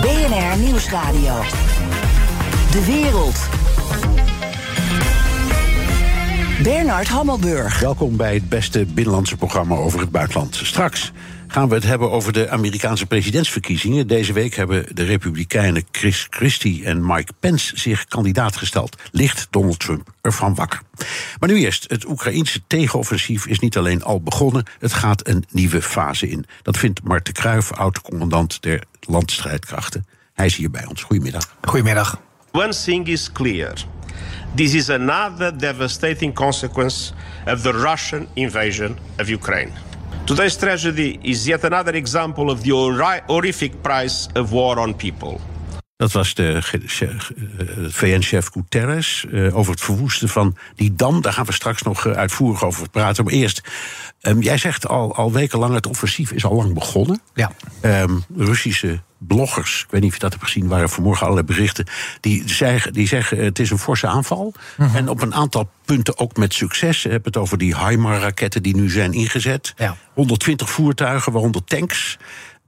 BNR 0.00 0.58
Nieuwsradio. 0.58 1.40
De 2.70 2.84
wereld. 2.86 3.48
Bernard 6.62 7.08
Hammelburg. 7.08 7.80
Welkom 7.80 8.16
bij 8.16 8.34
het 8.34 8.48
beste 8.48 8.86
binnenlandse 8.86 9.36
programma 9.36 9.76
over 9.76 10.00
het 10.00 10.10
buitenland. 10.10 10.54
Straks 10.62 11.12
gaan 11.50 11.68
we 11.68 11.74
het 11.74 11.84
hebben 11.84 12.10
over 12.10 12.32
de 12.32 12.48
Amerikaanse 12.48 13.06
presidentsverkiezingen. 13.06 14.06
Deze 14.06 14.32
week 14.32 14.54
hebben 14.54 14.86
de 14.94 15.04
Republikeinen 15.04 15.84
Chris 15.90 16.26
Christie 16.30 16.84
en 16.84 17.06
Mike 17.06 17.32
Pence 17.40 17.78
zich 17.78 18.04
kandidaat 18.06 18.56
gesteld. 18.56 18.96
Ligt 19.10 19.46
Donald 19.50 19.78
Trump 19.78 20.12
ervan 20.20 20.54
wakker? 20.54 20.80
Maar 21.38 21.48
nu 21.48 21.58
eerst, 21.58 21.84
het 21.88 22.06
Oekraïense 22.06 22.60
tegenoffensief 22.66 23.46
is 23.46 23.58
niet 23.58 23.76
alleen 23.76 24.02
al 24.02 24.22
begonnen, 24.22 24.64
het 24.78 24.92
gaat 24.92 25.28
een 25.28 25.44
nieuwe 25.50 25.82
fase 25.82 26.28
in. 26.28 26.46
Dat 26.62 26.78
vindt 26.78 27.02
Mart 27.02 27.26
de 27.26 27.32
Kruijf, 27.32 27.72
oud-commandant 27.72 28.62
der 28.62 28.82
landstrijdkrachten. 29.00 30.06
Hij 30.34 30.46
is 30.46 30.56
hier 30.56 30.70
bij 30.70 30.86
ons. 30.86 31.02
Goedemiddag. 31.02 31.56
Goedemiddag. 31.62 32.20
One 32.52 32.74
thing 32.84 33.06
is 33.06 33.32
clear. 33.32 33.72
This 34.54 34.74
is 34.74 34.90
another 34.90 35.58
devastating 35.58 36.34
consequence 36.34 37.12
of 37.46 37.60
the 37.60 37.72
Russian 37.72 38.26
invasion 38.34 38.98
of 39.18 39.28
Ukraine. 39.28 39.89
Today's 40.26 40.56
tragedy 40.56 41.18
is 41.24 41.48
yet 41.48 41.64
another 41.64 41.92
example 41.96 42.50
of 42.50 42.62
the 42.62 42.70
horrific 43.26 43.82
price 43.82 44.28
of 44.36 44.52
war 44.52 44.78
on 44.78 44.94
people. 44.94 45.40
Dat 46.00 46.12
was 46.12 46.34
de 46.34 46.58
VN-chef 47.88 48.48
Guterres 48.52 49.24
uh, 49.28 49.56
over 49.56 49.72
het 49.72 49.80
verwoesten 49.80 50.28
van 50.28 50.56
die 50.74 50.94
dam. 50.94 51.22
Daar 51.22 51.32
gaan 51.32 51.44
we 51.44 51.52
straks 51.52 51.82
nog 51.82 52.06
uh, 52.06 52.12
uitvoerig 52.12 52.64
over 52.64 52.88
praten. 52.88 53.24
Maar 53.24 53.32
eerst, 53.32 53.62
um, 54.22 54.42
jij 54.42 54.58
zegt 54.58 54.88
al, 54.88 55.14
al 55.14 55.32
wekenlang 55.32 55.74
het 55.74 55.86
offensief 55.86 56.32
is 56.32 56.44
al 56.44 56.54
lang 56.54 56.74
begonnen. 56.74 57.20
Ja. 57.34 57.52
Um, 57.82 58.24
Russische 58.36 59.00
bloggers, 59.18 59.82
ik 59.82 59.90
weet 59.90 60.00
niet 60.00 60.10
of 60.10 60.16
je 60.16 60.22
dat 60.22 60.32
hebt 60.32 60.44
gezien, 60.44 60.68
waren 60.68 60.88
vanmorgen 60.88 61.26
allerlei 61.26 61.46
berichten. 61.46 61.86
Die 62.20 62.48
zeggen, 62.48 62.92
die 62.92 63.06
zeggen 63.06 63.44
het 63.44 63.58
is 63.58 63.70
een 63.70 63.78
forse 63.78 64.06
aanval. 64.06 64.54
Mm 64.76 64.86
-hmm. 64.86 64.96
En 64.96 65.08
op 65.08 65.22
een 65.22 65.34
aantal 65.34 65.70
punten 65.84 66.18
ook 66.18 66.36
met 66.36 66.54
succes. 66.54 67.02
Je 67.02 67.08
hebt 67.08 67.24
het 67.24 67.36
over 67.36 67.58
die 67.58 67.76
HIMAR-raketten 67.76 68.62
die 68.62 68.76
nu 68.76 68.90
zijn 68.90 69.12
ingezet. 69.12 69.74
Ja. 69.76 69.96
120 70.14 70.70
voertuigen, 70.70 71.32
waaronder 71.32 71.64
tanks. 71.64 72.18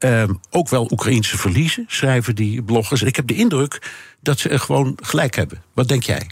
Um, 0.04 0.40
ook 0.50 0.68
wel 0.68 0.88
Oekraïnse 0.92 1.38
verliezen, 1.38 1.84
schrijven 1.88 2.34
die 2.34 2.62
bloggers. 2.62 3.02
Ik 3.02 3.16
heb 3.16 3.26
de 3.26 3.34
indruk 3.34 3.90
dat 4.20 4.38
ze 4.38 4.48
er 4.48 4.58
gewoon 4.58 4.98
gelijk 5.02 5.36
hebben. 5.36 5.62
Wat 5.72 5.88
denk 5.88 6.02
jij? 6.02 6.30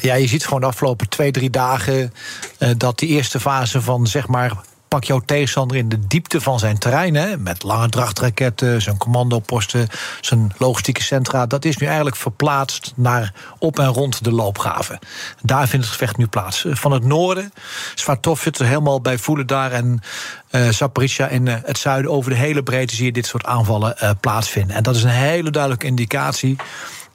Ja, 0.00 0.14
je 0.14 0.26
ziet 0.26 0.44
gewoon 0.44 0.60
de 0.60 0.66
afgelopen 0.66 1.08
twee, 1.08 1.30
drie 1.30 1.50
dagen 1.50 2.12
uh, 2.58 2.70
dat 2.76 2.98
die 2.98 3.08
eerste 3.08 3.40
fase 3.40 3.82
van 3.82 4.06
zeg 4.06 4.28
maar 4.28 4.52
pak 4.88 5.04
jouw 5.04 5.20
tegenstander 5.20 5.76
in 5.76 5.88
de 5.88 6.06
diepte 6.06 6.40
van 6.40 6.58
zijn 6.58 6.78
terrein. 6.78 7.14
Hè, 7.14 7.36
met 7.36 7.62
lange 7.62 7.88
drachtraketten, 7.88 8.82
zijn 8.82 8.96
commandoposten, 8.96 9.88
zijn 10.20 10.52
logistieke 10.58 11.02
centra. 11.02 11.46
Dat 11.46 11.64
is 11.64 11.76
nu 11.76 11.86
eigenlijk 11.86 12.16
verplaatst 12.16 12.92
naar 12.96 13.32
op 13.58 13.78
en 13.78 13.86
rond 13.86 14.24
de 14.24 14.32
loopgraven. 14.32 14.98
Daar 15.42 15.68
vindt 15.68 15.84
het 15.84 15.94
gevecht 15.94 16.16
nu 16.16 16.26
plaats. 16.26 16.64
Van 16.68 16.92
het 16.92 17.04
noorden, 17.04 17.52
Svatov 17.94 18.42
zit 18.42 18.58
er 18.58 18.66
helemaal 18.66 19.00
bij 19.00 19.18
voelen 19.18 19.46
daar. 19.46 19.72
En 19.72 20.00
uh, 20.50 20.68
in 21.30 21.46
uh, 21.46 21.54
het 21.64 21.78
zuiden, 21.78 22.10
over 22.10 22.30
de 22.30 22.36
hele 22.36 22.62
breedte 22.62 22.94
zie 22.94 23.04
je 23.04 23.12
dit 23.12 23.26
soort 23.26 23.44
aanvallen 23.44 23.94
uh, 24.02 24.10
plaatsvinden. 24.20 24.76
En 24.76 24.82
dat 24.82 24.96
is 24.96 25.02
een 25.02 25.10
hele 25.10 25.50
duidelijke 25.50 25.86
indicatie 25.86 26.56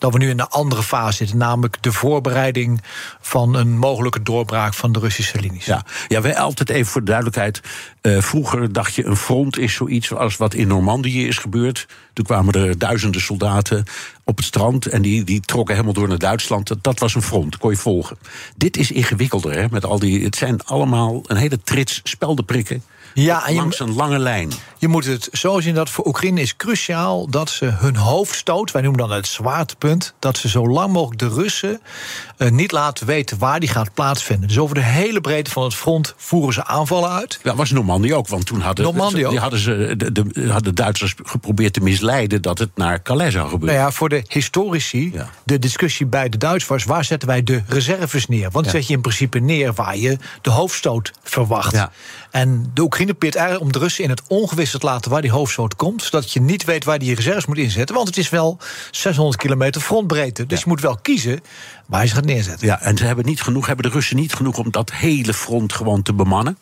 dat 0.04 0.14
we 0.14 0.18
nu 0.18 0.30
in 0.30 0.40
een 0.40 0.48
andere 0.48 0.84
fase 0.84 1.18
zitten. 1.18 1.38
Namelijk 1.38 1.78
de 1.82 1.92
voorbereiding 1.92 2.82
van 3.22 3.56
een 3.56 3.78
mogelijke 3.78 4.24
doorbraak 4.24 4.74
van 4.74 4.92
de 4.92 5.00
Russische 5.00 5.40
linies. 5.40 5.66
Ja, 5.66 5.86
ja 6.08 6.22
wij 6.22 6.38
altijd 6.38 6.70
even 6.70 6.92
voor 6.92 7.02
de 7.02 7.08
duidelijkheid. 7.08 7.62
Uh, 8.02 8.22
vroeger 8.22 8.74
dacht 8.74 8.94
je 8.94 9.06
een 9.06 9.16
front 9.16 9.58
is 9.58 9.74
zoiets 9.74 10.14
als 10.14 10.38
wat 10.38 10.54
in 10.54 10.68
Normandië 10.68 11.28
is 11.28 11.38
gebeurd. 11.38 11.88
Toen 12.14 12.26
kwamen 12.26 12.54
er 12.54 12.78
duizenden 12.78 13.22
soldaten 13.22 13.84
op 14.24 14.38
het 14.38 14.46
strand 14.46 14.86
en 14.86 15.02
die, 15.02 15.24
die 15.24 15.40
trokken 15.40 15.74
helemaal 15.74 15.96
door 15.96 16.08
naar 16.08 16.18
Duitsland. 16.18 16.68
Dat, 16.68 16.84
dat 16.84 17.00
was 17.00 17.16
een 17.16 17.22
front, 17.22 17.58
kon 17.58 17.72
je 17.72 17.78
volgen. 17.78 18.18
Dit 18.58 18.78
is 18.78 18.92
ingewikkelder, 18.92 19.54
hè, 19.54 19.66
met 19.72 19.86
al 19.86 20.00
die. 20.00 20.24
Het 20.24 20.36
zijn 20.36 20.64
allemaal 20.64 21.22
een 21.28 21.38
hele 21.38 21.62
trits 21.64 22.00
speldenprikken. 22.04 22.84
Ja, 23.14 23.48
en 23.48 23.54
je, 23.54 23.60
langs 23.60 23.80
een 23.80 23.94
lange 23.94 24.20
lijn. 24.20 24.52
Je 24.78 24.88
moet 24.88 25.06
het 25.06 25.30
zo 25.32 25.60
zien 25.60 25.76
dat 25.76 25.90
voor 25.90 26.08
Oekraïne 26.08 26.42
is 26.42 26.56
cruciaal 26.56 27.30
dat 27.30 27.50
ze 27.50 27.66
hun 27.66 27.96
hoofdstoot, 27.96 28.72
wij 28.72 28.82
noemen 28.82 29.00
dan 29.00 29.12
het 29.12 29.28
zwaartepunt, 29.28 30.14
dat 30.20 30.38
ze 30.38 30.50
zo 30.50 30.68
lang 30.68 30.92
mogelijk 30.94 31.20
de 31.20 31.28
Russen 31.28 31.82
uh, 32.38 32.50
niet 32.50 32.72
laten 32.72 33.06
weten 33.08 33.38
waar 33.38 33.60
die 33.60 33.70
gaat 33.70 33.94
plaatsvinden. 33.94 34.48
Dus 34.48 34.60
over 34.60 34.76
de 34.76 34.82
hele 34.82 35.22
breedte 35.22 35.52
van 35.52 35.64
het 35.64 35.76
front 35.76 36.14
voeren 36.18 36.54
ze 36.54 36.66
aanvallen 36.66 37.10
uit. 37.10 37.40
Ja, 37.44 37.56
was 37.56 37.72
Normandië 37.72 38.14
ook, 38.14 38.28
want 38.28 38.46
toen 38.46 38.62
hadden, 38.62 38.86
Normandië 38.86 39.28
die 39.30 39.40
hadden 39.40 39.60
ze 39.60 39.94
de, 39.98 40.12
de, 40.12 40.52
hadden 40.52 40.76
Duitsers 40.76 41.16
geprobeerd 41.24 41.74
te 41.74 41.82
misleiden 41.82 42.42
dat 42.42 42.60
het 42.60 42.70
naar 42.76 43.02
Calais 43.02 43.34
zou 43.34 43.50
gebeuren. 43.50 43.76
Nou 43.76 43.88
ja, 43.88 43.96
voor 43.96 44.10
de 44.10 44.24
historici, 44.28 45.12
ja. 45.14 45.30
de 45.44 45.60
discussie 45.60 46.06
bij 46.06 46.30
de 46.30 46.38
Duitsers 46.38 46.68
was 46.68 46.84
waar 46.84 47.06
zetten 47.06 47.28
wij 47.28 47.44
de 47.44 47.62
reserves 47.68 48.28
neer? 48.28 48.52
Want 48.52 48.66
ja. 48.66 48.72
zet 48.72 48.88
je 48.88 48.94
in 48.94 49.02
principe 49.02 49.40
neer 49.40 49.74
waar 49.74 49.98
je 49.98 50.18
de 50.42 50.50
hoofdstoot 50.50 51.12
verwacht. 51.24 51.72
Ja. 51.72 51.92
En 52.34 52.72
de 52.74 52.82
Oekraïne 52.82 53.12
probeert 53.12 53.36
eigenlijk 53.36 53.66
om 53.66 53.72
de 53.72 53.80
Russen 53.80 54.04
in 54.04 54.10
het 54.10 54.22
ongewisse 54.28 54.80
te 54.80 54.86
laten 54.86 55.12
waar 55.12 55.22
die 55.22 55.32
hoofdstoot 55.32 55.76
komt, 55.76 56.04
zodat 56.04 56.32
je 56.32 56.42
niet 56.42 56.64
weet 56.64 56.84
waar 56.84 57.00
die 57.00 57.16
reserves 57.16 57.46
moet 57.46 57.58
inzetten. 57.58 57.96
Want 57.96 58.08
het 58.08 58.18
is 58.18 58.30
wel 58.30 58.58
600 58.92 59.38
kilometer 59.38 59.82
frontbreedte. 59.82 60.46
Dus 60.46 60.58
ja. 60.58 60.64
je 60.64 60.70
moet 60.70 60.82
wel 60.82 60.98
kiezen 61.02 61.42
waar 61.86 62.02
je 62.02 62.08
ze 62.08 62.16
gaat 62.16 62.26
neerzetten. 62.26 62.68
Ja, 62.68 62.82
en 62.82 62.98
ze 62.98 63.06
hebben 63.06 63.26
niet 63.26 63.42
genoeg, 63.42 63.68
hebben 63.68 63.86
de 63.86 63.92
Russen 63.92 64.16
niet 64.16 64.34
genoeg 64.34 64.58
om 64.58 64.72
dat 64.72 64.92
hele 64.92 65.34
front 65.34 65.74
gewoon 65.74 66.02
te 66.02 66.14
bemannen? 66.14 66.58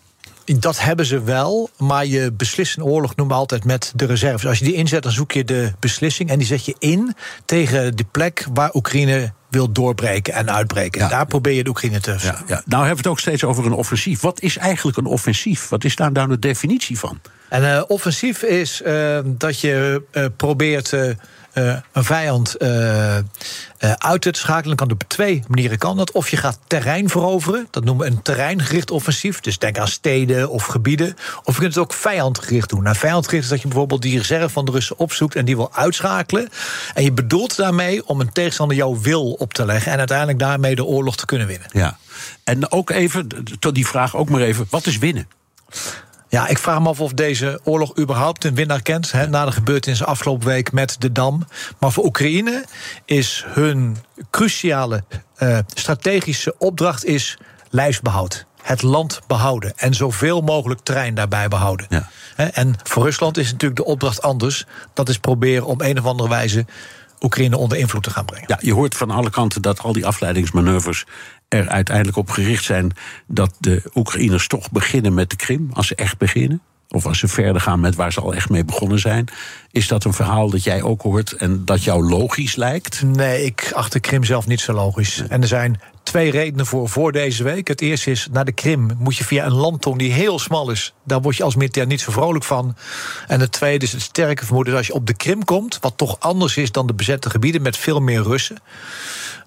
Dat 0.45 0.79
hebben 0.79 1.05
ze 1.05 1.23
wel, 1.23 1.69
maar 1.77 2.05
je 2.05 2.31
beslist 2.31 2.77
een 2.77 2.83
oorlog 2.83 3.15
noemen 3.15 3.35
we 3.35 3.41
altijd 3.41 3.65
met 3.65 3.93
de 3.95 4.05
reserves. 4.05 4.47
Als 4.47 4.57
je 4.59 4.65
die 4.65 4.73
inzet, 4.73 5.03
dan 5.03 5.11
zoek 5.11 5.31
je 5.31 5.43
de 5.43 5.73
beslissing 5.79 6.29
en 6.29 6.37
die 6.37 6.47
zet 6.47 6.65
je 6.65 6.75
in 6.79 7.15
tegen 7.45 7.95
de 7.95 8.05
plek 8.11 8.47
waar 8.53 8.73
Oekraïne 8.73 9.33
wil 9.51 9.71
doorbreken 9.71 10.33
en 10.33 10.51
uitbreken. 10.51 11.01
Ja. 11.01 11.07
Daar 11.07 11.25
probeer 11.25 11.53
je 11.53 11.63
de 11.63 11.69
Oekraïne 11.69 11.99
te... 11.99 12.11
Ja, 12.11 12.41
ja. 12.47 12.61
Nou 12.65 12.85
hebben 12.85 12.89
we 12.89 12.97
het 12.97 13.07
ook 13.07 13.19
steeds 13.19 13.43
over 13.43 13.65
een 13.65 13.73
offensief. 13.73 14.21
Wat 14.21 14.41
is 14.41 14.57
eigenlijk 14.57 14.97
een 14.97 15.05
offensief? 15.05 15.69
Wat 15.69 15.83
is 15.83 15.95
daar 15.95 16.11
nou 16.11 16.27
de 16.27 16.39
definitie 16.39 16.99
van? 16.99 17.19
En 17.49 17.63
uh, 17.63 17.81
offensief 17.87 18.43
is 18.43 18.81
uh, 18.85 19.19
dat 19.25 19.59
je 19.59 20.03
uh, 20.11 20.25
probeert 20.37 20.95
uh, 21.53 21.75
een 21.91 22.03
vijand 22.03 22.55
uh, 22.59 23.17
uit 23.97 24.21
te 24.21 24.29
schakelen. 24.31 24.77
Kan 24.77 24.91
op 24.91 25.03
twee 25.07 25.43
manieren 25.47 25.77
kan 25.77 25.97
dat. 25.97 26.11
Of 26.11 26.29
je 26.29 26.37
gaat 26.37 26.59
terrein 26.67 27.09
veroveren. 27.09 27.67
Dat 27.69 27.83
noemen 27.83 28.05
we 28.05 28.11
een 28.11 28.21
terreingericht 28.21 28.91
offensief. 28.91 29.39
Dus 29.39 29.57
denk 29.57 29.77
aan 29.77 29.87
steden 29.87 30.49
of 30.49 30.65
gebieden. 30.65 31.15
Of 31.43 31.53
je 31.53 31.59
kunt 31.61 31.75
het 31.75 31.83
ook 31.83 31.93
vijandgericht 31.93 32.69
doen. 32.69 32.83
Nou, 32.83 32.95
vijandgericht 32.95 33.43
is 33.43 33.49
dat 33.49 33.61
je 33.61 33.67
bijvoorbeeld 33.67 34.01
die 34.01 34.17
reserve 34.17 34.49
van 34.49 34.65
de 34.65 34.71
Russen 34.71 34.97
opzoekt 34.97 35.35
en 35.35 35.45
die 35.45 35.55
wil 35.55 35.75
uitschakelen. 35.75 36.49
En 36.93 37.03
je 37.03 37.11
bedoelt 37.11 37.55
daarmee 37.55 38.07
om 38.07 38.19
een 38.19 38.31
tegenstander 38.31 38.77
jouw 38.77 38.99
wil 38.99 39.31
op 39.31 39.53
te 39.53 39.65
leggen. 39.65 39.91
En 39.91 39.97
uiteindelijk 39.97 40.39
daarmee 40.39 40.75
de 40.75 40.85
oorlog 40.85 41.15
te 41.15 41.25
kunnen 41.25 41.47
winnen. 41.47 41.67
Ja. 41.71 41.97
En 42.43 42.71
ook 42.71 42.89
even, 42.89 43.27
tot 43.59 43.75
die 43.75 43.87
vraag 43.87 44.15
ook 44.15 44.29
maar 44.29 44.41
even: 44.41 44.67
wat 44.69 44.85
is 44.85 44.97
winnen? 44.97 45.27
Ja, 46.31 46.47
ik 46.47 46.57
vraag 46.57 46.79
me 46.81 46.89
af 46.89 46.99
of 46.99 47.13
deze 47.13 47.59
oorlog 47.63 47.97
überhaupt 47.97 48.43
een 48.43 48.55
winnaar 48.55 48.81
kent. 48.81 49.11
Hè, 49.11 49.27
na 49.27 49.45
de 49.45 49.51
gebeurtenissen 49.51 50.07
afgelopen 50.07 50.47
week 50.47 50.71
met 50.71 50.95
de 50.99 51.11
Dam. 51.11 51.47
Maar 51.79 51.91
voor 51.91 52.05
Oekraïne 52.05 52.65
is 53.05 53.45
hun 53.47 53.97
cruciale 54.29 55.03
uh, 55.39 55.57
strategische 55.73 56.55
opdracht 56.57 57.05
is 57.05 57.37
lijfsbehoud. 57.69 58.45
Het 58.61 58.81
land 58.81 59.21
behouden 59.27 59.73
en 59.75 59.93
zoveel 59.93 60.41
mogelijk 60.41 60.79
terrein 60.83 61.15
daarbij 61.15 61.47
behouden. 61.47 61.85
Ja. 61.89 62.09
En 62.35 62.75
voor 62.83 63.03
Rusland 63.03 63.37
is 63.37 63.51
natuurlijk 63.51 63.79
de 63.79 63.85
opdracht 63.85 64.21
anders. 64.21 64.65
Dat 64.93 65.09
is 65.09 65.17
proberen 65.17 65.65
op 65.65 65.81
een 65.81 65.99
of 65.99 66.05
andere 66.05 66.29
wijze 66.29 66.65
Oekraïne 67.21 67.57
onder 67.57 67.77
invloed 67.77 68.03
te 68.03 68.09
gaan 68.09 68.25
brengen. 68.25 68.47
Ja, 68.47 68.57
je 68.61 68.73
hoort 68.73 68.95
van 68.95 69.11
alle 69.11 69.29
kanten 69.29 69.61
dat 69.61 69.79
al 69.79 69.93
die 69.93 70.05
afleidingsmanoeuvres 70.05 71.05
er 71.51 71.69
uiteindelijk 71.69 72.17
op 72.17 72.29
gericht 72.29 72.63
zijn 72.63 72.91
dat 73.27 73.55
de 73.59 73.81
Oekraïners 73.95 74.47
toch 74.47 74.71
beginnen 74.71 75.13
met 75.13 75.29
de 75.29 75.35
Krim, 75.35 75.69
als 75.73 75.87
ze 75.87 75.95
echt 75.95 76.17
beginnen. 76.17 76.61
Of 76.89 77.05
als 77.05 77.19
ze 77.19 77.27
verder 77.27 77.61
gaan 77.61 77.79
met 77.79 77.95
waar 77.95 78.13
ze 78.13 78.21
al 78.21 78.33
echt 78.33 78.49
mee 78.49 78.65
begonnen 78.65 78.99
zijn. 78.99 79.27
Is 79.71 79.87
dat 79.87 80.03
een 80.03 80.13
verhaal 80.13 80.49
dat 80.49 80.63
jij 80.63 80.81
ook 80.81 81.01
hoort 81.01 81.31
en 81.31 81.65
dat 81.65 81.83
jou 81.83 82.09
logisch 82.09 82.55
lijkt? 82.55 83.03
Nee, 83.03 83.45
ik 83.45 83.71
acht 83.73 83.91
de 83.91 83.99
Krim 83.99 84.23
zelf 84.23 84.47
niet 84.47 84.59
zo 84.59 84.73
logisch. 84.73 85.17
Nee. 85.17 85.27
En 85.27 85.41
er 85.41 85.47
zijn 85.47 85.79
twee 86.03 86.31
redenen 86.31 86.65
voor 86.65 86.89
voor 86.89 87.11
deze 87.11 87.43
week. 87.43 87.67
Het 87.67 87.81
eerste 87.81 88.11
is, 88.11 88.27
naar 88.31 88.45
de 88.45 88.51
Krim 88.51 88.89
moet 88.97 89.17
je 89.17 89.23
via 89.23 89.45
een 89.45 89.53
landtong 89.53 89.97
die 89.97 90.11
heel 90.11 90.39
smal 90.39 90.71
is. 90.71 90.93
Daar 91.03 91.21
word 91.21 91.37
je 91.37 91.43
als 91.43 91.55
militair 91.55 91.87
niet 91.87 92.01
zo 92.01 92.11
vrolijk 92.11 92.43
van. 92.43 92.75
En 93.27 93.39
het 93.39 93.51
tweede 93.51 93.85
is 93.85 93.91
het 93.91 94.01
sterke 94.01 94.45
vermoeden 94.45 94.73
dat 94.73 94.81
als 94.81 94.91
je 94.91 94.99
op 94.99 95.07
de 95.07 95.15
Krim 95.15 95.45
komt... 95.45 95.77
wat 95.81 95.93
toch 95.97 96.19
anders 96.19 96.57
is 96.57 96.71
dan 96.71 96.87
de 96.87 96.93
bezette 96.93 97.29
gebieden 97.29 97.61
met 97.61 97.77
veel 97.77 97.99
meer 97.99 98.23
Russen... 98.23 98.57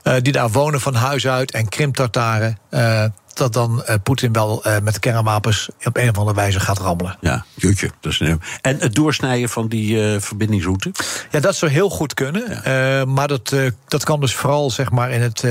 Uh, 0.05 0.15
die 0.23 0.33
daar 0.33 0.51
wonen 0.51 0.81
van 0.81 0.95
huis 0.95 1.27
uit 1.27 1.51
en 1.51 1.69
Krim-Tartaren... 1.69 2.59
Uh, 2.71 3.05
dat 3.35 3.53
dan 3.53 3.85
uh, 3.89 3.95
Poetin 4.03 4.33
wel 4.33 4.67
uh, 4.67 4.77
met 4.83 4.99
kernwapens 4.99 5.69
op 5.85 5.97
een 5.97 6.09
of 6.09 6.19
andere 6.19 6.37
wijze 6.37 6.61
gaat 6.61 6.79
rammelen. 6.79 7.17
Ja, 7.21 7.45
jutje. 7.55 7.91
Dat 8.01 8.12
is 8.12 8.21
een... 8.21 8.41
En 8.61 8.79
het 8.79 8.95
doorsnijden 8.95 9.49
van 9.49 9.69
die 9.69 9.97
uh, 9.97 10.21
verbindingsroute? 10.21 10.93
Ja, 11.31 11.41
dat 11.41 11.56
zou 11.56 11.73
heel 11.73 11.91
goed 11.91 12.15
kunnen. 12.15 12.61
Ja. 12.65 13.05
maar 13.05 13.29
dat, 13.29 13.55
dat 13.89 14.05
kan 14.05 14.21
dus 14.21 14.35
vooral 14.35 14.71
zeg 14.71 14.91
maar, 14.91 15.11
in 15.11 15.21
het 15.21 15.45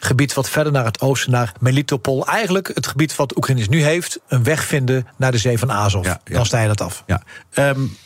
gebied 0.00 0.34
wat 0.34 0.50
verder 0.50 0.72
naar 0.72 0.84
het 0.84 1.00
oosten, 1.00 1.30
naar 1.30 1.52
Melitopol. 1.60 2.26
Eigenlijk 2.26 2.70
het 2.74 2.86
gebied 2.86 3.16
wat 3.16 3.36
Oekraïne 3.36 3.66
nu 3.68 3.82
heeft, 3.82 4.20
een 4.28 4.42
weg 4.42 4.64
vinden 4.64 5.06
naar 5.16 5.32
de 5.32 5.38
zee 5.38 5.58
van 5.58 5.72
Azov. 5.72 6.04
Ja, 6.04 6.20
ja. 6.24 6.34
Dan 6.34 6.46
snij 6.46 6.62
je 6.62 6.68
dat 6.68 6.80
af. 6.80 7.02
Ja. 7.06 7.22
Um, 7.54 7.96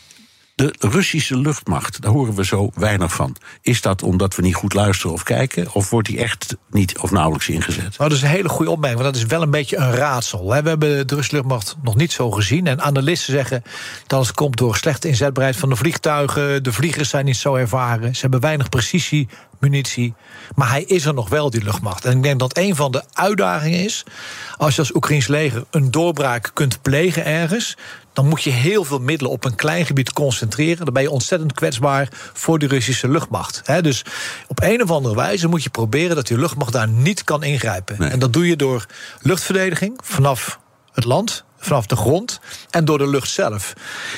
de 0.59 0.75
Russische 0.79 1.39
luchtmacht, 1.39 2.01
daar 2.01 2.13
horen 2.13 2.35
we 2.35 2.45
zo 2.45 2.71
weinig 2.75 3.13
van. 3.13 3.37
Is 3.63 3.81
dat 3.81 4.03
omdat 4.03 4.37
we 4.37 4.43
niet 4.43 4.55
goed 4.55 4.75
luisteren 4.75 5.13
of 5.13 5.23
kijken? 5.23 5.73
Of 5.73 5.91
wordt 5.91 6.09
die 6.09 6.19
echt 6.19 6.57
niet 6.71 6.99
of 6.99 7.11
nauwelijks 7.11 7.49
ingezet? 7.49 7.99
Nou, 7.99 8.11
dat 8.11 8.13
is 8.13 8.23
een 8.23 8.29
hele 8.29 8.49
goede 8.49 8.71
opmerking, 8.71 9.03
want 9.03 9.15
dat 9.15 9.23
is 9.23 9.29
wel 9.29 9.43
een 9.43 9.51
beetje 9.51 9.77
een 9.77 9.93
raadsel. 9.93 10.49
We 10.49 10.55
hebben 10.55 10.81
de 10.81 11.15
Russische 11.15 11.35
luchtmacht 11.35 11.77
nog 11.83 11.97
niet 11.97 12.13
zo 12.13 12.31
gezien. 12.31 12.67
En 12.67 12.81
analisten 12.81 13.33
zeggen 13.33 13.63
dat 14.07 14.27
het 14.27 14.35
komt 14.35 14.57
door 14.57 14.77
slechte 14.77 15.09
inzetbaarheid 15.09 15.57
van 15.57 15.69
de 15.69 15.77
vliegtuigen. 15.77 16.63
De 16.63 16.73
vliegers 16.73 17.09
zijn 17.09 17.25
niet 17.25 17.37
zo 17.37 17.55
ervaren. 17.55 18.15
Ze 18.15 18.21
hebben 18.21 18.41
weinig 18.41 18.69
precisie, 18.69 19.29
munitie. 19.61 20.15
Maar 20.55 20.71
hij 20.71 20.83
is 20.83 21.05
er 21.05 21.15
nog 21.15 21.29
wel, 21.29 21.51
die 21.51 21.65
luchtmacht. 21.65 22.05
En 22.05 22.17
ik 22.17 22.23
denk 22.23 22.39
dat 22.39 22.57
een 22.57 22.77
van 22.77 22.93
de 22.93 23.03
uitdagingen 23.13 23.85
is... 23.85 24.05
als 24.57 24.75
je 24.75 24.81
als 24.81 24.95
Oekraïns 24.95 25.27
leger 25.27 25.65
een 25.71 25.91
doorbraak 25.91 26.51
kunt 26.55 26.83
plegen 26.83 27.25
ergens 27.25 27.77
dan 28.19 28.29
moet 28.29 28.43
je 28.43 28.51
heel 28.51 28.85
veel 28.85 28.99
middelen 28.99 29.33
op 29.33 29.45
een 29.45 29.55
klein 29.55 29.87
gebied 29.87 30.13
concentreren. 30.13 30.85
Dan 30.85 30.95
ben 30.95 31.03
je 31.03 31.11
ontzettend 31.11 31.53
kwetsbaar 31.53 32.09
voor 32.33 32.59
de 32.59 32.67
Russische 32.67 33.09
luchtmacht. 33.09 33.63
dus 33.83 34.05
op 34.47 34.63
een 34.63 34.83
of 34.83 34.91
andere 34.91 35.15
wijze 35.15 35.49
moet 35.49 35.63
je 35.63 35.71
proberen 35.71 36.17
dat 36.17 36.27
die 36.27 36.39
luchtmacht 36.39 36.73
daar 36.73 36.89
niet 36.89 37.25
kan 37.25 37.43
ingrijpen. 37.43 38.11
En 38.11 38.19
dat 38.19 38.33
doe 38.33 38.49
je 38.49 38.57
door 38.57 38.87
luchtverdediging 39.21 39.99
vanaf 40.03 40.59
het 40.93 41.05
land 41.05 41.45
vanaf 41.59 41.87
de 41.87 41.97
grond 41.97 42.41
en 42.71 42.85
door 42.85 42.99
de 42.99 43.09
lucht 43.09 43.31
zelf. 43.31 43.73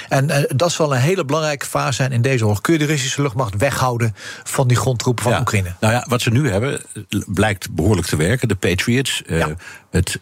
En 0.08 0.28
uh, 0.28 0.36
dat 0.48 0.72
zal 0.72 0.94
een 0.94 1.00
hele 1.00 1.24
belangrijke 1.24 1.66
fase 1.66 1.92
zijn 1.92 2.12
in 2.12 2.22
deze 2.22 2.44
oorlog. 2.44 2.60
Kun 2.60 2.72
je 2.72 2.78
de 2.78 2.84
Russische 2.84 3.22
luchtmacht 3.22 3.56
weghouden 3.56 4.14
van 4.44 4.68
die 4.68 4.76
grondtroepen 4.76 5.22
van 5.22 5.32
ja. 5.32 5.40
Oekraïne? 5.40 5.74
Nou 5.80 5.92
ja, 5.92 6.06
wat 6.08 6.20
ze 6.20 6.30
nu 6.30 6.50
hebben 6.50 6.80
blijkt 7.26 7.70
behoorlijk 7.70 8.06
te 8.06 8.16
werken. 8.16 8.48
De 8.48 8.54
Patriots, 8.54 9.22
ja. 9.26 9.48
Het 9.90 10.20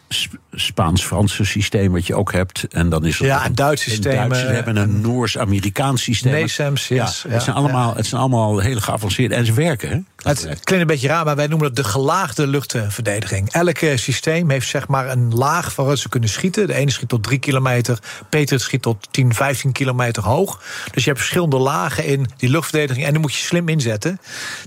Spaans-Franse 0.51 1.45
systeem 1.45 1.91
wat 1.91 2.07
je 2.07 2.15
ook 2.15 2.31
hebt. 2.31 2.67
En 2.69 2.89
dan 2.89 3.05
is 3.05 3.19
er 3.19 3.25
ja, 3.25 3.45
een 3.45 3.55
Duits 3.55 3.83
systeem. 3.83 4.33
Ze 4.33 4.45
hebben 4.45 4.75
een 4.75 5.01
Noors-Amerikaans 5.01 6.03
systeem. 6.03 6.41
NASAMS, 6.41 6.87
yes. 6.87 7.25
ja, 7.27 7.33
het, 7.33 7.43
zijn 7.43 7.55
allemaal, 7.55 7.95
het 7.95 8.05
zijn 8.05 8.21
allemaal 8.21 8.59
hele 8.59 8.81
geavanceerde... 8.81 9.35
en 9.35 9.45
ze 9.45 9.53
werken, 9.53 9.89
hè? 9.89 9.99
Het 10.29 10.41
klinkt 10.43 10.69
een 10.69 10.87
beetje 10.87 11.07
raar, 11.07 11.25
maar 11.25 11.35
wij 11.35 11.47
noemen 11.47 11.67
het 11.67 11.75
de 11.75 11.83
gelaagde 11.83 12.47
luchtverdediging. 12.47 13.51
Elk 13.51 13.77
systeem 13.95 14.49
heeft 14.49 14.67
zeg 14.67 14.87
maar 14.87 15.09
een 15.09 15.33
laag 15.33 15.75
waaruit 15.75 15.99
ze 15.99 16.09
kunnen 16.09 16.29
schieten. 16.29 16.67
De 16.67 16.73
ene 16.73 16.91
schiet 16.91 17.09
tot 17.09 17.23
3 17.23 17.39
kilometer, 17.39 17.99
Patriot 18.29 18.61
schiet 18.61 18.81
tot 18.81 19.07
10, 19.11 19.33
15 19.33 19.71
kilometer 19.71 20.23
hoog. 20.23 20.61
Dus 20.91 21.03
je 21.03 21.09
hebt 21.09 21.21
verschillende 21.21 21.57
lagen 21.57 22.05
in 22.05 22.27
die 22.37 22.49
luchtverdediging... 22.49 23.05
en 23.05 23.11
die 23.11 23.21
moet 23.21 23.33
je 23.33 23.43
slim 23.43 23.69
inzetten 23.69 24.19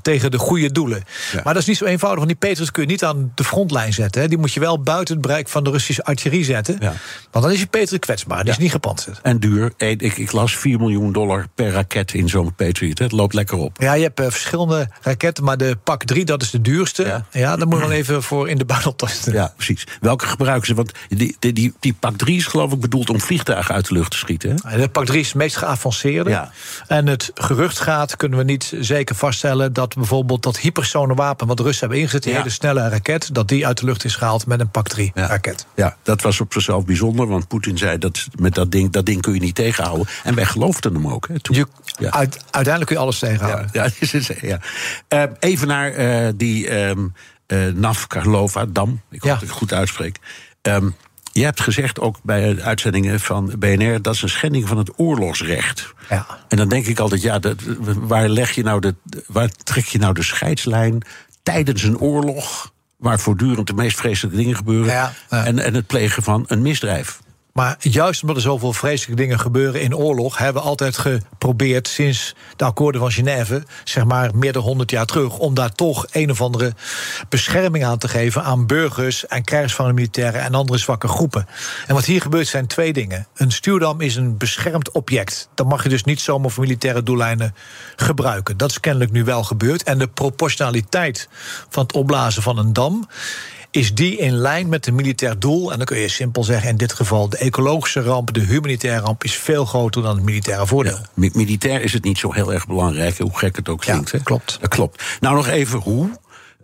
tegen 0.02 0.30
de 0.30 0.38
goede 0.38 0.72
doelen. 0.72 1.04
Ja. 1.32 1.40
Maar 1.44 1.52
dat 1.52 1.62
is 1.62 1.68
niet 1.68 1.76
zo 1.76 1.84
eenvoudig, 1.84 2.24
want 2.24 2.38
die 2.38 2.48
Patriots 2.48 2.70
kun 2.72 2.82
je 2.82 2.88
niet 2.88 3.04
aan 3.04 3.32
de 3.34 3.44
frontlijn 3.44 3.92
zetten. 3.92 4.22
Hè. 4.22 4.28
Die 4.28 4.38
moet 4.38 4.52
je 4.52 4.60
wel 4.60 4.82
buiten 4.92 5.14
het 5.14 5.26
bereik 5.26 5.48
van 5.48 5.64
de 5.64 5.70
Russische 5.70 6.04
artillerie 6.04 6.44
zetten. 6.44 6.76
Ja. 6.80 6.92
Want 7.30 7.44
dan 7.44 7.54
is 7.54 7.60
je 7.60 7.66
Patriot 7.66 8.00
kwetsbaar, 8.00 8.38
die 8.38 8.46
ja. 8.46 8.52
is 8.52 8.58
niet 8.58 8.70
gepantserd. 8.70 9.20
En 9.22 9.38
duur, 9.38 9.72
ik, 9.76 10.02
ik, 10.02 10.32
las 10.32 10.56
4 10.56 10.78
miljoen 10.78 11.12
dollar 11.12 11.46
per 11.54 11.70
raket 11.70 12.14
in 12.14 12.28
zo'n 12.28 12.54
Patriot. 12.54 12.98
Het 12.98 13.12
loopt 13.12 13.34
lekker 13.34 13.58
op. 13.58 13.76
Ja, 13.80 13.92
je 13.92 14.02
hebt 14.02 14.20
uh, 14.20 14.26
verschillende 14.30 14.88
raketten, 15.00 15.44
maar 15.44 15.56
de 15.56 15.78
pak 15.84 16.04
3, 16.04 16.24
dat 16.24 16.42
is 16.42 16.50
de 16.50 16.60
duurste. 16.60 17.04
Ja, 17.04 17.24
ja 17.30 17.56
daar 17.56 17.66
moet 17.66 17.78
je 17.78 17.86
wel 17.86 17.96
even 17.96 18.22
voor 18.22 18.48
in 18.48 18.58
de 18.58 18.64
baan 18.64 18.84
optasten. 18.84 19.32
Ja, 19.32 19.52
precies. 19.56 19.86
Welke 20.00 20.26
gebruiken 20.26 20.66
ze? 20.66 20.74
Want 20.74 20.92
die, 21.08 21.36
die, 21.38 21.52
die, 21.52 21.74
die 21.80 21.94
pak 21.94 22.16
3 22.16 22.36
is 22.36 22.46
geloof 22.46 22.72
ik 22.72 22.80
bedoeld 22.80 23.10
om 23.10 23.20
vliegtuigen 23.20 23.74
uit 23.74 23.88
de 23.88 23.94
lucht 23.94 24.10
te 24.10 24.16
schieten. 24.16 24.58
Hè? 24.66 24.80
De 24.80 24.88
pak 24.88 25.06
3 25.06 25.20
is 25.20 25.26
het 25.26 25.36
meest 25.36 25.56
geavanceerde. 25.56 26.30
Ja. 26.30 26.50
En 26.86 27.06
het 27.06 27.30
gerucht 27.34 27.78
gaat, 27.78 28.16
kunnen 28.16 28.38
we 28.38 28.44
niet 28.44 28.72
zeker 28.80 29.14
vaststellen... 29.14 29.72
dat 29.72 29.94
bijvoorbeeld 29.94 30.42
dat 30.42 30.58
hypersone 30.58 31.14
wapen 31.14 31.46
wat 31.46 31.56
de 31.56 31.62
Russen 31.62 31.80
hebben 31.80 31.98
ingezet... 31.98 32.22
die 32.22 32.34
hele 32.34 32.50
snelle 32.50 32.88
raket, 32.88 33.34
dat 33.34 33.48
die 33.48 33.66
uit 33.66 33.78
de 33.78 33.84
lucht 33.84 34.04
is 34.04 34.16
gehaald 34.16 34.46
met 34.46 34.60
een 34.60 34.70
pak 34.70 34.81
3 34.88 35.10
raket. 35.14 35.66
Ja, 35.74 35.96
dat 36.02 36.22
was 36.22 36.40
op 36.40 36.52
zichzelf 36.52 36.84
bijzonder, 36.84 37.26
want 37.26 37.48
Poetin 37.48 37.78
zei... 37.78 37.98
dat 37.98 38.26
met 38.38 38.54
dat 38.54 38.70
ding, 38.70 38.90
dat 38.90 39.06
ding 39.06 39.20
kun 39.20 39.34
je 39.34 39.40
niet 39.40 39.54
tegenhouden. 39.54 40.06
En 40.24 40.34
wij 40.34 40.44
geloofden 40.44 40.94
hem 40.94 41.08
ook. 41.08 41.28
Hè, 41.28 41.40
toen. 41.40 41.56
Je, 41.56 41.66
uit, 42.10 42.36
uiteindelijk 42.50 42.86
kun 42.86 42.96
je 42.96 43.02
alles 43.02 43.18
tegenhouden. 43.18 43.68
Ja, 43.72 43.88
ja, 44.00 44.34
ja. 45.08 45.26
Uh, 45.26 45.32
even 45.38 45.68
naar 45.68 45.98
uh, 45.98 46.28
die 46.36 46.80
um, 46.80 47.14
uh, 47.46 47.72
Navkarlova-dam. 47.72 49.00
Ik 49.10 49.22
hoop 49.22 49.30
dat 49.30 49.42
ik 49.42 49.48
het 49.48 49.56
goed 49.56 49.72
uitspreek. 49.72 50.18
Um, 50.62 50.94
je 51.32 51.44
hebt 51.44 51.60
gezegd 51.60 52.00
ook 52.00 52.16
bij 52.22 52.54
de 52.54 52.62
uitzendingen 52.62 53.20
van 53.20 53.52
BNR 53.58 54.02
dat 54.02 54.14
is 54.14 54.22
een 54.22 54.28
schending 54.28 54.68
van 54.68 54.78
het 54.78 54.98
oorlogsrecht. 54.98 55.94
Ja. 56.08 56.26
En 56.48 56.56
dan 56.56 56.68
denk 56.68 56.86
ik 56.86 56.98
altijd, 56.98 57.22
ja, 57.22 57.38
dat, 57.38 57.62
waar 57.98 58.28
leg 58.28 58.52
je 58.52 58.62
nou 58.62 58.80
de, 58.80 58.94
waar 59.26 59.48
trek 59.48 59.84
je 59.84 59.98
nou 59.98 60.14
de 60.14 60.22
scheidslijn 60.22 61.02
tijdens 61.42 61.82
een 61.82 61.98
oorlog, 61.98 62.71
waar 63.02 63.20
voortdurend 63.20 63.66
de 63.66 63.74
meest 63.74 63.96
vreselijke 63.96 64.36
dingen 64.36 64.56
gebeuren, 64.56 64.92
ja, 64.92 65.12
ja. 65.30 65.44
En, 65.44 65.58
en 65.58 65.74
het 65.74 65.86
plegen 65.86 66.22
van 66.22 66.44
een 66.46 66.62
misdrijf? 66.62 67.21
Maar 67.52 67.76
juist 67.78 68.20
omdat 68.20 68.36
er 68.36 68.42
zoveel 68.42 68.72
vreselijke 68.72 69.22
dingen 69.22 69.40
gebeuren 69.40 69.80
in 69.80 69.96
oorlog, 69.96 70.38
hebben 70.38 70.62
we 70.62 70.68
altijd 70.68 70.98
geprobeerd 70.98 71.88
sinds 71.88 72.34
de 72.56 72.64
akkoorden 72.64 73.00
van 73.00 73.10
Genève, 73.10 73.62
zeg 73.84 74.04
maar 74.04 74.30
meer 74.34 74.52
dan 74.52 74.62
100 74.62 74.90
jaar 74.90 75.06
terug, 75.06 75.38
om 75.38 75.54
daar 75.54 75.72
toch 75.72 76.06
een 76.10 76.30
of 76.30 76.40
andere 76.40 76.72
bescherming 77.28 77.84
aan 77.84 77.98
te 77.98 78.08
geven 78.08 78.42
aan 78.44 78.66
burgers 78.66 79.26
en 79.26 79.44
krijgsvangen 79.44 79.94
militairen 79.94 80.40
en 80.40 80.54
andere 80.54 80.78
zwakke 80.78 81.08
groepen. 81.08 81.46
En 81.86 81.94
wat 81.94 82.04
hier 82.04 82.20
gebeurt 82.20 82.46
zijn 82.48 82.66
twee 82.66 82.92
dingen. 82.92 83.26
Een 83.34 83.52
stuurdam 83.52 84.00
is 84.00 84.16
een 84.16 84.36
beschermd 84.36 84.90
object. 84.90 85.48
Dat 85.54 85.66
mag 85.66 85.82
je 85.82 85.88
dus 85.88 86.04
niet 86.04 86.20
zomaar 86.20 86.50
voor 86.50 86.62
militaire 86.62 87.02
doeleinden 87.02 87.54
gebruiken. 87.96 88.56
Dat 88.56 88.70
is 88.70 88.80
kennelijk 88.80 89.12
nu 89.12 89.24
wel 89.24 89.44
gebeurd. 89.44 89.82
En 89.82 89.98
de 89.98 90.08
proportionaliteit 90.08 91.28
van 91.68 91.82
het 91.82 91.92
opblazen 91.92 92.42
van 92.42 92.58
een 92.58 92.72
dam 92.72 93.08
is 93.72 93.94
die 93.94 94.16
in 94.16 94.32
lijn 94.32 94.68
met 94.68 94.86
een 94.86 94.94
militair 94.94 95.38
doel? 95.38 95.70
En 95.70 95.76
dan 95.76 95.86
kun 95.86 95.98
je 95.98 96.08
simpel 96.08 96.44
zeggen, 96.44 96.68
in 96.68 96.76
dit 96.76 96.92
geval 96.92 97.28
de 97.28 97.36
ecologische 97.36 98.00
ramp, 98.00 98.32
de 98.32 98.40
humanitaire 98.40 99.00
ramp, 99.00 99.24
is 99.24 99.34
veel 99.34 99.64
groter 99.64 100.02
dan 100.02 100.16
het 100.16 100.24
militaire 100.24 100.66
voordeel. 100.66 100.98
Ja, 101.14 101.30
militair 101.32 101.82
is 101.82 101.92
het 101.92 102.04
niet 102.04 102.18
zo 102.18 102.32
heel 102.32 102.52
erg 102.52 102.66
belangrijk, 102.66 103.18
hoe 103.18 103.38
gek 103.38 103.56
het 103.56 103.68
ook 103.68 103.80
klinkt. 103.80 104.10
Ja, 104.10 104.18
klopt. 104.18 104.58
Dat 104.60 104.68
klopt. 104.68 105.02
Nou, 105.20 105.34
nog 105.34 105.48
even 105.48 105.78
hoe. 105.78 106.10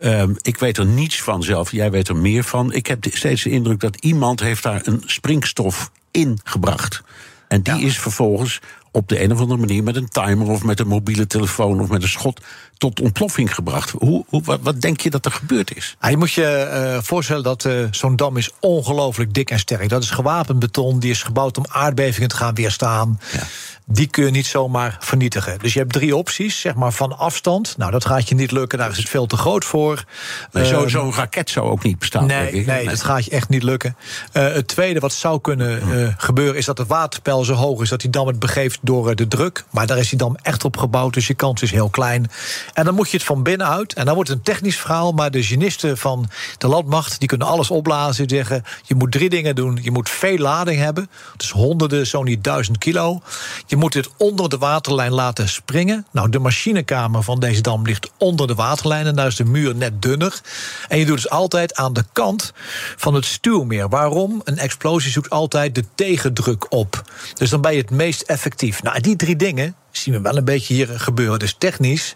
Um, 0.00 0.36
ik 0.42 0.58
weet 0.58 0.78
er 0.78 0.86
niets 0.86 1.22
van 1.22 1.42
zelf, 1.42 1.72
jij 1.72 1.90
weet 1.90 2.08
er 2.08 2.16
meer 2.16 2.44
van. 2.44 2.72
Ik 2.72 2.86
heb 2.86 3.04
steeds 3.10 3.42
de 3.42 3.50
indruk 3.50 3.80
dat 3.80 3.96
iemand 3.96 4.40
heeft 4.40 4.62
daar 4.62 4.80
een 4.84 5.02
springstof 5.06 5.90
in 6.10 6.38
gebracht. 6.44 7.02
En 7.48 7.62
die 7.62 7.74
ja. 7.74 7.86
is 7.86 7.98
vervolgens 7.98 8.60
op 8.92 9.08
de 9.08 9.22
een 9.22 9.32
of 9.32 9.40
andere 9.40 9.60
manier 9.60 9.82
met 9.82 9.96
een 9.96 10.08
timer 10.08 10.48
of 10.48 10.62
met 10.64 10.80
een 10.80 10.88
mobiele 10.88 11.26
telefoon 11.26 11.80
of 11.80 11.88
met 11.88 12.02
een 12.02 12.08
schot 12.08 12.40
tot 12.78 13.00
ontploffing 13.00 13.54
gebracht. 13.54 13.90
Hoe, 13.90 14.24
hoe 14.28 14.42
wat, 14.44 14.60
wat, 14.62 14.80
denk 14.80 15.00
je 15.00 15.10
dat 15.10 15.24
er 15.24 15.32
gebeurd 15.32 15.76
is? 15.76 15.96
Ja, 16.00 16.08
je 16.08 16.16
moet 16.16 16.32
je 16.32 16.70
uh, 16.72 17.02
voorstellen 17.02 17.42
dat 17.42 17.64
uh, 17.64 17.86
zo'n 17.90 18.16
dam 18.16 18.36
is 18.36 18.50
ongelooflijk 18.60 19.34
dik 19.34 19.50
en 19.50 19.58
sterk. 19.58 19.88
Dat 19.88 20.02
is 20.02 20.10
gewapend 20.10 20.58
beton, 20.58 20.98
die 20.98 21.10
is 21.10 21.22
gebouwd 21.22 21.58
om 21.58 21.64
aardbevingen 21.68 22.28
te 22.28 22.36
gaan 22.36 22.54
weerstaan. 22.54 23.20
Ja 23.32 23.46
die 23.90 24.06
kun 24.06 24.24
je 24.24 24.30
niet 24.30 24.46
zomaar 24.46 24.96
vernietigen. 25.00 25.58
Dus 25.58 25.72
je 25.72 25.78
hebt 25.78 25.92
drie 25.92 26.16
opties, 26.16 26.60
zeg 26.60 26.74
maar 26.74 26.92
van 26.92 27.18
afstand. 27.18 27.74
Nou, 27.76 27.90
dat 27.90 28.04
gaat 28.04 28.28
je 28.28 28.34
niet 28.34 28.50
lukken, 28.50 28.78
daar 28.78 28.90
is 28.90 28.96
het 28.96 29.08
veel 29.08 29.26
te 29.26 29.36
groot 29.36 29.64
voor. 29.64 30.04
Nee, 30.52 30.64
Zo'n 30.64 30.90
zo 30.90 31.12
raket 31.14 31.50
zou 31.50 31.70
ook 31.70 31.82
niet 31.82 31.98
bestaan. 31.98 32.26
Nee, 32.26 32.52
nee, 32.52 32.64
nee, 32.64 32.88
dat 32.88 33.02
gaat 33.02 33.24
je 33.24 33.30
echt 33.30 33.48
niet 33.48 33.62
lukken. 33.62 33.96
Uh, 34.32 34.52
het 34.52 34.68
tweede 34.68 35.00
wat 35.00 35.12
zou 35.12 35.40
kunnen 35.40 35.88
uh, 35.88 36.08
gebeuren... 36.16 36.56
is 36.56 36.64
dat 36.64 36.78
het 36.78 36.88
waterpeil 36.88 37.44
zo 37.44 37.52
hoog 37.52 37.82
is 37.82 37.88
dat 37.88 38.00
die 38.00 38.10
dam 38.10 38.26
het 38.26 38.38
begeeft 38.38 38.78
door 38.82 39.08
uh, 39.08 39.14
de 39.14 39.28
druk. 39.28 39.64
Maar 39.70 39.86
daar 39.86 39.98
is 39.98 40.08
die 40.08 40.18
dam 40.18 40.36
echt 40.42 40.64
op 40.64 40.76
gebouwd, 40.76 41.14
dus 41.14 41.26
je 41.26 41.34
kans 41.34 41.62
is 41.62 41.70
heel 41.70 41.88
klein. 41.88 42.30
En 42.72 42.84
dan 42.84 42.94
moet 42.94 43.10
je 43.10 43.16
het 43.16 43.26
van 43.26 43.42
binnenuit. 43.42 43.94
En 43.94 44.04
dan 44.04 44.14
wordt 44.14 44.28
het 44.28 44.38
een 44.38 44.44
technisch 44.44 44.78
verhaal... 44.78 45.12
maar 45.12 45.30
de 45.30 45.42
genisten 45.42 45.98
van 45.98 46.30
de 46.58 46.68
landmacht 46.68 47.18
die 47.18 47.28
kunnen 47.28 47.46
alles 47.46 47.70
opblazen. 47.70 48.26
Die 48.26 48.36
zeggen, 48.36 48.64
je 48.82 48.94
moet 48.94 49.12
drie 49.12 49.28
dingen 49.28 49.54
doen. 49.54 49.78
Je 49.82 49.90
moet 49.90 50.10
veel 50.10 50.38
lading 50.38 50.80
hebben. 50.80 51.10
Dus 51.36 51.50
honderden, 51.50 52.06
zo 52.06 52.22
niet 52.22 52.44
duizend 52.44 52.78
kilo. 52.78 53.20
Je 53.66 53.76
moet 53.78 53.94
het 53.94 54.08
onder 54.16 54.48
de 54.48 54.58
waterlijn 54.58 55.12
laten 55.12 55.48
springen. 55.48 56.06
Nou, 56.12 56.30
de 56.30 56.38
machinekamer 56.38 57.22
van 57.22 57.40
deze 57.40 57.60
dam 57.60 57.82
ligt 57.86 58.10
onder 58.18 58.46
de 58.46 58.54
waterlijn... 58.54 59.06
en 59.06 59.14
daar 59.14 59.26
is 59.26 59.36
de 59.36 59.44
muur 59.44 59.74
net 59.74 60.02
dunner. 60.02 60.40
En 60.88 60.98
je 60.98 61.06
doet 61.06 61.16
dus 61.16 61.30
altijd 61.30 61.74
aan 61.74 61.92
de 61.92 62.04
kant 62.12 62.52
van 62.96 63.14
het 63.14 63.24
stuwmeer. 63.24 63.88
Waarom? 63.88 64.40
Een 64.44 64.58
explosie 64.58 65.10
zoekt 65.10 65.30
altijd 65.30 65.74
de 65.74 65.84
tegendruk 65.94 66.72
op. 66.72 67.02
Dus 67.34 67.50
dan 67.50 67.60
ben 67.60 67.72
je 67.72 67.80
het 67.80 67.90
meest 67.90 68.22
effectief. 68.22 68.82
Nou, 68.82 69.00
die 69.00 69.16
drie 69.16 69.36
dingen 69.36 69.74
zien 69.90 70.14
we 70.14 70.20
wel 70.20 70.36
een 70.36 70.44
beetje 70.44 70.74
hier 70.74 70.88
gebeuren. 70.88 71.38
Dus 71.38 71.54
technisch 71.58 72.14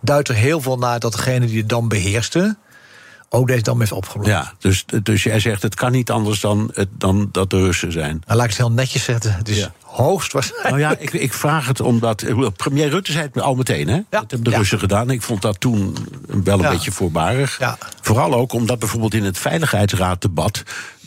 duidt 0.00 0.28
er 0.28 0.34
heel 0.34 0.60
veel 0.60 0.78
naar 0.78 1.00
dat 1.00 1.12
degene 1.12 1.46
die 1.46 1.60
de 1.60 1.66
dam 1.66 1.88
beheerste 1.88 2.56
ook 3.34 3.46
deze 3.46 3.62
dam 3.62 3.78
heeft 3.78 3.92
opgelost. 3.92 4.28
Ja, 4.28 4.52
dus, 4.58 4.84
dus 5.02 5.22
jij 5.22 5.40
zegt 5.40 5.62
het 5.62 5.74
kan 5.74 5.92
niet 5.92 6.10
anders 6.10 6.40
dan, 6.40 6.70
het- 6.74 6.88
dan 6.92 7.28
dat 7.32 7.50
de 7.50 7.56
Russen 7.58 7.92
zijn. 7.92 8.22
Nou, 8.26 8.36
laat 8.36 8.44
ik 8.44 8.50
het 8.50 8.58
heel 8.58 8.72
netjes 8.72 9.04
zetten. 9.04 9.34
Het 9.34 9.48
is 9.48 9.58
Ja. 9.58 9.72
hoogst 9.82 10.32
waarschijnlijk. 10.32 10.70
Nou 10.76 10.80
ja, 10.92 10.96
ik, 10.98 11.12
ik 11.12 11.32
vraag 11.32 11.66
het 11.66 11.80
omdat. 11.80 12.24
Premier 12.56 12.88
Rutte 12.88 13.12
zei 13.12 13.28
het 13.32 13.42
al 13.42 13.54
meteen, 13.54 13.88
hè? 13.88 14.00
Dat 14.10 14.20
hebben 14.20 14.42
de 14.44 14.50
ja. 14.50 14.56
Russen 14.56 14.78
gedaan. 14.78 15.10
Ik 15.10 15.22
vond 15.22 15.42
dat 15.42 15.60
toen 15.60 15.96
wel 16.44 16.64
een 16.64 16.70
beetje 16.70 16.92
voorbarig. 16.92 17.60
Vooral 18.00 18.34
ook 18.34 18.52
omdat 18.52 18.78
bijvoorbeeld 18.78 19.14
in 19.14 19.24
het 19.24 19.38
Veiligheidsraaddebat. 19.38 20.62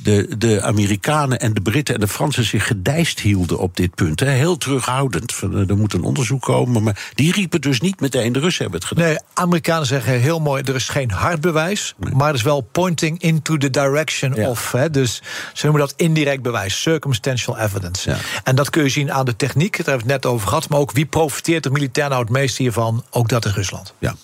De, 0.05 0.37
de 0.37 0.61
Amerikanen 0.61 1.39
en 1.39 1.53
de 1.53 1.61
Britten 1.61 1.93
en 1.95 1.99
de 1.99 2.07
Fransen 2.07 2.43
zich 2.43 2.67
gedijst 2.67 3.19
hielden 3.19 3.59
op 3.59 3.77
dit 3.77 3.95
punt. 3.95 4.19
Hè? 4.19 4.29
Heel 4.29 4.57
terughoudend. 4.57 5.35
Eh, 5.41 5.69
er 5.69 5.77
moet 5.77 5.93
een 5.93 6.03
onderzoek 6.03 6.41
komen. 6.41 6.83
Maar 6.83 7.11
die 7.13 7.31
riepen 7.31 7.61
dus 7.61 7.81
niet 7.81 7.99
meteen: 7.99 8.33
de 8.33 8.39
Russen 8.39 8.63
hebben 8.63 8.79
het 8.79 8.89
gedaan. 8.89 9.05
Nee, 9.05 9.17
Amerikanen 9.33 9.85
zeggen 9.85 10.19
heel 10.19 10.39
mooi: 10.39 10.63
er 10.63 10.75
is 10.75 10.89
geen 10.89 11.11
hard 11.11 11.41
bewijs, 11.41 11.95
maar 12.13 12.29
er 12.29 12.35
is 12.35 12.41
wel 12.41 12.61
pointing 12.61 13.21
into 13.21 13.57
the 13.57 13.69
direction 13.69 14.33
Ja. 14.33 14.49
of. 14.49 14.71
Hè, 14.71 14.89
dus 14.89 15.21
ze 15.53 15.65
noemen 15.65 15.81
dat 15.87 15.93
indirect 15.97 16.41
bewijs, 16.41 16.81
circumstantial 16.81 17.57
evidence. 17.59 18.09
Ja. 18.09 18.17
En 18.43 18.55
dat 18.55 18.69
kun 18.69 18.83
je 18.83 18.89
zien 18.89 19.13
aan 19.13 19.25
de 19.25 19.35
techniek, 19.35 19.77
daar 19.77 19.85
hebben 19.85 20.07
we 20.07 20.13
het 20.13 20.23
net 20.23 20.31
over 20.31 20.47
gehad. 20.47 20.69
Maar 20.69 20.79
ook 20.79 20.91
wie 20.91 21.05
profiteert 21.05 21.65
er 21.65 21.71
militair 21.71 22.09
nou 22.09 22.21
het 22.21 22.31
meest 22.31 22.57
hiervan? 22.57 23.03
Ook 23.09 23.29
dat 23.29 23.45
is 23.45 23.53
Rusland. 23.53 23.93
Ja. 23.99 24.15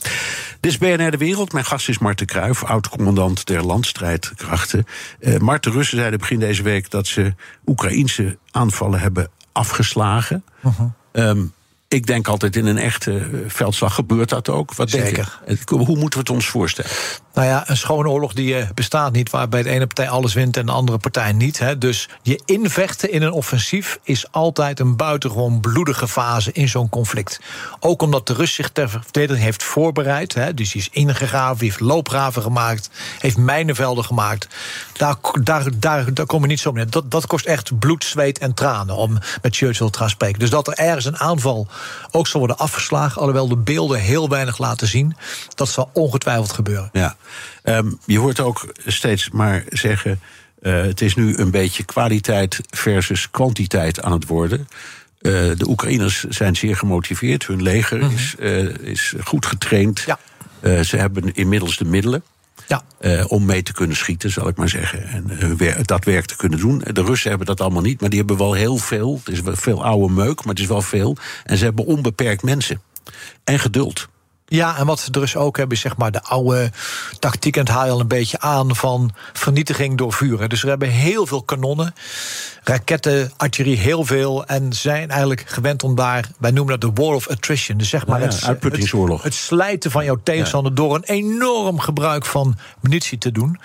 Dit 0.62 0.72
is 0.72 0.78
BNR 0.78 1.12
De 1.12 1.18
Wereld. 1.18 1.54
Mijn 1.54 1.66
gast 1.66 1.90
is 1.90 1.98
Marten 1.98 2.26
Kruijf, 2.26 2.64
oud-commandant 2.64 3.46
der 3.46 3.64
landstrijdkrachten. 3.66 4.86
Eh 5.20 5.38
Mart, 5.40 5.64
de 5.64 5.70
Russen 5.70 5.98
zeiden 5.98 6.20
begin 6.20 6.40
deze 6.40 6.64
week 6.64 6.90
dat 6.90 7.08
ze 7.08 7.34
Oekraïnse 7.66 8.38
aanvallen 8.52 9.00
hebben 9.00 9.30
afgeslagen. 9.52 10.44
Mhm. 10.60 10.84
Ehm, 11.12 11.42
ik 11.88 12.06
denk 12.08 12.28
altijd 12.28 12.56
in 12.56 12.66
een 12.66 12.78
echte 12.78 13.18
eh, 13.20 13.28
veldslag 13.48 13.96
gebeurt 13.96 14.30
dat 14.30 14.50
ook. 14.50 14.74
Wat 14.76 14.90
denk 14.92 15.06
Zeker. 15.06 15.40
je? 15.46 15.52
Het- 15.56 15.70
Hoe 15.70 15.86
moeten 15.98 16.10
we 16.10 16.20
het 16.20 16.30
ons 16.30 16.48
voorstellen? 16.48 16.92
Nou 17.34 17.48
ja, 17.48 17.70
een 17.70 17.78
schone 17.78 18.10
oorlog 18.10 18.34
die 18.34 18.58
eh, 18.58 18.70
bestaat 18.74 19.12
niet, 19.12 19.30
waarbij 19.30 19.64
de 19.64 19.70
ene 19.70 19.88
partij 19.88 20.10
alles 20.10 20.34
wint 20.34 20.58
en 20.58 20.66
de 20.66 20.72
andere 20.72 20.98
partij 20.98 21.32
niet. 21.32 21.60
Hè. 21.60 21.78
Dus 21.78 22.10
je 22.22 22.42
invechten 22.46 23.12
in 23.12 23.22
een 23.22 23.32
offensief 23.32 24.00
is 24.04 24.32
altijd 24.32 24.80
een 24.80 24.96
buitengewoon 24.96 25.60
bloedige 25.60 26.08
fase 26.08 26.52
in 26.52 26.70
zo'n 26.70 26.90
conflict. 26.90 27.40
Ook 27.80 28.02
omdat 28.02 28.28
de 28.28 28.34
Rus 28.34 28.54
zich 28.54 28.70
ter 28.70 28.90
verdediging 28.90 29.46
heeft 29.46 29.64
voorbereid. 29.64 30.34
Hè. 30.34 30.54
Dus 30.54 30.72
die 30.72 30.82
is 30.82 30.90
ingegraven, 30.92 31.66
heeft 31.66 31.80
loopgraven 31.80 32.42
gemaakt, 32.42 32.90
heeft 33.20 33.38
mijnenvelden 33.38 34.06
gemaakt. 34.06 34.48
Daar, 34.94 35.16
daar, 35.44 35.80
daar, 35.80 36.14
daar 36.14 36.26
kom 36.26 36.42
je 36.42 36.48
niet 36.48 36.60
zo 36.60 36.72
mee. 36.72 36.86
Dat, 36.86 37.12
dat 37.12 37.28
kost 37.28 37.46
echt 37.46 37.80
bloed, 37.80 38.04
zweet 38.04 38.38
en 38.38 38.54
tranen 38.54 38.96
om 38.96 39.18
met 39.42 39.56
Churchill 39.56 39.90
te 39.90 39.98
gaan 39.98 40.10
spreken. 40.10 40.40
Dus 40.40 40.50
dat 40.50 40.68
er 40.68 40.74
ergens 40.74 41.06
een 41.06 41.20
aanval 41.20 41.68
ook 42.12 42.28
zal 42.28 42.40
worden 42.40 42.58
afgeslagen, 42.58 43.18
alhoewel 43.18 43.48
de 43.48 43.58
beelden 43.58 44.00
heel 44.00 44.30
weinig 44.30 44.58
laten 44.58 44.88
zien, 44.88 45.16
dat 45.56 45.70
zal 45.70 45.90
ongetwijfeld 45.94 46.52
gebeuren. 46.52 46.90
Ja. 46.92 47.16
Ehm, 47.64 47.92
je 48.06 48.20
hoort 48.20 48.40
ook 48.40 48.74
steeds 48.86 49.30
maar 49.30 49.64
zeggen. 49.70 50.20
eh, 50.62 50.82
het 50.82 51.02
is 51.02 51.16
nu 51.16 51.38
een 51.38 51.52
beetje 51.52 51.84
kwaliteit 51.84 52.60
versus 52.70 53.30
kwantiteit 53.32 54.02
aan 54.02 54.12
het 54.12 54.28
worden. 54.28 54.68
Eh, 55.22 55.32
de 55.32 55.68
Oekraïners 55.68 56.24
zijn 56.24 56.56
zeer 56.56 56.76
gemotiveerd. 56.76 57.48
Hun 57.48 57.62
leger 57.62 58.12
is, 58.14 58.36
eh, 58.40 58.66
is 58.78 59.14
goed 59.24 59.46
getraind. 59.46 60.00
Mhm. 60.08 60.18
Ja. 60.62 60.84
Ze 60.84 60.98
hebben 60.98 61.34
inmiddels 61.34 61.78
de 61.78 61.86
middelen. 61.86 62.24
Ja. 62.68 62.84
om 63.28 63.46
mee 63.46 63.64
te 63.64 63.74
kunnen 63.74 63.96
schieten, 63.98 64.32
zal 64.32 64.48
ik 64.48 64.56
maar 64.58 64.70
zeggen. 64.70 65.04
En 65.08 65.58
wer- 65.58 65.86
dat 65.86 66.06
werk 66.06 66.26
te 66.26 66.36
kunnen 66.36 66.60
doen. 66.60 66.82
De 66.92 67.04
Russen 67.04 67.30
hebben 67.30 67.48
dat 67.48 67.62
allemaal 67.62 67.82
niet, 67.82 68.00
maar 68.02 68.10
die 68.10 68.20
hebben 68.20 68.38
wel 68.38 68.54
heel 68.54 68.78
veel. 68.78 69.20
Het 69.24 69.34
is 69.34 69.42
wel 69.42 69.56
veel 69.56 69.84
oude 69.86 70.14
meuk, 70.14 70.40
maar 70.40 70.54
het 70.54 70.60
is 70.60 70.66
wel 70.70 70.82
veel. 70.82 71.18
En 71.44 71.58
ze 71.58 71.64
hebben 71.64 71.86
onbeperkt 71.86 72.44
mensen. 72.44 72.82
En 73.44 73.60
geduld. 73.60 74.08
Ja, 74.52 74.78
en 74.78 74.86
wat 74.86 75.08
de 75.12 75.20
Russen 75.20 75.40
ook 75.40 75.58
hebben, 75.58 75.76
is 75.76 75.82
zeg 75.82 75.98
maar 75.98 76.12
de 76.12 76.22
oude 76.24 76.72
tactiek. 77.20 77.56
En 77.56 77.62
het 77.62 77.72
haal 77.72 77.86
je 77.86 77.92
al 77.92 78.00
een 78.00 78.08
beetje 78.08 78.40
aan 78.40 78.76
van 78.76 79.12
vernietiging 79.34 79.98
door 79.98 80.14
vuren. 80.14 80.50
Dus 80.50 80.62
we 80.62 80.70
hebben 80.70 80.90
heel 80.90 81.26
veel 81.26 81.44
kanonnen, 81.44 81.94
raketten, 82.64 83.32
artillerie, 83.38 83.78
heel 83.78 84.06
veel. 84.06 84.46
En 84.46 84.74
zijn 84.74 85.10
eigenlijk 85.10 85.44
gewend 85.46 85.84
om 85.84 85.96
daar, 85.96 86.30
wij 86.38 86.52
noemen 86.52 86.80
dat 86.80 86.96
de 86.96 87.02
war 87.02 87.16
of 87.16 87.28
attrition. 87.28 87.78
Dus 87.78 87.90
zeg 87.90 88.08
maar 88.08 88.20
ja, 88.20 88.26
het, 88.26 88.44
uitputtingsoorlog. 88.44 89.24
Het, 89.24 89.34
het 89.34 89.42
slijten 89.42 89.92
van 89.92 90.04
jouw 90.04 90.20
tegenstander 90.24 90.76
door 90.76 90.96
een 90.96 91.04
enorm 91.04 91.80
gebruik 91.80 92.26
van 92.26 92.58
munitie 92.82 93.18
te 93.18 93.32
doen. 93.32 93.60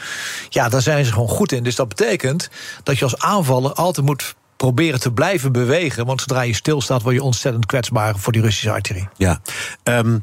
Ja, 0.48 0.68
daar 0.68 0.82
zijn 0.82 1.04
ze 1.04 1.12
gewoon 1.12 1.28
goed 1.28 1.52
in. 1.52 1.62
Dus 1.62 1.74
dat 1.74 1.88
betekent 1.88 2.50
dat 2.82 2.98
je 2.98 3.04
als 3.04 3.18
aanvaller 3.18 3.72
altijd 3.72 4.06
moet 4.06 4.34
proberen 4.56 5.00
te 5.00 5.12
blijven 5.12 5.52
bewegen. 5.52 6.06
Want 6.06 6.20
zodra 6.20 6.40
je 6.40 6.54
stilstaat, 6.54 7.02
word 7.02 7.14
je 7.14 7.22
ontzettend 7.22 7.66
kwetsbaar 7.66 8.18
voor 8.18 8.32
die 8.32 8.42
Russische 8.42 8.70
artillerie. 8.72 9.08
Ja. 9.16 9.40
Ehm, 9.82 10.18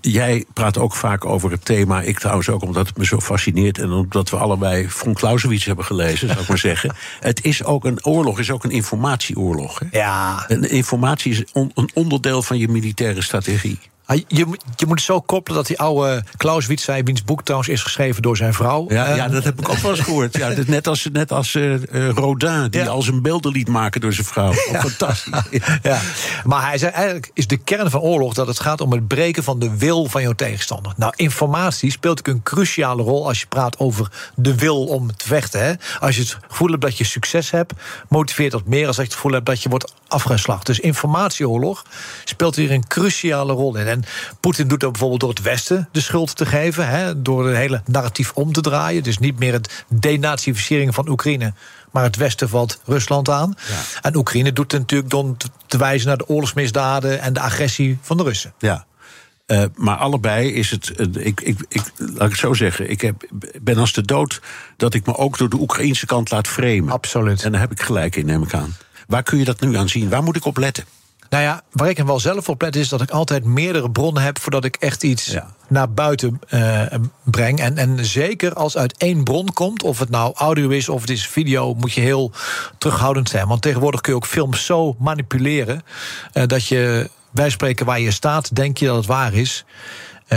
jij 0.00 0.44
praat 0.52 0.78
ook 0.78 0.94
vaak 0.94 1.24
over 1.24 1.50
het 1.50 1.64
thema. 1.64 2.00
Ik 2.02 2.18
trouwens 2.18 2.48
ook, 2.48 2.62
omdat 2.62 2.86
het 2.86 2.96
me 2.96 3.04
zo 3.04 3.20
fascineert. 3.20 3.78
En 3.78 3.90
omdat 3.92 4.30
we 4.30 4.36
allebei 4.36 4.88
von 4.90 5.14
Clausewitz 5.14 5.66
hebben 5.66 5.84
gelezen, 5.84 6.28
zou 6.28 6.40
ik 6.40 6.48
maar 6.48 6.58
zeggen. 6.58 6.94
Het 7.20 7.44
is 7.44 7.64
ook 7.64 7.84
een 7.84 8.04
oorlog, 8.04 8.38
is 8.38 8.50
ook 8.50 8.64
een 8.64 8.70
informatieoorlog. 8.70 9.78
Hè? 9.78 9.98
Ja, 9.98 10.44
En 10.48 10.70
informatie 10.70 11.32
is 11.32 11.44
on- 11.52 11.70
een 11.74 11.90
onderdeel 11.94 12.42
van 12.42 12.58
je 12.58 12.68
militaire 12.68 13.22
strategie. 13.22 13.78
Ah, 14.06 14.20
Je, 14.28 14.44
moet- 14.44 14.62
je 14.76 14.86
moet 14.86 14.96
het 14.96 15.04
zo 15.06 15.20
koppelen 15.20 15.58
dat 15.58 15.66
die 15.66 15.78
oude 15.78 16.24
Clausewitz 16.36 16.84
zei... 16.84 17.02
wiens 17.02 17.24
boek 17.24 17.42
trouwens 17.42 17.70
is 17.70 17.82
geschreven 17.82 18.22
door 18.22 18.36
zijn 18.36 18.54
vrouw. 18.54 18.84
Ja, 18.88 19.06
Eh, 19.06 19.16
ja 19.16 19.28
dat 19.28 19.44
heb 19.44 19.58
ik 19.60 19.68
ook 19.68 19.76
wel 19.76 19.90
eens 19.90 20.00
gehoord. 20.00 20.36
Ja, 20.36 20.52
net 20.66 20.86
als, 20.86 21.08
net 21.12 21.32
als 21.32 21.54
eh, 21.54 21.74
eh, 21.74 22.10
Rodin, 22.14 22.66
die 22.70 22.80
Ja. 22.82 22.86
al 22.88 23.02
zijn 23.02 23.22
beelden 23.22 23.52
liet 23.52 23.68
maken 23.68 24.00
door 24.00 24.12
zijn 24.12 24.26
vrouw. 24.26 24.52
Fantastisch. 24.52 25.32
ja. 25.82 26.00
Maar 26.44 26.66
hij 26.66 26.78
zei 26.78 26.92
eigenlijk 26.92 27.30
is 27.34 27.46
de 27.46 27.56
kern 27.56 27.90
van 27.90 28.00
oorlog 28.00 28.34
dat 28.34 28.46
het 28.46 28.60
gaat 28.60 28.80
om 28.80 28.92
het 28.92 29.08
breken 29.08 29.44
van 29.44 29.58
de 29.58 29.76
wil 29.76 30.06
van 30.06 30.22
jouw 30.22 30.32
tegenstander. 30.32 30.92
Nou, 30.96 31.12
informatie 31.16 31.90
speelt 31.90 32.18
ook 32.18 32.26
een 32.34 32.42
cruciale 32.42 33.02
rol 33.02 33.26
als 33.26 33.40
je 33.40 33.46
praat 33.46 33.78
over 33.78 34.10
de 34.34 34.54
wil 34.54 34.84
om 34.84 35.16
te 35.16 35.26
vechten. 35.26 35.64
Hè. 35.64 35.72
Als 36.00 36.16
je 36.16 36.22
het 36.22 36.36
gevoel 36.48 36.68
hebt 36.70 36.82
dat 36.82 36.98
je 36.98 37.04
succes 37.04 37.50
hebt, 37.50 37.72
motiveert 38.08 38.52
dat 38.52 38.66
meer 38.66 38.86
als 38.86 38.96
dat 38.96 39.04
je 39.04 39.10
het 39.10 39.14
gevoel 39.20 39.32
hebt 39.32 39.46
dat 39.46 39.62
je 39.62 39.68
wordt 39.68 39.92
afgeslacht. 40.08 40.66
Dus 40.66 40.80
informatieoorlog 40.80 41.84
speelt 42.24 42.56
hier 42.56 42.70
een 42.70 42.86
cruciale 42.86 43.52
rol 43.52 43.76
in. 43.76 43.93
En 43.94 44.04
Poetin 44.40 44.68
doet 44.68 44.80
dat 44.80 44.90
bijvoorbeeld 44.90 45.20
door 45.20 45.28
het 45.30 45.42
Westen 45.42 45.88
de 45.92 46.00
schuld 46.00 46.36
te 46.36 46.46
geven, 46.46 46.88
hè, 46.88 47.22
door 47.22 47.46
het 47.46 47.56
hele 47.56 47.82
narratief 47.86 48.32
om 48.34 48.52
te 48.52 48.60
draaien. 48.60 49.02
Dus 49.02 49.18
niet 49.18 49.38
meer 49.38 49.52
het 49.52 49.84
denazificering 49.88 50.94
van 50.94 51.08
Oekraïne, 51.08 51.52
maar 51.92 52.02
het 52.02 52.16
Westen 52.16 52.48
valt 52.48 52.80
Rusland 52.84 53.28
aan. 53.28 53.54
En 54.02 54.16
Oekraïne 54.16 54.52
doet 54.52 54.72
het 54.72 54.80
natuurlijk 54.80 55.10
door 55.10 55.36
te- 55.36 55.48
te 55.66 55.76
wijzen 55.78 56.08
naar 56.08 56.16
de 56.16 56.28
oorlogsmisdaden 56.28 57.20
en 57.20 57.32
de 57.32 57.40
agressie 57.40 57.98
van 58.00 58.16
de 58.16 58.22
Russen. 58.22 58.54
Ja. 58.58 58.84
Eh, 59.46 59.64
maar 59.74 59.96
allebei 59.96 60.52
is 60.52 60.70
het. 60.70 60.90
eh, 60.90 61.06
ik, 61.26 61.40
ik, 61.40 61.58
ik, 61.68 61.82
laat 61.96 62.10
ik 62.22 62.30
het 62.30 62.38
zo 62.38 62.54
zeggen. 62.54 62.90
Ik 62.90 63.00
heb, 63.00 63.24
ben 63.62 63.78
als 63.78 63.92
de 63.92 64.02
dood 64.02 64.40
dat 64.76 64.94
ik 64.94 65.06
me 65.06 65.16
ook 65.16 65.38
door 65.38 65.48
de 65.48 65.56
Oekraïnse 65.60 66.06
kant 66.06 66.30
laat 66.30 66.48
framen. 66.48 66.88
Absoluut. 66.92 67.42
En 67.42 67.52
daar 67.52 67.60
heb 67.60 67.70
ik 67.72 67.80
gelijk 67.82 68.16
in, 68.16 68.26
neem 68.26 68.42
ik 68.42 68.54
aan. 68.54 68.76
Waar 69.06 69.22
kun 69.22 69.38
je 69.38 69.44
dat 69.44 69.60
nu 69.60 69.76
aan 69.76 69.88
zien? 69.88 70.08
Waar 70.08 70.22
moet 70.22 70.36
ik 70.36 70.44
op 70.44 70.56
letten? 70.56 70.84
Nou 71.28 71.42
ja, 71.44 71.62
waar 71.72 71.88
ik 71.88 71.96
hem 71.96 72.06
wel 72.06 72.20
zelf 72.20 72.48
op 72.48 72.62
let 72.62 72.76
is 72.76 72.88
dat 72.88 73.00
ik 73.00 73.10
altijd 73.10 73.44
meerdere 73.44 73.90
bronnen 73.90 74.22
heb 74.22 74.38
voordat 74.38 74.64
ik 74.64 74.76
echt 74.76 75.02
iets 75.02 75.26
Ja. 75.26 75.54
naar 75.68 75.92
buiten 75.92 76.40
eh, 76.48 76.82
breng. 77.24 77.58
En, 77.60 77.78
en 77.78 78.04
zeker 78.04 78.52
als 78.54 78.76
uit 78.76 78.96
één 78.96 79.24
bron 79.24 79.52
komt, 79.52 79.82
of 79.82 79.98
het 79.98 80.10
nou 80.10 80.32
audio 80.36 80.68
is 80.68 80.88
of 80.88 81.00
het 81.00 81.10
is 81.10 81.26
video, 81.26 81.74
moet 81.74 81.92
je 81.92 82.00
heel 82.00 82.32
terughoudend 82.78 83.28
zijn. 83.28 83.48
Want 83.48 83.62
tegenwoordig 83.62 84.00
kun 84.00 84.12
je 84.12 84.18
ook 84.18 84.26
films 84.26 84.64
zo 84.64 84.96
manipuleren 84.98 85.82
eh, 86.32 86.46
dat 86.46 86.66
je 86.66 87.10
wij 87.30 87.50
spreken 87.50 87.86
waar 87.86 88.00
je 88.00 88.10
staat, 88.10 88.54
denk 88.56 88.78
je 88.78 88.86
dat 88.86 88.96
het 88.96 89.06
waar 89.06 89.34
is. 89.34 89.64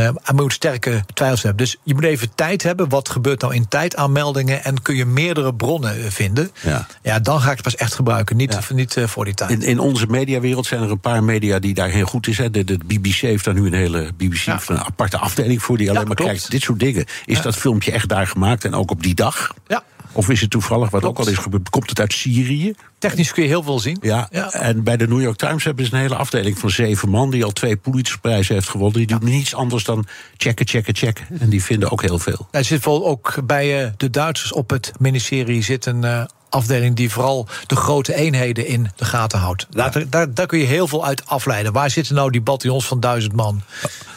En 0.06 0.16
je 0.26 0.34
moet 0.34 0.54
sterke 0.54 1.04
twijfels 1.14 1.42
hebben. 1.44 1.66
Dus 1.66 1.78
je 1.84 1.94
moet 1.94 2.04
even 2.04 2.30
tijd 2.36 2.64
hebben. 2.64 2.90
Wat 2.90 3.10
gebeurt 3.10 3.42
nou 3.42 3.54
in 3.56 3.68
tijdaanmeldingen? 3.68 4.64
En 4.64 4.82
kun 4.82 4.96
je 4.96 5.06
meerdere 5.06 5.54
bronnen 5.54 6.04
eh, 6.04 6.10
vinden? 6.10 6.52
Ja. 6.62 6.86
Ja, 7.02 7.20
dan 7.20 7.40
ga 7.42 7.48
ik 7.50 7.54
het 7.54 7.64
pas 7.64 7.76
echt 7.76 7.94
gebruiken. 7.94 8.38
Niet, 8.38 8.54
Ja. 8.54 8.76
niet 8.76 8.98
eh, 8.98 9.08
voor 9.08 9.26
die 9.26 9.34
tijd. 9.34 9.50
In, 9.52 9.62
in 9.62 9.80
onze 9.80 10.06
mediawereld 10.08 10.66
zijn 10.66 10.82
er 10.82 10.92
een 10.92 11.00
paar 11.00 11.24
media 11.24 11.60
die 11.60 11.74
daar 11.74 11.90
heel 11.90 12.06
goed 12.06 12.28
is. 12.28 12.38
Hè. 12.38 12.50
De, 12.50 12.64
de 12.64 12.78
BBC 12.88 13.16
heeft 13.16 13.46
daar 13.46 13.54
nu 13.54 13.66
een 13.66 13.74
hele 13.74 14.12
BBC 14.18 14.36
Ja. 14.36 14.60
een 14.68 14.80
aparte 14.80 15.18
afdeling 15.18 15.64
voor 15.64 15.78
die 15.78 15.90
alleen 15.90 16.08
maar 16.08 16.16
klopt. 16.16 16.32
kijkt. 16.32 16.52
Dit 16.52 16.62
soort 16.62 16.80
dingen. 16.80 17.06
Is 17.26 17.42
dat 17.42 17.56
filmpje 17.56 17.92
echt 17.92 18.10
daar 18.10 18.28
gemaakt 18.28 18.66
en 18.66 18.74
ook 18.74 18.92
op 18.92 19.04
die 19.04 19.16
dag? 19.16 19.54
Ja. 19.68 19.84
Of 20.12 20.30
is 20.30 20.42
het 20.42 20.50
toevallig, 20.50 20.90
wat 20.90 21.02
Klopt. 21.02 21.20
ook 21.20 21.26
al 21.26 21.32
is 21.32 21.38
gebeurd, 21.38 21.70
komt 21.70 21.90
het 21.90 22.00
uit 22.00 22.14
Syrië? 22.14 22.74
Technisch 23.00 23.32
kun 23.32 23.44
je 23.44 23.50
heel 23.50 23.64
veel 23.64 23.80
zien. 23.80 23.98
Ja, 24.02 24.30
en 24.52 24.84
bij 24.84 24.98
de 24.98 25.08
New 25.08 25.22
York 25.22 25.38
Times 25.38 25.64
hebben 25.64 25.86
ze 25.86 25.94
een 25.94 26.00
hele 26.00 26.16
afdeling 26.16 26.60
van 26.60 26.70
zeven 26.70 27.10
man... 27.10 27.30
die 27.30 27.44
al 27.44 27.52
twee 27.52 27.76
Pulitzerprijzen 27.76 28.54
heeft 28.54 28.70
gewonnen. 28.70 29.08
Die 29.08 29.20
doen 29.20 29.30
niets 29.30 29.56
anders 29.56 29.84
dan 29.84 30.06
checken, 30.38 30.68
checken, 30.68 30.96
checken. 30.96 31.26
En 31.40 31.50
die 31.50 31.64
vinden 31.64 31.92
ook 31.92 32.02
heel 32.02 32.20
veel. 32.20 32.48
Er 32.52 32.64
zit 32.64 32.82
bijvoorbeeld 32.82 33.12
ook 33.12 33.46
bij 33.46 33.84
eh, 33.84 33.92
de 33.98 34.10
Duitsers 34.10 34.54
op 34.54 34.70
het 34.70 34.92
ministerie 35.00 35.64
zit 35.64 35.86
een 35.86 36.04
eh, 36.04 36.24
afdeling 36.50 36.96
die 36.96 37.12
vooral 37.12 37.48
de 37.68 37.76
grote 37.76 38.16
eenheden 38.16 38.68
in 38.68 38.92
de 38.96 39.06
gaten 39.06 39.40
houdt. 39.40 39.68
Daar, 39.70 40.10
daar, 40.10 40.34
daar 40.34 40.46
kun 40.46 40.60
je 40.60 40.66
heel 40.66 40.88
veel 40.88 41.06
uit 41.06 41.26
afleiden. 41.26 41.74
Waar 41.74 41.90
zitten 41.90 42.16
nou 42.16 42.32
die 42.32 42.42
bataljons 42.42 42.88
van 42.88 43.00
duizend 43.00 43.34
man? 43.34 43.62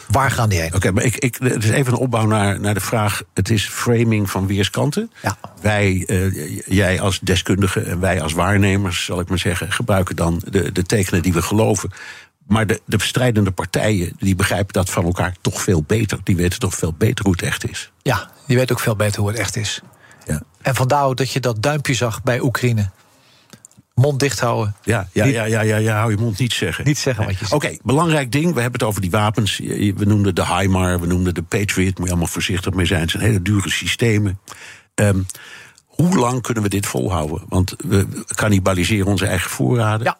Waar 0.07 0.31
gaan 0.31 0.49
die 0.49 0.59
heen? 0.59 0.75
Oké, 0.75 0.91
maar 0.91 1.03
ik, 1.03 1.15
ik, 1.15 1.37
het 1.39 1.63
is 1.63 1.69
even 1.69 1.93
een 1.93 1.99
opbouw 1.99 2.25
naar, 2.25 2.59
naar 2.59 2.73
de 2.73 2.79
vraag... 2.79 3.21
het 3.33 3.49
is 3.49 3.67
framing 3.67 4.29
van 4.29 4.47
weerskanten. 4.47 5.11
Ja. 5.21 5.37
Wij, 5.61 6.03
eh, 6.07 6.59
jij 6.65 7.01
als 7.01 7.19
deskundige 7.19 7.79
en 7.79 7.99
wij 7.99 8.21
als 8.21 8.33
waarnemers, 8.33 9.05
zal 9.05 9.19
ik 9.19 9.29
maar 9.29 9.39
zeggen... 9.39 9.71
gebruiken 9.71 10.15
dan 10.15 10.41
de, 10.49 10.71
de 10.71 10.83
tekenen 10.83 11.21
die 11.21 11.33
we 11.33 11.41
geloven. 11.41 11.91
Maar 12.47 12.67
de, 12.67 12.81
de 12.85 13.01
strijdende 13.01 13.51
partijen 13.51 14.13
die 14.17 14.35
begrijpen 14.35 14.73
dat 14.73 14.89
van 14.89 15.05
elkaar 15.05 15.35
toch 15.41 15.61
veel 15.61 15.83
beter. 15.83 16.19
Die 16.23 16.35
weten 16.35 16.59
toch 16.59 16.75
veel 16.75 16.93
beter 16.97 17.25
hoe 17.25 17.33
het 17.33 17.41
echt 17.41 17.69
is. 17.69 17.91
Ja, 18.01 18.29
die 18.47 18.57
weet 18.57 18.71
ook 18.71 18.79
veel 18.79 18.95
beter 18.95 19.19
hoe 19.19 19.29
het 19.29 19.39
echt 19.39 19.55
is. 19.55 19.81
En 20.61 20.75
vandaar 20.75 21.05
ook 21.05 21.17
dat 21.17 21.31
je 21.31 21.39
dat 21.39 21.61
duimpje 21.61 21.93
zag 21.93 22.23
bij 22.23 22.41
Oekraïne. 22.41 22.89
Mond 23.93 24.19
dicht 24.19 24.39
houden. 24.39 24.75
Ja, 24.83 25.07
ja, 25.11 25.25
ja, 25.25 25.43
ja, 25.43 25.61
ja, 25.61 25.75
ja, 25.75 25.97
hou 25.97 26.11
je 26.11 26.17
mond 26.17 26.39
niet 26.39 26.53
zeggen. 26.53 26.85
Niet 26.85 26.97
zeggen 26.97 27.23
wat 27.25 27.33
je 27.33 27.39
zegt. 27.39 27.51
Oké, 27.51 27.77
belangrijk 27.83 28.31
ding. 28.31 28.53
We 28.53 28.61
hebben 28.61 28.79
het 28.79 28.89
over 28.89 29.01
die 29.01 29.11
wapens. 29.11 29.57
We 29.95 30.05
noemden 30.05 30.35
de 30.35 30.45
HIMAR, 30.45 30.99
we 30.99 31.07
noemden 31.07 31.33
de 31.33 31.41
Patriot. 31.41 31.97
Moet 31.97 32.05
je 32.05 32.11
allemaal 32.11 32.27
voorzichtig 32.27 32.73
mee 32.73 32.85
zijn. 32.85 33.01
Het 33.01 33.09
zijn 33.09 33.23
hele 33.23 33.41
dure 33.41 33.69
systemen. 33.69 34.39
Ehm, 34.95 35.21
hoe 35.85 36.17
lang 36.17 36.41
kunnen 36.41 36.63
we 36.63 36.69
dit 36.69 36.85
volhouden? 36.85 37.41
Want 37.49 37.75
we 37.77 38.07
cannibaliseren 38.25 39.07
onze 39.07 39.25
eigen 39.25 39.49
voorraden. 39.49 40.05
Ja. 40.05 40.17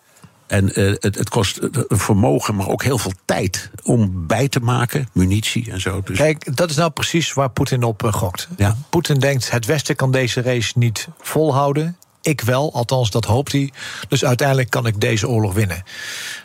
En 0.51 0.74
eh, 0.74 0.86
het, 1.00 1.15
het 1.15 1.29
kost 1.29 1.58
eh, 1.58 1.81
vermogen, 1.88 2.55
maar 2.55 2.67
ook 2.67 2.84
heel 2.84 2.98
veel 2.98 3.13
tijd 3.25 3.70
om 3.84 4.27
bij 4.27 4.48
te 4.48 4.60
maken. 4.60 5.10
Munitie 5.13 5.72
en 5.72 5.81
zo. 5.81 6.01
Dus 6.01 6.17
Kijk, 6.17 6.55
dat 6.55 6.70
is 6.70 6.75
nou 6.75 6.91
precies 6.91 7.34
waar 7.34 7.50
Poetin 7.50 7.84
op 7.84 8.03
eh, 8.03 8.13
gokt. 8.13 8.48
Ja. 8.58 8.77
Poetin 8.89 9.20
denkt, 9.20 9.51
het 9.51 9.65
Westen 9.65 9.96
kan 9.96 10.12
deze 10.12 10.41
race 10.41 10.74
niet 10.75 11.08
volhouden. 11.22 11.98
Ik 12.22 12.41
wel, 12.41 12.74
althans 12.74 13.12
dat 13.12 13.25
hoopt 13.25 13.51
hij. 13.51 13.72
Dus 14.08 14.25
uiteindelijk 14.25 14.70
kan 14.70 14.88
ik 14.88 15.01
deze 15.01 15.27
oorlog 15.27 15.53
winnen. 15.53 15.84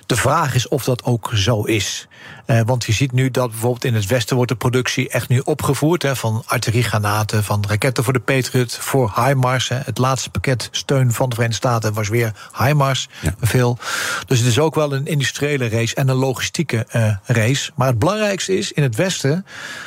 De 0.06 0.16
vraag 0.16 0.54
is 0.54 0.68
of 0.68 0.84
dat 0.84 1.04
ook 1.04 1.30
zo 1.34 1.62
is. 1.62 2.06
Eh, 2.46 2.60
want 2.66 2.84
je 2.84 2.92
ziet 2.92 3.12
nu 3.12 3.30
dat 3.30 3.50
bijvoorbeeld 3.50 3.84
in 3.84 3.94
het 3.94 4.06
Westen 4.06 4.36
wordt 4.36 4.50
de 4.50 4.56
productie 4.56 5.08
echt 5.08 5.28
nu 5.28 5.38
opgevoerd. 5.44 6.02
Hè, 6.02 6.16
van 6.16 6.42
artilleriegranaten, 6.46 7.44
van 7.44 7.64
raketten 7.68 8.04
voor 8.04 8.12
de 8.12 8.18
Patriot, 8.20 8.76
voor 8.80 9.12
HIMARS. 9.24 9.68
Hè. 9.68 9.76
Het 9.84 9.98
laatste 9.98 10.30
pakket 10.30 10.68
steun 10.70 11.12
van 11.12 11.28
de 11.28 11.34
Verenigde 11.34 11.68
Staten 11.68 11.92
was 11.92 12.08
weer 12.08 12.32
HIMARS. 12.58 13.08
Ja. 13.20 13.34
Veel. 13.40 13.78
Dus 14.26 14.38
het 14.38 14.48
is 14.48 14.58
ook 14.58 14.74
wel 14.74 14.92
een 14.92 15.06
industriële 15.06 15.68
race 15.68 15.94
en 15.94 16.08
een 16.08 16.16
logistieke 16.16 16.86
eh, 16.88 17.12
race. 17.24 17.70
Maar 17.74 17.88
het 17.88 17.98
belangrijkste 17.98 18.58
is, 18.58 18.72
in 18.72 18.82
het 18.82 18.94
Westen 18.96 19.46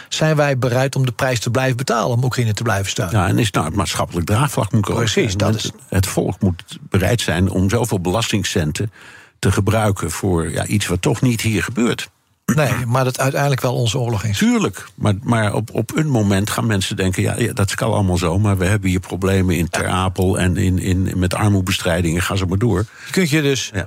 zijn 0.09 0.35
wij 0.35 0.57
bereid 0.57 0.95
om 0.95 1.05
de 1.05 1.11
prijs 1.11 1.39
te 1.39 1.49
blijven 1.49 1.77
betalen 1.77 2.17
om 2.17 2.23
Oekraïne 2.23 2.53
te 2.53 2.63
blijven 2.63 2.89
steunen. 2.89 3.15
Ja, 3.19 3.27
en 3.27 3.39
is 3.39 3.51
nou 3.51 3.65
het 3.65 3.75
maatschappelijk 3.75 4.25
draagvlak 4.25 4.71
moet 4.71 4.85
komen. 4.85 5.03
Precies, 5.03 5.35
dat 5.37 5.55
is- 5.55 5.71
het 5.89 6.07
volk 6.07 6.41
moet 6.41 6.77
bereid 6.89 7.21
zijn 7.21 7.49
om 7.49 7.69
zoveel 7.69 7.99
belastingcenten 7.99 8.91
te 9.39 9.51
gebruiken 9.51 10.11
voor 10.11 10.51
ja, 10.51 10.65
iets 10.65 10.87
wat 10.87 11.01
toch 11.01 11.21
niet 11.21 11.41
hier 11.41 11.63
gebeurt. 11.63 12.09
Nee, 12.55 12.85
maar 12.85 13.03
dat 13.03 13.19
uiteindelijk 13.19 13.61
wel 13.61 13.75
onze 13.75 13.97
oorlog 13.99 14.23
is. 14.23 14.37
Tuurlijk, 14.37 14.85
maar, 14.95 15.13
maar 15.23 15.53
op, 15.53 15.69
op 15.73 15.97
een 15.97 16.07
moment 16.09 16.49
gaan 16.49 16.65
mensen 16.65 16.95
denken... 16.95 17.21
Ja, 17.23 17.35
ja, 17.37 17.53
dat 17.53 17.75
kan 17.75 17.91
allemaal 17.93 18.17
zo, 18.17 18.39
maar 18.39 18.57
we 18.57 18.65
hebben 18.65 18.89
hier 18.89 18.99
problemen 18.99 19.55
in 19.57 19.69
Ter 19.69 19.87
Apel... 19.87 20.39
en 20.39 20.57
in, 20.57 20.79
in, 20.79 21.11
met 21.15 21.33
armoebestrijding 21.33 22.15
en 22.15 22.21
ga 22.21 22.35
zo 22.35 22.45
maar 22.45 22.57
door. 22.57 22.85
Je 23.05 23.11
kunt 23.11 23.29
je 23.29 23.41
dus 23.41 23.71
Ja. 23.73 23.85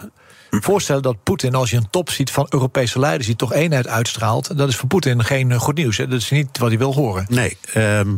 voorstellen 0.50 1.02
dat 1.02 1.22
Poetin, 1.22 1.54
als 1.54 1.70
je 1.70 1.76
een 1.76 1.90
top 1.90 2.10
ziet 2.10 2.30
van 2.30 2.46
Europese 2.50 2.98
leiders 2.98 3.26
die 3.26 3.36
toch 3.36 3.52
eenheid 3.52 3.86
uitstraalt, 3.88 4.56
dat 4.58 4.68
is 4.68 4.76
voor 4.76 4.88
Poetin 4.88 5.24
geen 5.24 5.54
goed 5.54 5.76
nieuws. 5.76 5.96
Hè. 5.96 6.08
Dat 6.08 6.20
is 6.20 6.30
niet 6.30 6.58
wat 6.58 6.68
hij 6.68 6.78
wil 6.78 6.94
horen. 6.94 7.26
Nee, 7.28 7.56
ehm, 7.72 8.14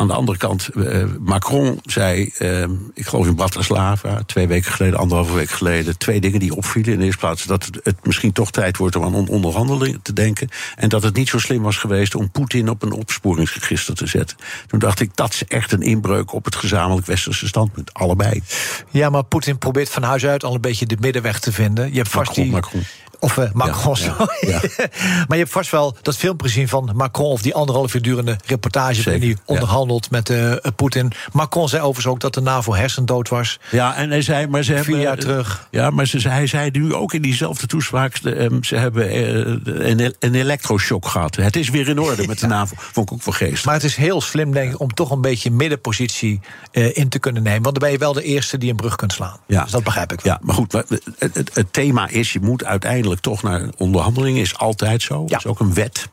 aan 0.00 0.06
de 0.06 0.12
andere 0.14 0.38
kant, 0.38 0.68
eh, 0.68 1.04
Macron 1.20 1.78
zei, 1.82 2.30
ehm, 2.38 2.70
ik 2.94 3.06
geloof 3.06 3.26
in 3.26 3.34
Bratislava, 3.34 4.22
twee 4.26 4.46
weken 4.46 4.72
geleden, 4.72 4.98
anderhalve 4.98 5.34
week 5.34 5.50
geleden, 5.50 5.98
twee 5.98 6.20
dingen 6.20 6.40
die 6.40 6.56
opvielen. 6.56 6.92
In 6.92 6.98
de 6.98 7.04
eerste 7.04 7.20
plaats 7.20 7.44
dat 7.44 7.68
het, 7.82 7.96
misschien 8.06 8.32
toch 8.32 8.50
tijd 8.50 8.76
wordt 8.76 8.96
om 8.96 9.04
aan 9.04 9.14
on- 9.14 9.28
onderhandelingen 9.28 10.02
te 10.02 10.12
denken. 10.12 10.48
En 10.76 10.88
dat 10.88 11.02
het 11.02 11.14
niet 11.16 11.28
zo 11.28 11.38
slim 11.38 11.62
was 11.62 11.76
geweest 11.76 12.14
om 12.14 12.30
Poetin 12.30 12.68
op 12.68 12.82
een 12.82 12.92
opsporingsregister 12.92 13.94
te 13.94 14.06
zetten. 14.06 14.36
Toen 14.66 14.78
dacht 14.78 15.00
ik, 15.00 15.16
dat 15.16 15.32
is 15.32 15.44
echt 15.44 15.72
een 15.72 15.82
inbreuk 15.82 16.32
op 16.32 16.44
het 16.44 16.56
gezamenlijk 16.56 17.06
westerse 17.06 17.46
standpunt. 17.46 17.94
Allebei. 17.94 18.42
Ja, 18.90 19.10
maar 19.10 19.24
Poetin 19.24 19.58
probeert 19.58 19.88
van 19.90 20.02
huis 20.02 20.26
uit 20.26 20.44
al 20.44 20.54
een 20.54 20.60
beetje 20.60 20.86
de 20.86 20.96
middenweg 21.00 21.40
te 21.40 21.52
vinden. 21.52 21.90
Je 21.90 21.96
hebt 21.96 22.08
vast 22.08 22.26
Macron, 22.28 22.44
die. 22.44 22.52
Macron. 22.52 22.82
Of 23.20 23.38
eh, 23.38 23.50
Macron, 23.52 23.96
Ja, 23.98 24.04
ja, 24.06 24.16
sorry. 24.16 24.50
ja. 24.50 24.60
maar 25.28 25.36
je 25.36 25.42
hebt 25.42 25.50
vast 25.50 25.70
wel 25.70 25.96
dat 26.02 26.16
filmpje 26.16 26.46
gezien 26.46 26.68
van 26.68 26.90
Macron... 26.94 27.30
of 27.30 27.42
die 27.42 27.54
anderhalf 27.54 27.94
uur 27.94 28.02
durende 28.02 28.36
reportage... 28.46 29.02
Waarin 29.02 29.22
hij 29.22 29.36
onderhandelt 29.44 30.10
met 30.10 30.30
eh, 30.30 30.52
Poetin. 30.76 31.12
Macron 31.32 31.68
zei 31.68 31.82
overigens 31.82 32.06
ook 32.14 32.20
dat 32.20 32.34
de 32.34 32.40
NAVO 32.40 32.74
hersendood 32.74 33.28
was. 33.28 33.58
Ja, 33.70 33.96
en 33.96 34.10
hij 34.10 34.22
zei, 34.22 34.46
maar 34.46 34.62
ze 34.62 34.72
hebben. 34.72 34.94
Vier 34.94 35.02
jaar 35.02 35.16
terug. 35.16 35.68
Ja, 35.70 35.90
maar 35.90 36.06
ze, 36.06 36.28
hij 36.28 36.46
zei 36.46 36.70
nu 36.70 36.94
ook 36.94 37.12
in 37.14 37.22
diezelfde 37.22 37.66
toespraak. 37.66 38.22
de, 38.22 38.34
ehm, 38.34 38.62
ze 38.62 38.76
hebben 38.76 39.08
eh, 39.10 39.88
een, 39.88 40.14
een 40.18 40.34
elektroshock 40.34 41.06
gehad. 41.06 41.36
Het 41.36 41.56
is 41.56 41.70
weer 41.70 41.88
in 41.88 41.98
orde 41.98 42.26
met 42.26 42.38
de 42.38 42.46
NAVO. 42.56 42.74
Vond 42.78 43.10
ik 43.10 43.12
ook 43.16 43.24
wel 43.24 43.34
geest. 43.34 43.64
Maar 43.64 43.74
het 43.74 43.84
is 43.84 43.96
heel 43.96 44.20
slim, 44.20 44.52
denk 44.52 44.72
ik, 44.72 44.80
om 44.80 44.94
toch 44.94 45.10
een 45.10 45.20
beetje 45.20 45.50
middenpositie 45.50 46.40
eh, 46.72 46.96
in 46.96 47.08
te 47.08 47.18
kunnen 47.18 47.42
nemen. 47.42 47.62
Want 47.62 47.74
dan 47.74 47.84
ben 47.88 47.92
je 47.92 48.04
wel 48.04 48.12
de 48.12 48.22
eerste 48.22 48.58
die 48.58 48.70
een 48.70 48.76
brug 48.76 48.96
kunt 48.96 49.12
slaan. 49.12 49.36
Ja. 49.46 49.62
Dus 49.62 49.72
dat 49.72 49.84
begrijp 49.84 50.12
ik 50.12 50.20
wel. 50.20 50.32
Ja, 50.32 50.38
maar 50.42 50.54
goed, 50.54 50.72
het, 51.18 51.50
het 51.52 51.72
thema 51.72 52.08
is: 52.08 52.32
je 52.32 52.40
moet 52.40 52.64
uiteindelijk 52.64 53.09
toch 53.16 53.42
naar 53.42 53.68
onderhandelingen. 53.76 54.40
Is 54.40 54.58
altijd 54.58 55.02
zo. 55.02 55.24
Dat 55.24 55.38
is 55.38 55.46
ook 55.46 55.60
een 55.60 55.74
wet. 55.74 56.08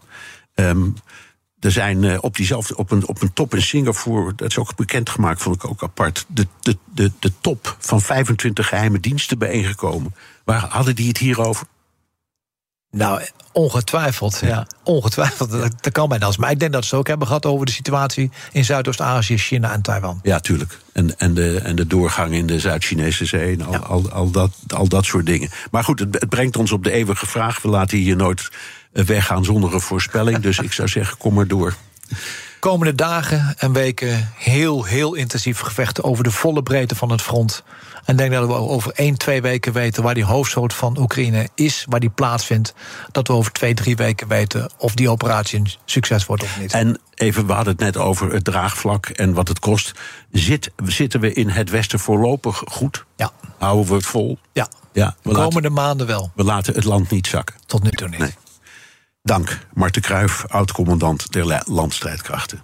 Ehm, 0.53 0.89
er 1.59 1.71
zijn 1.71 2.03
eh, 2.03 2.17
op, 2.21 2.35
diezelfde, 2.35 2.77
op, 2.77 2.91
een, 2.91 3.07
op 3.07 3.21
een 3.21 3.33
top 3.33 3.55
in 3.55 3.61
Singapore, 3.61 4.35
dat 4.35 4.49
is 4.49 4.57
ook 4.57 4.75
bekendgemaakt, 4.75 5.41
vond 5.41 5.55
ik 5.55 5.65
ook 5.65 5.83
apart. 5.83 6.25
De, 6.27 6.47
de, 6.59 6.77
de, 6.93 7.11
de 7.19 7.31
top 7.41 7.75
van 7.79 8.01
25 8.01 8.67
geheime 8.67 8.99
diensten 8.99 9.37
bijeengekomen. 9.37 10.15
Waar 10.43 10.65
hadden 10.69 10.95
die 10.95 11.07
het 11.07 11.17
hier 11.17 11.41
over? 11.41 11.67
Nou, 12.91 13.21
ongetwijfeld. 13.51 14.39
Ja. 14.43 14.67
Ongetwijfeld. 14.83 15.51
Dat, 15.51 15.73
dat 15.81 15.93
kan 15.93 16.09
bijna 16.09 16.25
als. 16.25 16.37
Maar 16.37 16.51
ik 16.51 16.59
denk 16.59 16.71
dat 16.73 16.83
ze 16.83 16.89
het 16.89 16.99
ook 16.99 17.07
hebben 17.07 17.27
gehad 17.27 17.45
over 17.45 17.65
de 17.65 17.71
situatie 17.71 18.31
in 18.51 18.65
Zuidoost-Azië, 18.65 19.37
China 19.37 19.73
en 19.73 19.81
Taiwan. 19.81 20.19
Ja, 20.23 20.39
tuurlijk. 20.39 20.79
En, 20.93 21.19
en, 21.19 21.33
de, 21.33 21.59
en 21.63 21.75
de 21.75 21.87
doorgang 21.87 22.33
in 22.33 22.45
de 22.47 22.59
Zuid-Chinese 22.59 23.25
zee 23.25 23.53
en 23.53 23.65
al, 23.65 23.71
Ja. 23.71 23.77
al, 23.77 24.11
al, 24.11 24.31
dat, 24.31 24.51
al 24.67 24.87
dat 24.87 25.05
soort 25.05 25.25
dingen. 25.25 25.49
Maar 25.71 25.83
goed, 25.83 25.99
het, 25.99 26.13
het 26.19 26.29
brengt 26.29 26.57
ons 26.57 26.71
op 26.71 26.83
de 26.83 26.91
eeuwige 26.91 27.25
vraag. 27.27 27.61
We 27.61 27.67
laten 27.69 27.97
hier 27.97 28.15
nooit 28.15 28.49
eh, 28.93 29.03
weggaan 29.03 29.45
zonder 29.45 29.73
een 29.73 29.81
voorspelling. 29.81 30.39
Dus 30.39 30.59
ik 30.59 30.73
zou 30.73 30.87
zeggen, 30.87 31.17
kom 31.17 31.33
maar 31.33 31.47
door. 31.47 31.73
Komende 32.59 32.95
dagen 32.95 33.55
en 33.57 33.73
weken 33.73 34.31
heel, 34.35 34.83
heel 34.83 35.13
intensief 35.13 35.59
gevechten 35.59 36.03
over 36.03 36.23
de 36.23 36.31
volle 36.31 36.63
breedte 36.63 36.95
van 36.95 37.11
het 37.11 37.21
front. 37.21 37.63
En 38.07 38.15
denk 38.15 38.31
dat 38.31 38.47
we 38.47 38.53
over 38.53 38.91
één, 38.95 39.17
twee 39.17 39.41
weken 39.41 39.73
weten 39.73 40.03
waar 40.03 40.13
die 40.13 40.23
hoofdstoot 40.25 40.73
van 40.73 40.97
Oekraïne 40.99 41.49
is, 41.55 41.85
waar 41.89 41.99
die 41.99 42.09
plaatsvindt. 42.09 42.73
Dat 43.11 43.27
we 43.27 43.33
over 43.33 43.51
twee, 43.51 43.73
drie 43.73 43.95
weken 43.95 44.27
weten 44.27 44.69
of 44.77 44.93
die 44.95 45.09
operatie 45.09 45.59
een 45.59 45.67
succes 45.85 46.25
wordt 46.25 46.43
of 46.43 46.59
niet. 46.59 46.71
En 46.73 46.99
even, 47.13 47.47
we 47.47 47.53
hadden 47.53 47.73
het 47.73 47.81
net 47.81 47.97
over 47.97 48.31
het 48.33 48.43
draagvlak 48.43 49.05
en 49.07 49.33
wat 49.33 49.47
het 49.47 49.59
kost. 49.59 49.91
Zit, 50.31 50.71
zitten 50.85 51.19
we 51.19 51.33
in 51.33 51.49
het 51.49 51.69
Westen 51.69 51.99
voorlopig 51.99 52.61
goed? 52.65 53.05
Ja, 53.15 53.31
Houden 53.57 53.87
we 53.87 53.93
het 53.95 54.05
vol? 54.05 54.37
ja. 54.51 54.67
Ja, 54.93 55.15
we, 55.21 55.29
laten, 55.31 55.43
komende 55.43 55.69
maanden 55.69 56.07
wel. 56.07 56.31
we 56.35 56.43
laten 56.43 56.73
het 56.73 56.83
land 56.83 57.09
niet 57.09 57.27
zakken. 57.27 57.55
Tot 57.65 57.83
nu 57.83 57.89
toe 57.89 58.07
niet. 58.09 58.19
Nee. 58.19 58.33
Dank, 59.23 59.59
Marten 59.73 60.01
Kruijf, 60.01 60.45
oud-commandant 60.47 61.31
der 61.31 61.45
la- 61.45 61.63
landstrijdkrachten. 61.65 62.63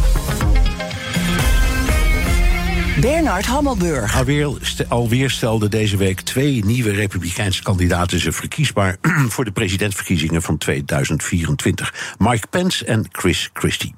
Bernard 2.99 3.45
Hammelburg. 3.45 4.17
Alweer, 4.17 4.57
st- 4.61 4.89
alweer 4.89 5.29
stelden 5.29 5.69
deze 5.71 5.97
week 5.97 6.21
twee 6.21 6.65
nieuwe 6.65 6.91
Republikeinse 6.91 7.63
kandidaten 7.63 8.19
zich 8.19 8.35
verkiesbaar 8.35 8.97
voor 9.33 9.45
de 9.45 9.51
presidentsverkiezingen 9.51 10.41
van 10.41 10.57
2024. 10.57 12.15
Mike 12.19 12.47
Pence 12.47 12.85
en 12.85 13.05
Chris 13.11 13.49
Christie. 13.53 13.95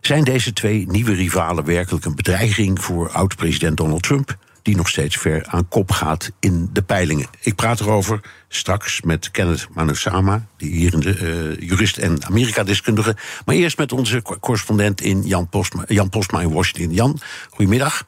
Zijn 0.00 0.24
deze 0.24 0.52
twee 0.52 0.86
nieuwe 0.88 1.12
rivalen 1.14 1.64
werkelijk 1.64 2.04
een 2.04 2.16
bedreiging 2.16 2.82
voor 2.82 3.10
oud-president 3.10 3.76
Donald 3.76 4.02
Trump? 4.02 4.36
Die 4.62 4.76
nog 4.76 4.88
steeds 4.88 5.16
ver 5.16 5.46
aan 5.46 5.68
kop 5.68 5.90
gaat 5.90 6.30
in 6.40 6.70
de 6.72 6.82
peilingen. 6.82 7.26
Ik 7.40 7.54
praat 7.54 7.80
erover 7.80 8.20
straks 8.48 9.00
met 9.02 9.30
Kenneth 9.30 9.68
Manusama, 9.74 10.46
die 10.56 10.70
hier 10.70 10.92
in 10.92 11.00
de, 11.00 11.14
eh, 11.58 11.68
jurist 11.68 11.96
en 11.96 12.24
Amerika-deskundige. 12.26 13.16
Maar 13.44 13.54
eerst 13.54 13.78
met 13.78 13.92
onze 13.92 14.22
co- 14.22 14.38
correspondent 14.38 15.00
in 15.00 15.22
Jan 15.26 15.48
Postma, 15.48 15.84
Jan 15.86 16.08
Postma 16.08 16.40
in 16.40 16.52
Washington. 16.52 16.94
Jan, 16.94 17.20
goedemiddag. 17.50 18.06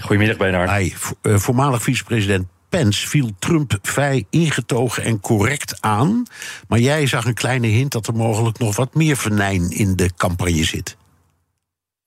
Goedemiddag, 0.00 0.36
Bernard. 0.36 0.70
Hij, 0.70 0.94
eh, 1.22 1.36
voormalig 1.36 1.82
vicepresident 1.82 2.46
Pence 2.68 3.08
viel 3.08 3.30
Trump 3.38 3.78
vrij 3.82 4.24
ingetogen 4.30 5.04
en 5.04 5.20
correct 5.20 5.76
aan. 5.80 6.22
Maar 6.68 6.78
jij 6.78 7.06
zag 7.06 7.24
een 7.24 7.34
kleine 7.34 7.66
hint 7.66 7.92
dat 7.92 8.06
er 8.06 8.14
mogelijk 8.14 8.58
nog 8.58 8.76
wat 8.76 8.94
meer 8.94 9.16
venijn 9.16 9.70
in 9.70 9.96
de 9.96 10.10
campagne 10.16 10.64
zit. 10.64 10.96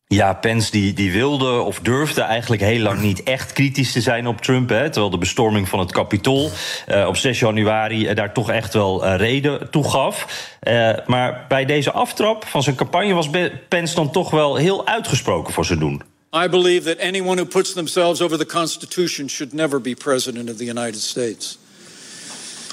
Ja, 0.07 0.33
Pence 0.33 0.71
die, 0.71 0.93
die 0.93 1.11
wilde 1.11 1.59
of 1.59 1.79
durfde 1.79 2.21
eigenlijk 2.21 2.61
heel 2.61 2.81
lang 2.81 3.01
niet 3.01 3.23
echt 3.23 3.53
kritisch 3.53 3.91
te 3.91 4.01
zijn 4.01 4.27
op 4.27 4.41
Trump. 4.41 4.69
Hè, 4.69 4.83
terwijl 4.83 5.09
de 5.09 5.17
bestorming 5.17 5.69
van 5.69 5.79
het 5.79 5.91
Capitool 5.91 6.51
uh, 6.87 7.07
op 7.07 7.17
6 7.17 7.39
januari 7.39 8.09
uh, 8.09 8.15
daar 8.15 8.33
toch 8.33 8.49
echt 8.49 8.73
wel 8.73 9.05
uh, 9.05 9.15
reden 9.15 9.69
toe 9.71 9.89
gaf. 9.89 10.27
maar 11.05 11.45
bij 11.47 11.65
deze 11.65 11.91
aftrap 11.91 12.45
van 12.45 12.63
zijn 12.63 12.75
campagne 12.75 13.13
was 13.13 13.29
Pence 13.69 13.95
dan 13.95 14.11
toch 14.11 14.29
wel 14.29 14.55
heel 14.55 14.87
uitgesproken 14.87 15.53
voor 15.53 15.65
zijn 15.65 15.79
doen. 15.79 16.12
I 16.33 16.47
believe 16.47 16.85
that 16.85 16.97
anyone 16.99 17.37
who 17.37 17.45
puts 17.45 17.75
themselves 17.75 18.19
over 18.19 18.37
the 18.37 18.45
Constitution 18.45 19.27
should 19.27 19.53
never 19.53 19.77
be 19.77 19.93
president 19.93 20.49
of 20.49 20.57
the 20.57 20.65
United 20.65 20.99
States. 20.99 21.59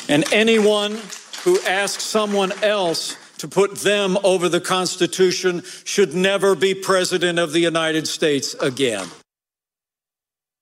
And 0.09 0.25
anyone 0.33 0.99
who 1.45 1.61
asks 1.63 2.03
someone 2.03 2.53
else 2.63 3.17
to 3.37 3.49
put 3.49 3.77
them 3.77 4.17
over 4.25 4.49
the 4.49 4.63
Constitution 4.63 5.63
should 5.85 6.15
never 6.15 6.55
be 6.55 6.75
President 6.75 7.39
of 7.39 7.53
the 7.53 7.61
United 7.61 8.09
States 8.09 8.55
again. 8.55 9.07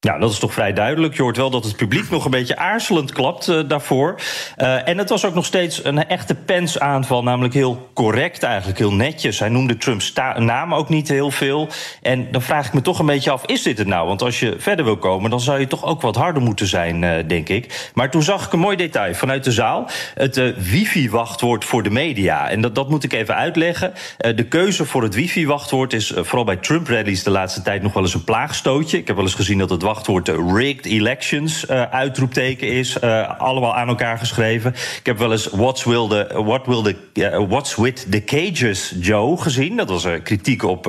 Ja, 0.01 0.19
dat 0.19 0.31
is 0.31 0.39
toch 0.39 0.53
vrij 0.53 0.73
duidelijk. 0.73 1.17
Je 1.17 1.23
hoort 1.23 1.37
wel 1.37 1.51
dat 1.51 1.65
het 1.65 1.77
publiek 1.77 2.11
nog 2.11 2.25
een 2.25 2.31
beetje 2.31 2.57
aarzelend 2.57 3.13
klapt 3.13 3.49
uh, 3.49 3.69
daarvoor. 3.69 4.21
Uh, 4.59 4.89
en 4.89 4.99
het 4.99 5.09
was 5.09 5.25
ook 5.25 5.35
nog 5.35 5.45
steeds 5.45 5.85
een 5.85 6.07
echte 6.07 6.35
Pence-aanval, 6.35 7.23
namelijk 7.23 7.55
heel 7.55 7.91
correct 7.95 8.43
eigenlijk, 8.43 8.79
heel 8.79 8.93
netjes. 8.93 9.39
Hij 9.39 9.49
noemde 9.49 9.77
Trumps 9.77 10.13
naam 10.37 10.75
ook 10.75 10.89
niet 10.89 11.09
heel 11.09 11.31
veel. 11.31 11.69
En 12.03 12.29
dan 12.33 12.43
vraag 12.43 12.67
ik 12.67 12.73
me 12.73 12.81
toch 12.81 12.99
een 12.99 13.07
beetje 13.07 13.31
af, 13.31 13.45
is 13.47 13.63
dit 13.63 13.79
het 13.79 13.87
nou? 13.87 14.07
Want 14.07 14.23
als 14.23 14.41
je 14.41 14.55
verder 14.59 14.85
wil 14.85 14.97
komen, 14.97 15.31
dan 15.31 15.41
zou 15.41 15.61
je 15.61 15.67
toch 15.67 15.85
ook 15.85 16.01
wat 16.01 16.17
harder 16.17 16.43
moeten 16.43 16.67
zijn, 16.67 17.03
uh, 17.03 17.15
denk 17.27 17.49
ik. 17.49 17.91
Maar 17.95 18.11
toen 18.11 18.23
zag 18.23 18.47
ik 18.47 18.53
een 18.53 18.59
mooi 18.59 18.77
detail 18.77 19.15
vanuit 19.15 19.45
de 19.45 19.53
zaal. 19.53 19.89
Het 20.15 20.55
wifi-wachtwoord 20.71 21.65
voor 21.65 21.83
de 21.83 21.91
media. 21.91 22.51
En 22.51 22.61
dat, 22.61 22.75
dat 22.75 22.91
moet 22.91 23.05
ik 23.05 23.13
even 23.13 23.35
uitleggen. 23.35 23.93
de 24.19 24.45
keuze 24.49 24.85
voor 24.85 25.03
het 25.03 25.15
wifi-wachtwoord 25.15 25.93
is 25.93 26.13
vooral 26.17 26.45
bij 26.45 26.57
Trump-rallies 26.57 27.23
de 27.23 27.31
laatste 27.31 27.63
tijd 27.63 27.83
nog 27.83 27.93
wel 27.93 28.03
eens 28.03 28.15
een 28.15 28.25
plaagstootje. 28.25 28.99
Ik 28.99 29.07
heb 29.07 29.17
wel 29.17 29.25
eens 29.25 29.35
gezien 29.35 29.59
dat 29.59 29.71
het 29.71 29.87
wachtwoord 29.89 30.29
rigged 30.29 30.87
elections 30.87 31.65
uh, 31.65 31.83
uitroepteken 31.83 32.69
is. 32.69 32.97
Uh, 33.05 33.41
allemaal 33.41 33.77
aan 33.77 33.89
elkaar 33.89 34.19
geschreven. 34.19 34.75
Ik 34.99 35.07
heb 35.07 35.19
wel 35.19 35.33
eens 35.33 35.47
What's, 35.47 35.85
will 35.85 36.09
the, 36.09 36.43
what 36.45 36.67
will 36.67 36.83
the, 36.83 37.47
what's 37.49 37.75
with 37.77 38.07
the 38.11 38.25
cages, 38.25 38.95
Joe, 39.01 39.41
gezien. 39.41 39.77
Dat 39.77 39.89
was 39.89 40.05
een 40.05 40.23
kritiek 40.23 40.63
op 40.63 40.83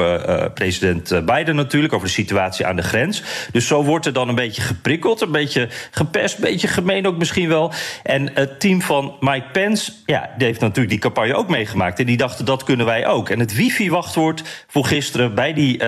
president 0.53 1.25
Biden 1.25 1.55
natuurlijk, 1.55 1.93
over 1.93 2.07
de 2.07 2.13
situatie 2.13 2.65
aan 2.65 2.75
de 2.75 2.81
grens. 2.81 3.23
Dus 3.51 3.67
zo 3.67 3.83
wordt 3.83 4.05
er 4.05 4.13
dan 4.13 4.29
een 4.29 4.35
beetje 4.35 4.61
geprikkeld, 4.61 5.21
een 5.21 5.31
beetje 5.31 5.67
gepest, 5.91 6.35
een 6.35 6.41
beetje 6.41 6.67
gemeen 6.67 7.07
ook 7.07 7.17
misschien 7.17 7.49
wel. 7.49 7.71
En 8.03 8.31
het 8.33 8.59
team 8.59 8.81
van 8.81 9.15
Mike 9.19 9.47
Pence, 9.51 9.91
ja, 10.05 10.29
die 10.37 10.47
heeft 10.47 10.59
natuurlijk 10.59 10.89
die 10.89 10.99
campagne 10.99 11.35
ook 11.35 11.49
meegemaakt. 11.49 11.99
En 11.99 12.05
die 12.05 12.17
dachten, 12.17 12.45
dat 12.45 12.63
kunnen 12.63 12.85
wij 12.85 13.07
ook. 13.07 13.29
En 13.29 13.39
het 13.39 13.55
wifi-wachtwoord 13.55 14.43
voor 14.67 14.85
gisteren 14.85 15.35
bij 15.35 15.53
die 15.53 15.83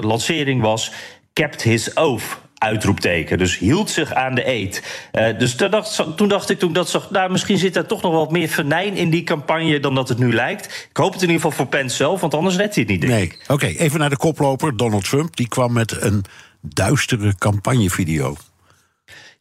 lancering 0.00 0.62
was 0.62 0.92
kept 1.32 1.62
his 1.62 1.96
oath 1.96 2.40
uitroepteken. 2.62 3.38
Dus 3.38 3.58
hield 3.58 3.90
zich 3.90 4.12
aan 4.12 4.34
de 4.34 4.48
eet. 4.48 4.82
Uh, 5.12 5.38
dus 5.38 5.54
toen 5.54 5.70
dacht, 5.70 6.04
toen 6.16 6.28
dacht 6.28 6.50
ik, 6.50 6.58
toen 6.58 6.72
dat 6.72 6.88
zag, 6.88 7.10
nou, 7.10 7.30
misschien 7.30 7.58
zit 7.58 7.76
er 7.76 7.86
toch 7.86 8.02
nog 8.02 8.12
wat 8.12 8.30
meer 8.30 8.48
venijn 8.48 8.96
in 8.96 9.10
die 9.10 9.24
campagne 9.24 9.80
dan 9.80 9.94
dat 9.94 10.08
het 10.08 10.18
nu 10.18 10.32
lijkt. 10.32 10.86
Ik 10.90 10.96
hoop 10.96 11.12
het 11.12 11.22
in 11.22 11.28
ieder 11.28 11.42
geval 11.42 11.56
voor 11.56 11.66
Pence 11.66 11.96
zelf, 11.96 12.20
want 12.20 12.34
anders 12.34 12.56
redt 12.56 12.74
hij 12.74 12.84
het 12.84 12.92
niet. 12.92 13.00
Denk 13.00 13.12
nee, 13.12 13.32
oké. 13.48 13.66
even 13.66 13.98
naar 13.98 14.10
de 14.10 14.16
koploper, 14.16 14.76
Donald 14.76 15.08
Trump. 15.08 15.36
Die 15.36 15.48
kwam 15.48 15.72
met 15.72 16.02
een 16.02 16.24
duistere 16.60 17.34
campagnevideo. 17.38 18.36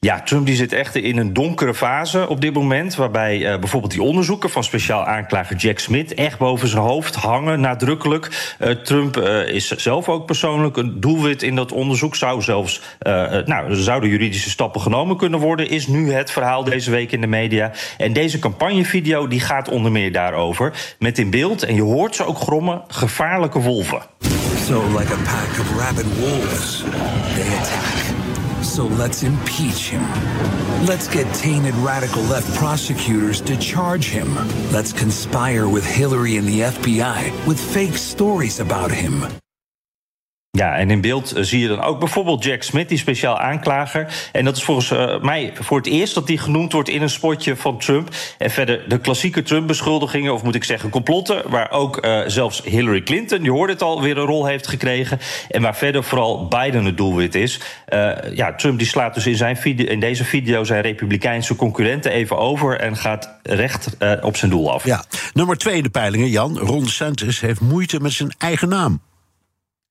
Ja, 0.06 0.22
Trump 0.22 0.46
die 0.46 0.56
zit 0.56 0.74
echt 0.74 0.96
in 0.96 1.18
een 1.18 1.34
donkere 1.34 1.74
fase 1.74 2.28
op 2.28 2.42
dit 2.42 2.54
moment. 2.54 2.96
Waarbij 2.96 3.38
uh, 3.38 3.60
bijvoorbeeld 3.60 3.92
die 3.92 4.02
onderzoeken 4.02 4.50
van 4.50 4.64
speciaal 4.64 5.06
aanklager 5.06 5.56
Jack 5.56 5.80
Smith 5.80 6.14
echt 6.14 6.38
boven 6.38 6.68
zijn 6.68 6.82
hoofd 6.82 7.16
hangen, 7.16 7.60
nadrukkelijk. 7.60 8.56
Uh, 8.60 8.70
Trump 8.70 9.18
uh, 9.18 9.48
is 9.48 9.68
zelf 9.68 10.10
ook 10.10 10.26
persoonlijk 10.26 10.78
een 10.78 11.00
doelwit 11.00 11.44
in 11.44 11.56
dat 11.56 11.72
onderzoek. 11.72 12.16
Zou 12.16 12.42
zelfs, 12.42 12.82
nou, 13.46 13.76
zouden 13.76 14.10
juridische 14.10 14.50
stappen 14.50 14.82
genomen 14.82 15.18
kunnen 15.18 15.40
worden, 15.40 15.70
is 15.70 15.88
nu 15.88 16.12
het 16.12 16.32
verhaal 16.32 16.64
deze 16.64 16.92
week 16.92 17.12
in 17.12 17.22
de 17.22 17.28
media. 17.28 17.72
En 17.98 18.14
deze 18.14 18.40
campagnevideo 18.40 19.28
die 19.28 19.40
gaat 19.40 19.70
onder 19.70 19.92
meer 19.92 20.12
daarover. 20.12 20.96
Met 21.00 21.18
in 21.18 21.30
beeld, 21.30 21.64
en 21.64 21.76
je 21.76 21.82
hoort 21.82 22.16
ze 22.16 22.26
ook 22.26 22.38
grommen, 22.38 22.84
gevaarlijke 22.88 23.60
wolven. 23.60 24.02
So 24.68 24.84
like 24.98 25.14
a 25.14 25.18
pack 25.24 25.60
of 25.60 25.78
rabid 25.78 26.20
wolves, 26.20 26.84
they 27.36 27.58
attack. 27.58 28.21
So 28.64 28.86
let's 28.86 29.24
impeach 29.24 29.90
him. 29.90 30.02
Let's 30.86 31.08
get 31.08 31.34
tainted 31.34 31.76
radical 31.76 32.22
left 32.24 32.54
prosecutors 32.56 33.42
to 33.42 33.58
charge 33.58 34.06
him. 34.06 34.36
Let's 34.72 34.94
conspire 34.94 35.68
with 35.68 35.86
Hillary 35.86 36.38
and 36.38 36.48
the 36.48 36.62
FBI 36.62 37.48
with 37.48 37.60
fake 37.60 37.98
stories 37.98 38.60
about 38.60 38.92
him. 38.92 39.41
Ja, 40.58 40.76
en 40.76 40.92
in 40.92 41.02
beeld 41.02 41.34
zie 41.36 41.60
je 41.60 41.68
dan 41.68 41.82
ook 41.82 42.00
bijvoorbeeld 42.00 42.44
Jack 42.44 42.64
Smith, 42.64 42.90
die 42.90 42.98
speciaal 42.98 43.40
aanklager. 43.40 44.30
En 44.32 44.46
dat 44.46 44.58
is 44.58 44.64
volgens 44.64 44.92
uh, 44.92 45.22
mij 45.22 45.54
voor 45.60 45.78
het 45.78 45.88
eerst 45.88 46.14
dat 46.14 46.28
die 46.28 46.38
genoemd 46.38 46.74
wordt 46.74 46.90
in 46.90 47.02
een 47.02 47.10
spotje 47.10 47.56
van 47.56 47.80
Trump. 47.80 48.10
En 48.38 48.50
verder 48.50 48.90
de 48.90 49.00
klassieke 49.00 49.44
Trump-beschuldigingen, 49.44 50.34
of 50.34 50.44
moet 50.44 50.56
ik 50.56 50.64
zeggen 50.64 50.90
complotten, 50.90 51.50
waar 51.50 51.72
ook 51.72 52.06
uh, 52.06 52.22
zelfs 52.26 52.62
Hillary 52.64 53.02
Clinton, 53.02 53.44
je 53.44 53.52
hoorde 53.52 53.74
het 53.74 53.82
al, 53.82 54.02
weer 54.02 54.18
een 54.18 54.26
rol 54.26 54.46
heeft 54.46 54.68
gekregen. 54.68 55.20
En 55.50 55.62
waar 55.62 55.76
verder 55.76 56.04
vooral 56.04 56.48
Biden 56.48 56.86
het 56.86 56.98
doelwit 56.98 57.36
is. 57.36 57.60
Ja, 58.34 58.56
Trump 58.56 58.78
die 58.78 58.88
slaat 58.88 59.14
dus 59.14 59.28
in, 59.28 59.36
zijn 59.36 59.58
video, 59.58 59.86
in 59.86 60.00
deze 60.00 60.24
video 60.24 60.64
zijn 60.64 60.82
republikeinse 60.82 61.56
concurrenten 61.56 62.12
even 62.12 62.38
over 62.38 62.80
en 62.80 62.98
gaat 62.98 63.40
recht 63.44 63.98
op 64.22 64.38
zijn 64.38 64.52
doel 64.52 64.74
af. 64.74 64.86
Ja, 64.86 65.04
nummer 65.34 65.58
twee 65.58 65.76
in 65.76 65.84
de 65.84 65.90
peilingen, 65.90 66.30
Jan. 66.30 66.58
Ron 66.58 66.84
DeSantis 66.84 67.40
heeft 67.40 67.62
moeite 67.62 68.00
met 68.00 68.12
zijn 68.12 68.34
eigen 68.38 68.70
naam. 68.70 69.02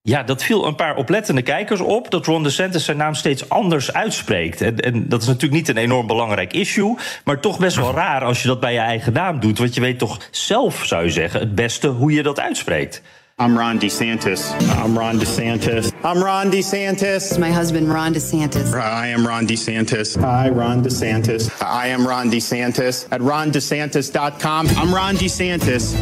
Ja, 0.03 0.23
dat 0.23 0.43
viel 0.43 0.67
een 0.67 0.75
paar 0.75 0.97
oplettende 0.97 1.43
kijkers 1.43 1.81
op. 1.81 2.11
Dat 2.11 2.27
Ron 2.27 2.43
DeSantis 2.43 2.85
zijn 2.85 2.97
naam 2.97 3.15
steeds 3.15 3.49
anders 3.49 3.93
uitspreekt. 3.93 4.61
En, 4.61 4.77
en, 4.79 5.09
dat 5.09 5.23
is 5.23 5.27
natuurlijk 5.27 5.55
niet 5.55 5.69
een 5.69 5.77
enorm 5.77 6.07
belangrijk 6.07 6.53
issue. 6.53 6.97
Maar 7.25 7.41
toch 7.41 7.59
best 7.59 7.77
wel 7.77 7.95
raar 8.05 8.25
als 8.25 8.43
je 8.43 8.49
dat 8.49 8.61
bij 8.61 8.73
je 8.73 8.79
eigen 8.79 9.13
naam 9.13 9.41
doet. 9.41 9.59
Want 9.59 9.75
je 9.75 9.81
weet 9.81 9.99
toch 9.99 10.19
zelf, 10.31 10.85
zou 10.85 11.05
je 11.05 11.11
zeggen, 11.11 11.41
het 11.41 11.55
beste 11.55 11.89
hoe 11.89 12.13
je 12.13 12.23
dat 12.23 12.41
uitspreekt. 12.41 13.03
I'm 13.41 13.59
Ron 13.59 13.79
DeSantis. 13.79 14.53
I'm 14.85 14.99
Ron 14.99 15.19
DeSantis. 15.19 15.91
I'm 16.05 16.23
Ron 16.23 16.51
DeSantis. 16.51 17.39
My 17.39 17.53
husband, 17.53 17.89
Ron 17.89 18.13
DeSantis. 18.13 18.73
I 18.75 19.13
am 19.15 19.27
Ron 19.27 19.47
DeSantis. 19.47 20.15
Hi, 20.15 20.49
Ron 20.49 20.83
DeSantis. 20.83 21.49
I 21.61 21.87
am 21.89 22.07
Ron 22.07 22.31
DeSantis. 22.31 23.07
At 23.11 23.21
rondesantis.com. 23.21 24.67
I'm 24.67 24.95
Ron 24.95 25.15
DeSantis. 25.17 25.95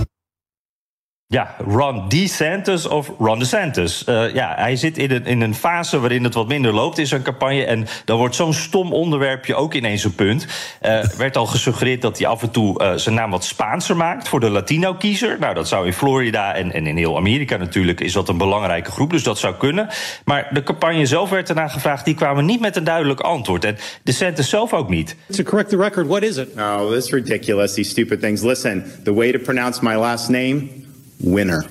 Ja, 1.31 1.55
Ron 1.67 2.09
DeSantis 2.09 2.87
of 2.87 3.13
Ron 3.19 3.39
DeSantis. 3.39 4.05
Uh, 4.09 4.35
ja, 4.35 4.55
hij 4.57 4.77
zit 4.77 4.99
in 4.99 5.11
een, 5.11 5.27
in 5.27 5.41
een 5.41 5.55
fase 5.55 6.01
waarin 6.01 6.25
het 6.25 6.35
wat 6.35 6.49
minder 6.49 6.75
loopt 6.75 6.99
in 6.99 7.07
zijn 7.07 7.23
campagne. 7.23 7.65
En 7.65 7.87
dan 8.05 8.19
wordt 8.19 8.35
zo'n 8.35 8.53
stom 8.53 8.93
onderwerpje 8.93 9.55
ook 9.55 9.75
ineens 9.75 10.05
een 10.05 10.15
punt. 10.15 10.47
Uh, 10.83 11.05
werd 11.05 11.37
al 11.37 11.47
gesuggereerd 11.47 12.03
dat 12.03 12.19
hij 12.19 12.27
af 12.27 12.43
en 12.43 12.51
toe 12.51 12.83
uh, 12.83 12.95
zijn 12.95 13.15
naam 13.15 13.31
wat 13.31 13.45
Spaanser 13.45 13.97
maakt 13.97 14.29
voor 14.29 14.41
de 14.41 14.51
Latino-kiezer. 14.51 15.37
Nou, 15.41 15.55
dat 15.55 15.69
zou 15.69 15.87
in 15.87 15.93
Florida 15.93 16.55
en, 16.55 16.73
en 16.73 16.87
in 16.87 16.97
heel 16.97 17.17
Amerika 17.17 17.57
natuurlijk 17.57 18.01
is 18.01 18.13
dat 18.13 18.29
een 18.29 18.39
belangrijke 18.39 18.91
groep, 18.91 19.11
dus 19.11 19.23
dat 19.23 19.39
zou 19.39 19.55
kunnen. 19.55 19.89
Maar 20.25 20.51
de 20.53 20.63
campagne 20.63 21.07
zelf 21.07 21.31
werd 21.31 21.49
ernaar 21.49 21.71
gevraagd, 21.71 22.05
die 22.05 22.15
kwamen 22.15 22.45
niet 22.45 22.61
met 22.61 22.77
een 22.77 22.85
duidelijk 22.85 23.21
antwoord. 23.21 23.65
En 23.65 23.77
DeSantis 24.03 24.49
zelf 24.49 24.73
ook 24.73 24.89
niet. 24.89 25.17
To 25.31 25.43
correct 25.43 25.69
the 25.69 25.77
record, 25.77 26.07
what 26.07 26.23
is 26.23 26.37
it? 26.37 26.49
Oh, 26.57 26.91
this 26.91 27.05
is 27.05 27.11
ridiculous, 27.11 27.75
these 27.75 27.91
stupid 27.91 28.21
things. 28.21 28.43
Listen, 28.43 28.85
the 29.05 29.15
way 29.15 29.33
to 29.33 29.39
pronounce 29.39 29.85
my 29.85 29.95
last 29.95 30.29
name 30.29 30.87
winner. 31.19 31.67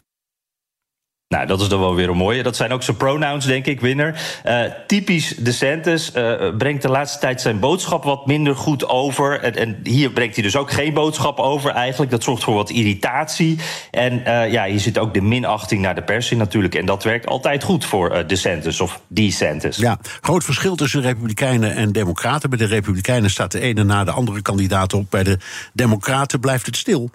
Nou, 1.27 1.47
dat 1.47 1.61
is 1.61 1.67
dan 1.67 1.79
wel 1.79 1.95
weer 1.95 2.09
een 2.09 2.17
mooie. 2.17 2.43
Dat 2.43 2.55
zijn 2.55 2.71
ook 2.71 2.83
zijn 2.83 2.97
pronouns, 2.97 3.45
denk 3.45 3.65
ik, 3.65 3.81
winner. 3.81 4.21
Uh, 4.45 4.61
typisch 4.87 5.35
DeSantis 5.35 6.11
uh, 6.15 6.55
brengt 6.57 6.81
de 6.81 6.89
laatste 6.89 7.19
tijd 7.19 7.41
zijn 7.41 7.59
boodschap 7.59 8.03
wat 8.03 8.25
minder 8.25 8.55
goed 8.55 8.87
over. 8.87 9.39
En, 9.41 9.55
en, 9.55 9.79
hier 9.83 10.11
brengt 10.11 10.35
hij 10.35 10.43
dus 10.43 10.55
ook 10.55 10.71
geen 10.71 10.93
boodschap 10.93 11.39
over 11.39 11.71
eigenlijk. 11.71 12.11
Dat 12.11 12.23
zorgt 12.23 12.43
voor 12.43 12.53
wat 12.53 12.69
irritatie. 12.69 13.59
En 13.91 14.13
uh, 14.19 14.51
ja, 14.51 14.65
hier 14.65 14.79
zit 14.79 14.97
ook 14.97 15.13
de 15.13 15.21
minachting 15.21 15.81
naar 15.81 15.95
de 15.95 16.03
pers 16.03 16.31
in 16.31 16.37
natuurlijk. 16.37 16.75
En 16.75 16.85
dat 16.85 17.03
werkt 17.03 17.25
altijd 17.25 17.63
goed 17.63 17.85
voor 17.85 18.27
DeSantis 18.27 18.81
of 18.81 19.01
DeSantis. 19.07 19.77
Ja, 19.77 19.97
groot 20.21 20.43
verschil 20.43 20.75
tussen 20.75 21.01
Republikeinen 21.01 21.75
en 21.75 21.91
Democraten. 21.91 22.49
Bij 22.49 22.59
de 22.59 22.65
Republikeinen 22.65 23.29
staat 23.29 23.51
de 23.51 23.59
ene 23.59 23.83
na 23.83 24.03
de 24.03 24.11
andere 24.11 24.41
kandidaat 24.41 24.93
op. 24.93 25.05
Bij 25.09 25.23
de 25.23 25.37
Democraten 25.73 26.39
blijft 26.39 26.65
het 26.65 26.75
stil. 26.75 27.09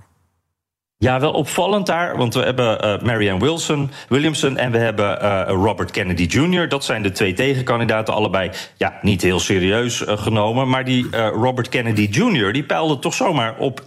Ja, 1.02 1.20
wel 1.20 1.32
opvallend 1.32 1.86
daar, 1.86 2.16
want 2.16 2.34
we 2.34 2.40
hebben 2.40 2.84
uh, 2.84 2.98
Marianne 3.02 3.44
Wilson, 3.44 3.90
Williamson 4.08 4.56
en 4.56 4.70
we 4.70 4.78
hebben 4.78 5.18
uh, 5.22 5.42
Robert 5.46 5.90
Kennedy 5.90 6.22
Jr. 6.22 6.68
Dat 6.68 6.84
zijn 6.84 7.02
de 7.02 7.10
twee 7.10 7.32
tegenkandidaten, 7.32 8.14
allebei 8.14 8.50
ja, 8.76 8.98
niet 9.00 9.22
heel 9.22 9.40
serieus 9.40 10.00
uh, 10.00 10.18
genomen. 10.18 10.68
Maar 10.68 10.84
die 10.84 11.16
Robert 11.16 11.68
Kennedy 11.68 12.08
Jr. 12.10 12.52
die 12.52 12.62
peilde 12.62 12.98
toch 12.98 13.14
zomaar 13.14 13.54
op 13.58 13.80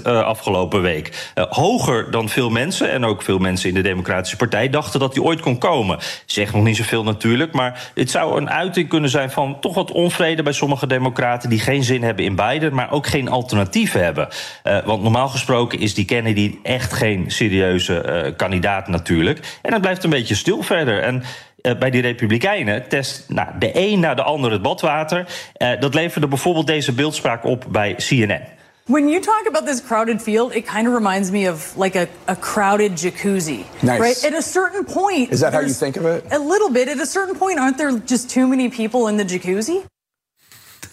20% 0.00 0.02
afgelopen 0.02 0.82
week. 0.82 1.32
hoger 1.34 2.10
dan 2.10 2.28
veel 2.28 2.50
mensen 2.50 2.90
en 2.90 3.04
ook 3.04 3.22
veel 3.22 3.38
mensen 3.38 3.68
in 3.68 3.74
de 3.74 3.80
Democratische 3.80 4.36
Partij 4.36 4.70
dachten 4.70 5.00
dat 5.00 5.14
hij 5.14 5.24
ooit 5.24 5.40
kon 5.40 5.58
komen. 5.58 5.98
Zegt 6.26 6.52
nog 6.52 6.64
niet 6.64 6.76
zoveel 6.76 7.02
natuurlijk, 7.02 7.52
maar 7.52 7.90
het 7.94 8.10
zou 8.10 8.36
een 8.36 8.50
uiting 8.50 8.88
kunnen 8.88 9.10
zijn 9.10 9.30
van 9.30 9.60
toch 9.60 9.74
wat 9.74 9.90
onvrede 9.90 10.42
bij 10.42 10.52
sommige 10.52 10.86
Democraten 10.86 11.50
die 11.50 11.60
geen 11.60 11.84
zin 11.84 12.02
hebben 12.02 12.24
in 12.24 12.36
Biden, 12.36 12.74
maar 12.74 12.90
ook 12.90 13.06
geen 13.06 13.28
alternatief 13.28 13.92
hebben. 13.92 14.28
want 14.84 15.02
normaal 15.02 15.28
gesproken 15.28 15.78
is 15.78 15.94
die 15.94 16.04
Kennedy 16.04 16.25
Kennedy 16.26 16.58
echt 16.62 16.92
geen 16.92 17.30
serieuze 17.30 18.24
uh, 18.26 18.36
kandidaat 18.36 18.88
natuurlijk. 18.88 19.58
En 19.62 19.72
het 19.72 19.80
blijft 19.80 20.04
een 20.04 20.10
beetje 20.10 20.34
stil 20.34 20.62
verder. 20.62 21.02
En 21.02 21.22
uh, 21.62 21.78
bij 21.78 21.90
die 21.90 22.00
Republikeinen 22.00 22.88
test 22.88 23.24
nou, 23.28 23.48
de 23.58 23.70
een 23.74 24.00
na 24.00 24.14
de 24.14 24.22
ander 24.22 24.52
het 24.52 24.62
badwater. 24.62 25.26
Uh, 25.58 25.80
dat 25.80 25.94
leverde 25.94 26.28
bijvoorbeeld 26.28 26.66
deze 26.66 26.92
beeldspraak 26.92 27.44
op 27.44 27.64
bij 27.68 27.94
CNN. 27.94 28.40
When 28.84 29.08
you 29.08 29.20
talk 29.20 29.44
about 29.48 29.66
this 29.66 29.82
crowded 29.82 30.22
field, 30.22 30.54
it 30.54 30.64
kind 30.74 30.88
of 30.88 30.94
reminds 30.94 31.30
me 31.30 31.50
of 31.50 31.76
like 31.76 31.98
a, 31.98 32.06
a 32.32 32.36
crowded 32.40 33.02
jacuzzi. 33.02 33.64
Nice. 33.80 34.00
Right? 34.00 34.24
At 34.24 34.34
a 34.34 34.40
certain 34.40 34.84
point. 34.84 35.30
Is 35.30 35.40
that 35.40 35.52
how 35.52 35.62
you 35.62 35.74
think 35.74 35.96
of 35.96 36.04
it? 36.04 36.32
A 36.32 36.38
little 36.38 36.70
bit. 36.70 36.88
At 36.88 37.00
a 37.00 37.06
certain 37.06 37.38
point, 37.38 37.58
aren't 37.58 37.76
there 37.76 38.00
just 38.06 38.30
too 38.30 38.46
many 38.46 38.68
people 38.68 39.08
in 39.08 39.16
the 39.16 39.24
jacuzzi? 39.24 39.82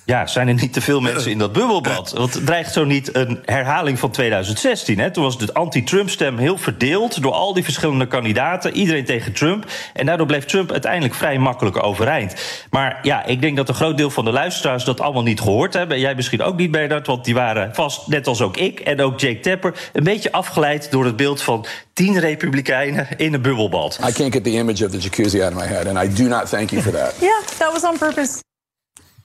Ja, 0.05 0.27
zijn 0.27 0.47
er 0.47 0.53
niet 0.53 0.73
te 0.73 0.81
veel 0.81 1.01
mensen 1.01 1.31
in 1.31 1.37
dat 1.37 1.53
bubbelbad? 1.53 2.11
Want 2.17 2.33
het 2.33 2.45
dreigt 2.45 2.73
zo 2.73 2.85
niet 2.85 3.15
een 3.15 3.41
herhaling 3.45 3.99
van 3.99 4.11
2016. 4.11 4.99
Hè? 4.99 5.11
Toen 5.11 5.23
was 5.23 5.37
de 5.37 5.53
anti-Trump-stem 5.53 6.37
heel 6.37 6.57
verdeeld 6.57 7.21
door 7.21 7.31
al 7.31 7.53
die 7.53 7.63
verschillende 7.63 8.07
kandidaten. 8.07 8.73
Iedereen 8.73 9.05
tegen 9.05 9.33
Trump. 9.33 9.65
En 9.93 10.05
daardoor 10.05 10.25
bleef 10.25 10.45
Trump 10.45 10.71
uiteindelijk 10.71 11.13
vrij 11.13 11.37
makkelijk 11.37 11.83
overeind. 11.83 12.35
Maar 12.69 12.99
ja, 13.01 13.25
ik 13.25 13.41
denk 13.41 13.57
dat 13.57 13.69
een 13.69 13.75
groot 13.75 13.97
deel 13.97 14.09
van 14.09 14.25
de 14.25 14.31
luisteraars 14.31 14.83
dat 14.83 15.01
allemaal 15.01 15.23
niet 15.23 15.41
gehoord 15.41 15.73
hebben. 15.73 15.99
Jij 15.99 16.15
misschien 16.15 16.41
ook 16.41 16.57
niet, 16.57 16.71
Bernard, 16.71 17.07
want 17.07 17.25
die 17.25 17.33
waren 17.33 17.75
vast, 17.75 18.07
net 18.07 18.27
als 18.27 18.41
ook 18.41 18.57
ik 18.57 18.79
en 18.79 19.01
ook 19.01 19.19
Jake 19.19 19.39
Tapper, 19.39 19.89
een 19.93 20.03
beetje 20.03 20.31
afgeleid 20.31 20.91
door 20.91 21.05
het 21.05 21.15
beeld 21.15 21.41
van 21.41 21.65
tien 21.93 22.19
republikeinen 22.19 23.07
in 23.17 23.33
een 23.33 23.41
bubbelbad. 23.41 23.99
I 24.07 24.11
can't 24.11 24.33
get 24.33 24.43
the 24.43 24.51
image 24.51 24.85
of 24.85 24.91
the 24.91 24.97
jacuzzi 24.97 25.41
out 25.41 25.53
of 25.53 25.59
my 25.59 25.67
head, 25.67 25.87
and 25.87 26.03
I 26.03 26.23
do 26.23 26.27
not 26.27 26.49
thank 26.49 26.69
you 26.69 26.81
for 26.81 26.91
that. 26.91 27.15
Yeah, 27.19 27.41
that 27.57 27.71
was 27.71 27.83
on 27.83 27.97
purpose. 27.97 28.41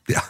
Ja. 0.05 0.23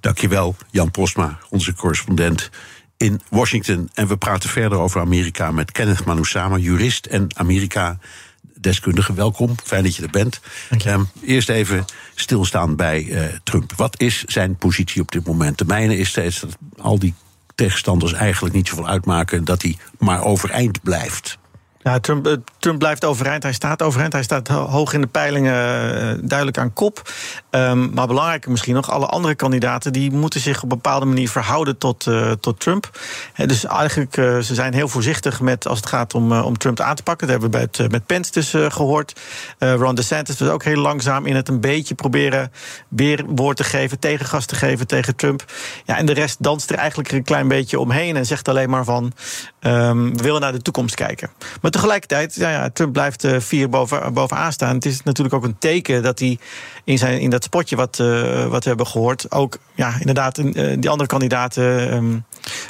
Dankjewel, 0.00 0.56
Jan 0.70 0.90
Posma, 0.90 1.38
onze 1.50 1.74
correspondent 1.74 2.50
in 2.96 3.20
Washington. 3.28 3.90
En 3.94 4.06
we 4.06 4.16
praten 4.16 4.48
verder 4.48 4.78
over 4.78 5.00
Amerika 5.00 5.50
met 5.50 5.72
Kenneth 5.72 6.04
Manusama, 6.04 6.56
jurist 6.56 7.06
en 7.06 7.26
Amerika-deskundige. 7.36 9.14
Welkom, 9.14 9.54
fijn 9.64 9.82
dat 9.82 9.96
je 9.96 10.02
er 10.02 10.10
bent. 10.10 10.40
Um, 10.86 11.08
eerst 11.22 11.48
even 11.48 11.84
stilstaan 12.14 12.76
bij 12.76 13.04
uh, 13.04 13.24
Trump. 13.42 13.72
Wat 13.76 14.00
is 14.00 14.24
zijn 14.24 14.56
positie 14.56 15.02
op 15.02 15.12
dit 15.12 15.26
moment? 15.26 15.58
De 15.58 15.64
mijne 15.64 15.96
is 15.96 16.08
steeds 16.08 16.40
dat 16.40 16.56
al 16.76 16.98
die 16.98 17.14
tegenstanders 17.54 18.12
eigenlijk 18.12 18.54
niet 18.54 18.68
zoveel 18.68 18.88
uitmaken... 18.88 19.44
dat 19.44 19.62
hij 19.62 19.76
maar 19.98 20.24
overeind 20.24 20.82
blijft. 20.82 21.38
Ja, 21.82 21.98
Trump, 22.00 22.26
eh, 22.26 22.32
Trump, 22.58 22.78
blijft 22.78 23.04
overeind. 23.04 23.42
Hij 23.42 23.52
staat 23.52 23.82
overeind. 23.82 24.12
Hij 24.12 24.22
staat 24.22 24.48
hoog 24.48 24.92
in 24.92 25.00
de 25.00 25.06
peilingen, 25.06 25.54
uh, 25.54 26.22
duidelijk 26.22 26.58
aan 26.58 26.72
kop. 26.72 27.10
Um, 27.50 27.90
maar 27.94 28.06
belangrijker 28.06 28.50
misschien 28.50 28.74
nog, 28.74 28.90
alle 28.90 29.06
andere 29.06 29.34
kandidaten... 29.34 29.92
die 29.92 30.12
moeten 30.12 30.40
zich 30.40 30.56
op 30.56 30.62
een 30.62 30.68
bepaalde 30.68 31.06
manier 31.06 31.28
verhouden 31.28 31.78
tot, 31.78 32.06
uh, 32.06 32.32
tot 32.32 32.60
Trump. 32.60 32.90
Dus 33.36 33.64
eigenlijk, 33.64 34.16
uh, 34.16 34.38
ze 34.38 34.54
zijn 34.54 34.74
heel 34.74 34.88
voorzichtig 34.88 35.40
met 35.40 35.66
als 35.66 35.78
het 35.78 35.88
gaat 35.88 36.14
om, 36.14 36.32
om 36.32 36.58
Trump 36.58 36.80
aan 36.80 36.94
te 36.94 37.02
pakken. 37.02 37.26
Dat 37.28 37.40
hebben 37.40 37.60
we 37.60 37.66
bij 37.66 37.84
het, 37.84 37.92
met 37.92 38.06
Pence 38.06 38.32
dus 38.32 38.50
gehoord. 38.74 39.20
Ron 39.58 39.94
DeSantis 39.94 40.38
was 40.38 40.48
ook 40.48 40.64
heel 40.64 40.80
langzaam 40.80 41.26
in 41.26 41.36
het 41.36 41.48
een 41.48 41.60
beetje 41.60 41.94
proberen... 41.94 42.52
weer 42.88 43.24
woord 43.26 43.56
te 43.56 43.64
geven, 43.64 43.98
tegengas 43.98 44.46
te 44.46 44.54
geven 44.54 44.86
tegen 44.86 45.16
Trump. 45.16 45.44
Ja, 45.84 45.96
en 45.96 46.06
de 46.06 46.12
rest 46.12 46.42
danst 46.42 46.70
er 46.70 46.76
eigenlijk 46.76 47.12
een 47.12 47.24
klein 47.24 47.48
beetje 47.48 47.80
omheen... 47.80 48.16
en 48.16 48.26
zegt 48.26 48.48
alleen 48.48 48.70
maar 48.70 48.84
van, 48.84 49.12
um, 49.60 50.16
we 50.16 50.22
willen 50.22 50.40
naar 50.40 50.52
de 50.52 50.62
toekomst 50.62 50.94
kijken. 50.94 51.30
Maar 51.60 51.70
tegelijkertijd, 51.78 52.34
ja, 52.34 52.50
ja, 52.50 52.70
Trump 52.70 52.92
blijft 52.92 53.24
uh, 53.24 53.40
vier 53.40 53.68
boven, 53.68 54.12
bovenaan 54.12 54.52
staan. 54.52 54.74
Het 54.74 54.84
is 54.84 55.02
natuurlijk 55.02 55.36
ook 55.36 55.44
een 55.44 55.58
teken 55.58 56.02
dat 56.02 56.18
hij 56.18 56.38
in, 56.84 56.98
zijn, 56.98 57.20
in 57.20 57.30
dat 57.30 57.44
spotje 57.44 57.76
wat, 57.76 57.98
uh, 57.98 58.46
wat 58.46 58.62
we 58.62 58.68
hebben 58.68 58.86
gehoord... 58.86 59.32
ook 59.32 59.58
ja, 59.74 59.94
inderdaad 59.98 60.38
uh, 60.38 60.76
die 60.78 60.90
andere 60.90 61.08
kandidaten 61.08 61.94
um, 61.94 62.24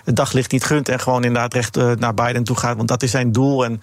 het 0.04 0.16
daglicht 0.16 0.52
niet 0.52 0.64
gunt... 0.64 0.88
en 0.88 1.00
gewoon 1.00 1.24
inderdaad 1.24 1.54
recht 1.54 1.76
naar 1.98 2.14
Biden 2.14 2.44
toe 2.44 2.56
gaat. 2.56 2.76
Want 2.76 2.88
dat 2.88 3.02
is 3.02 3.10
zijn 3.10 3.32
doel 3.32 3.64
en 3.64 3.80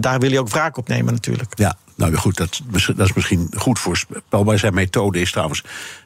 daar 0.00 0.18
wil 0.18 0.30
hij 0.30 0.38
ook 0.38 0.48
wraak 0.48 0.76
op 0.76 0.88
nemen 0.88 1.12
natuurlijk. 1.12 1.52
Ja, 1.54 1.76
nou 1.96 2.14
goed, 2.14 2.36
dat, 2.36 2.60
dat 2.96 3.06
is 3.06 3.12
misschien 3.12 3.50
goed 3.56 3.78
voorspelbaar. 3.78 4.58
Zijn 4.58 4.74
methode 4.74 5.20
is 5.20 5.30
trouwens 5.30 5.64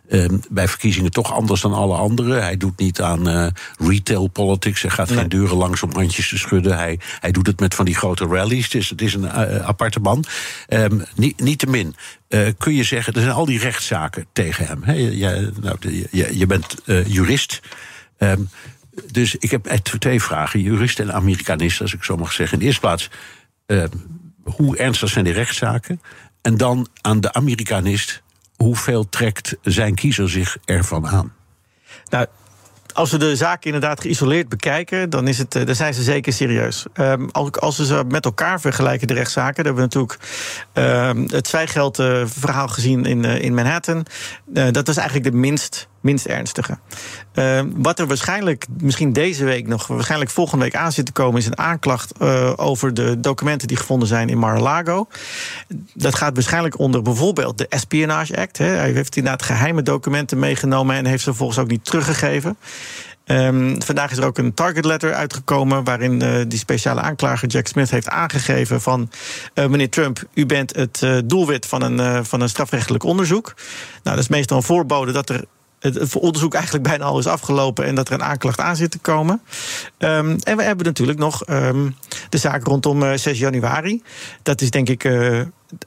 uh, 0.08 0.28
bij 0.50 0.68
verkiezingen 0.68 1.10
toch 1.10 1.32
anders 1.32 1.60
dan 1.60 1.72
alle 1.72 1.96
anderen. 1.96 2.42
Hij 2.42 2.56
doet 2.56 2.78
niet 2.78 3.00
aan 3.00 3.28
uh, 3.28 3.46
retail 3.78 4.26
politics. 4.26 4.82
Hij 4.82 4.90
gaat 4.90 5.08
nee. 5.08 5.18
geen 5.18 5.28
deuren 5.28 5.56
langs 5.56 5.82
om 5.82 5.90
handjes 5.92 6.28
te 6.28 6.38
schudden. 6.38 6.76
Hij, 6.76 6.98
hij 7.20 7.30
doet 7.30 7.46
het 7.46 7.60
met 7.60 7.74
van 7.74 7.84
die 7.84 7.94
grote 7.94 8.26
rallies. 8.26 8.64
Het 8.64 8.74
is, 8.74 8.90
het 8.90 9.02
is 9.02 9.14
een 9.14 9.24
uh, 9.24 9.66
aparte 9.66 10.00
man. 10.00 10.24
Um, 10.68 11.04
niet, 11.14 11.40
niettemin 11.40 11.96
kun 12.58 12.74
je 12.74 12.82
zeggen, 12.82 13.12
er 13.12 13.22
zijn 13.22 13.34
al 13.34 13.44
die 13.44 13.58
rechtszaken 13.58 14.26
tegen 14.32 14.66
hem. 14.66 14.82
He, 14.82 14.92
je, 14.92 15.52
nou, 15.60 15.76
je, 16.10 16.38
je, 16.38 16.46
bent 16.46 16.74
jurist. 17.06 17.60
Um, 18.18 18.48
dus 19.10 19.36
ik 19.36 19.50
heb 19.50 19.64
twee 19.64 20.22
vragen. 20.22 20.60
Jurist 20.60 20.98
en 20.98 21.12
Amerikanist, 21.12 21.80
als 21.80 21.94
ik 21.94 22.04
zo 22.04 22.16
mag 22.16 22.32
zeggen. 22.32 22.54
In 22.54 22.58
de 22.58 22.66
eerste 22.66 22.80
plaats 22.80 23.10
hoe 24.42 24.76
ernstig 24.76 25.08
zijn 25.08 25.24
die 25.24 25.34
rechtszaken? 25.34 26.00
En 26.42 26.56
dan 26.56 26.88
aan 27.00 27.20
de 27.20 27.32
Amerikanist, 27.32 28.22
hoeveel 28.56 29.08
trekt 29.08 29.56
zijn 29.62 29.94
kiezer 29.94 30.30
zich 30.30 30.56
ervan 30.64 31.08
aan? 31.08 31.32
Nou, 32.08 32.26
als 32.92 33.10
we 33.10 33.18
de 33.18 33.36
zaken 33.36 33.64
inderdaad 33.64 34.00
geïsoleerd 34.00 34.48
bekijken, 34.48 35.10
dan, 35.10 35.28
is 35.28 35.38
het, 35.38 35.52
dan 35.52 35.74
zijn 35.74 35.94
ze 35.94 36.02
zeker 36.02 36.32
serieus. 36.32 36.84
Um, 36.94 37.30
als 37.30 37.76
we 37.76 37.86
ze 37.86 38.04
met 38.08 38.24
elkaar 38.24 38.60
vergelijken, 38.60 39.06
de 39.06 39.14
rechtszaken, 39.14 39.64
dan 39.64 39.76
hebben 39.76 39.90
we 39.90 40.00
natuurlijk 40.00 40.28
um, 41.18 41.26
het 41.30 41.48
zwijgeldverhaal 41.48 42.68
gezien 42.68 43.04
in, 43.04 43.24
uh, 43.24 43.40
in 43.40 43.54
Manhattan. 43.54 44.06
Uh, 44.54 44.70
dat 44.70 44.86
was 44.86 44.96
eigenlijk 44.96 45.30
de 45.30 45.36
minst 45.36 45.88
minst 46.08 46.26
ernstige. 46.26 46.78
Uh, 47.34 47.60
wat 47.74 47.98
er 47.98 48.06
waarschijnlijk, 48.06 48.66
misschien 48.80 49.12
deze 49.12 49.44
week 49.44 49.66
nog, 49.66 49.86
waarschijnlijk 49.86 50.30
volgende 50.30 50.64
week 50.64 50.76
aan 50.76 50.92
zit 50.92 51.06
te 51.06 51.12
komen, 51.12 51.40
is 51.40 51.46
een 51.46 51.58
aanklacht 51.58 52.12
uh, 52.22 52.52
over 52.56 52.94
de 52.94 53.20
documenten 53.20 53.68
die 53.68 53.76
gevonden 53.76 54.08
zijn 54.08 54.28
in 54.28 54.38
Mar-a-Lago. 54.38 55.06
Dat 55.94 56.14
gaat 56.14 56.34
waarschijnlijk 56.34 56.78
onder 56.78 57.02
bijvoorbeeld 57.02 57.58
de 57.58 57.68
Espionage 57.68 58.36
Act. 58.36 58.58
Hè. 58.58 58.66
Hij 58.66 58.90
heeft 58.90 59.16
inderdaad 59.16 59.42
geheime 59.42 59.82
documenten 59.82 60.38
meegenomen 60.38 60.96
en 60.96 61.06
heeft 61.06 61.22
ze 61.22 61.28
vervolgens 61.28 61.58
ook 61.58 61.70
niet 61.70 61.84
teruggegeven. 61.84 62.56
Um, 63.30 63.82
vandaag 63.82 64.10
is 64.10 64.16
er 64.16 64.24
ook 64.24 64.38
een 64.38 64.54
target 64.54 64.84
letter 64.84 65.14
uitgekomen. 65.14 65.84
waarin 65.84 66.22
uh, 66.22 66.44
die 66.48 66.58
speciale 66.58 67.00
aanklager 67.00 67.48
Jack 67.48 67.66
Smith 67.66 67.90
heeft 67.90 68.08
aangegeven: 68.08 68.80
van 68.80 69.10
uh, 69.54 69.66
meneer 69.66 69.90
Trump, 69.90 70.22
u 70.34 70.46
bent 70.46 70.76
het 70.76 71.00
uh, 71.04 71.18
doelwit 71.24 71.66
van 71.66 71.82
een, 71.82 72.24
van 72.24 72.40
een 72.40 72.48
strafrechtelijk 72.48 73.04
onderzoek. 73.04 73.54
Nou, 74.02 74.16
dat 74.16 74.18
is 74.18 74.28
meestal 74.28 74.56
een 74.56 74.62
voorbode 74.62 75.12
dat 75.12 75.28
er 75.28 75.44
het 75.80 76.16
onderzoek 76.16 76.54
eigenlijk 76.54 76.84
bijna 76.84 77.04
al 77.04 77.18
is 77.18 77.26
afgelopen 77.26 77.84
en 77.84 77.94
dat 77.94 78.08
er 78.08 78.14
een 78.14 78.22
aanklacht 78.22 78.60
aan 78.60 78.76
zit 78.76 78.90
te 78.90 78.98
komen. 78.98 79.40
Um, 79.98 80.36
en 80.42 80.56
we 80.56 80.62
hebben 80.62 80.86
natuurlijk 80.86 81.18
nog 81.18 81.48
um, 81.48 81.96
de 82.28 82.38
zaak 82.38 82.64
rondom 82.64 83.02
uh, 83.02 83.12
6 83.14 83.38
januari. 83.38 84.02
Dat 84.42 84.60
is 84.60 84.70
denk 84.70 84.88
ik 84.88 85.04
uh, 85.04 85.40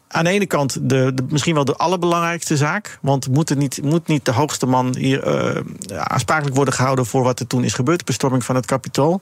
aan 0.07 0.23
de 0.23 0.29
ene 0.29 0.45
kant 0.45 0.89
de, 0.89 1.11
de, 1.13 1.23
misschien 1.29 1.53
wel 1.55 1.65
de 1.65 1.75
allerbelangrijkste 1.75 2.57
zaak. 2.57 2.97
Want 3.01 3.27
moet, 3.27 3.49
er 3.49 3.57
niet, 3.57 3.79
moet 3.83 4.07
niet 4.07 4.25
de 4.25 4.31
hoogste 4.31 4.65
man 4.65 4.95
hier 4.95 5.27
uh, 5.27 5.61
aansprakelijk 5.97 6.55
worden 6.55 6.73
gehouden 6.73 7.05
voor 7.05 7.23
wat 7.23 7.39
er 7.39 7.47
toen 7.47 7.63
is 7.63 7.73
gebeurd, 7.73 7.99
de 7.99 8.05
bestorming 8.05 8.43
van 8.43 8.55
het 8.55 8.65
kapitool. 8.65 9.21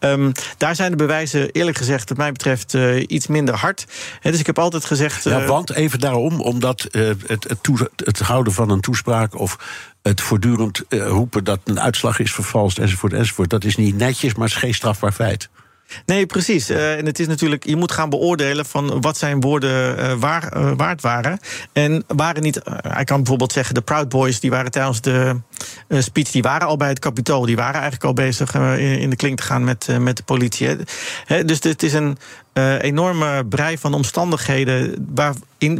Um, 0.00 0.32
daar 0.56 0.74
zijn 0.74 0.90
de 0.90 0.96
bewijzen, 0.96 1.50
eerlijk 1.50 1.76
gezegd, 1.76 2.08
wat 2.08 2.18
mij 2.18 2.32
betreft, 2.32 2.74
uh, 2.74 3.04
iets 3.06 3.26
minder 3.26 3.54
hard. 3.54 3.86
He, 4.20 4.30
dus 4.30 4.40
ik 4.40 4.46
heb 4.46 4.58
altijd 4.58 4.84
gezegd. 4.84 5.24
Ja, 5.24 5.44
want 5.44 5.72
even 5.72 6.00
daarom, 6.00 6.40
omdat 6.40 6.86
het, 6.90 7.22
het, 7.26 7.78
het 7.96 8.18
houden 8.18 8.52
van 8.52 8.70
een 8.70 8.80
toespraak 8.80 9.38
of 9.38 9.58
het 10.02 10.20
voortdurend 10.20 10.82
roepen 10.88 11.44
dat 11.44 11.60
een 11.64 11.80
uitslag 11.80 12.18
is 12.18 12.32
vervalst, 12.32 12.78
enzovoort, 12.78 13.12
enzovoort. 13.12 13.50
Dat 13.50 13.64
is 13.64 13.76
niet 13.76 13.96
netjes, 13.96 14.34
maar 14.34 14.46
het 14.46 14.56
is 14.56 14.62
geen 14.62 14.74
strafbaar 14.74 15.12
feit. 15.12 15.48
Nee, 16.06 16.26
precies. 16.26 16.70
Uh, 16.70 16.98
en 16.98 17.06
het 17.06 17.18
is 17.18 17.26
natuurlijk, 17.26 17.64
je 17.64 17.76
moet 17.76 17.92
gaan 17.92 18.10
beoordelen 18.10 18.66
van 18.66 19.00
wat 19.00 19.16
zijn 19.16 19.40
woorden 19.40 19.98
uh, 19.98 20.12
waar, 20.12 20.56
uh, 20.56 20.70
waard 20.76 21.00
waren. 21.00 21.38
En 21.72 22.04
waren 22.06 22.42
niet, 22.42 22.60
hij 22.88 23.04
kan 23.04 23.16
bijvoorbeeld 23.16 23.52
zeggen, 23.52 23.74
de 23.74 23.80
Proud 23.80 24.08
Boys, 24.08 24.40
die 24.40 24.50
waren 24.50 24.70
tijdens 24.70 25.00
de 25.00 25.40
speech, 25.88 26.30
die 26.30 26.42
waren 26.42 26.66
al 26.66 26.76
bij 26.76 26.88
het 26.88 26.98
kapitool. 26.98 27.46
Die 27.46 27.56
waren 27.56 27.80
eigenlijk 27.80 28.04
al 28.04 28.12
bezig 28.12 28.54
in, 28.54 28.78
in, 28.78 29.10
de 29.10 29.16
klink 29.16 29.36
te 29.38 29.42
gaan 29.42 29.64
met, 29.64 29.88
met 30.00 30.16
de 30.16 30.22
politie. 30.22 30.76
Hè. 31.24 31.44
Dus 31.44 31.62
het 31.62 31.82
is 31.82 31.92
een 31.92 32.18
enorme 32.80 33.44
brei 33.48 33.78
van 33.78 33.94
omstandigheden 33.94 35.06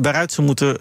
waaruit 0.00 0.32
ze 0.32 0.42
moeten 0.42 0.78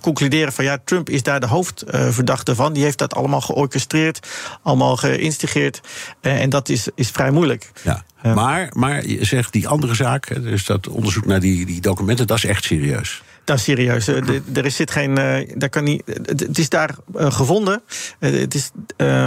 concluderen 0.00 0.52
van 0.52 0.64
ja, 0.64 0.78
Trump 0.84 1.10
is 1.10 1.22
daar 1.22 1.40
de 1.40 1.46
hoofdverdachte 1.46 2.54
van. 2.54 2.72
Die 2.72 2.82
heeft 2.82 2.98
dat 2.98 3.14
allemaal 3.14 3.40
georchestreerd, 3.40 4.28
allemaal 4.62 4.96
geïnstigeerd. 4.96 5.80
en 6.20 6.50
dat 6.50 6.68
is, 6.68 6.88
is 6.94 7.10
vrij 7.10 7.30
moeilijk. 7.30 7.70
Ja. 7.82 8.04
Ja. 8.22 8.34
Maar, 8.34 8.70
maar 8.72 9.06
je 9.06 9.24
zegt 9.24 9.52
die 9.52 9.68
andere 9.68 9.94
zaak, 9.94 10.42
dus 10.42 10.64
dat 10.64 10.88
onderzoek 10.88 11.26
naar 11.26 11.40
die, 11.40 11.66
die 11.66 11.80
documenten, 11.80 12.26
dat 12.26 12.36
is 12.36 12.44
echt 12.44 12.64
serieus. 12.64 13.22
Is 13.56 13.62
serieus. 13.62 14.06
Er 14.06 14.64
is 14.64 14.76
zit 14.76 14.90
geen. 14.90 15.14
Daar 15.54 15.68
kan 15.68 15.84
niet, 15.84 16.02
het 16.24 16.58
is 16.58 16.68
daar 16.68 16.94
gevonden. 17.14 17.82
Het 18.18 18.54
is 18.54 18.70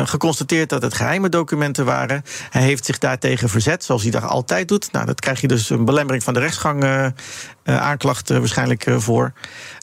geconstateerd 0.04 0.70
dat 0.70 0.82
het 0.82 0.94
geheime 0.94 1.30
documenten 1.30 1.86
waren. 1.86 2.24
Hij 2.50 2.62
heeft 2.62 2.86
zich 2.86 2.98
daartegen 2.98 3.50
verzet, 3.50 3.84
zoals 3.84 4.02
hij 4.02 4.12
dat 4.12 4.24
altijd 4.24 4.68
doet. 4.68 4.92
Nou, 4.92 5.06
dat 5.06 5.20
krijg 5.20 5.42
je 5.42 5.48
dus 5.48 5.70
een 5.70 5.86
belemmering 5.86 6.24
van 6.24 6.34
de 6.34 6.40
rechtsgang 6.40 7.12
aanklacht 7.64 8.30
waarschijnlijk 8.30 8.86
voor. 8.98 9.34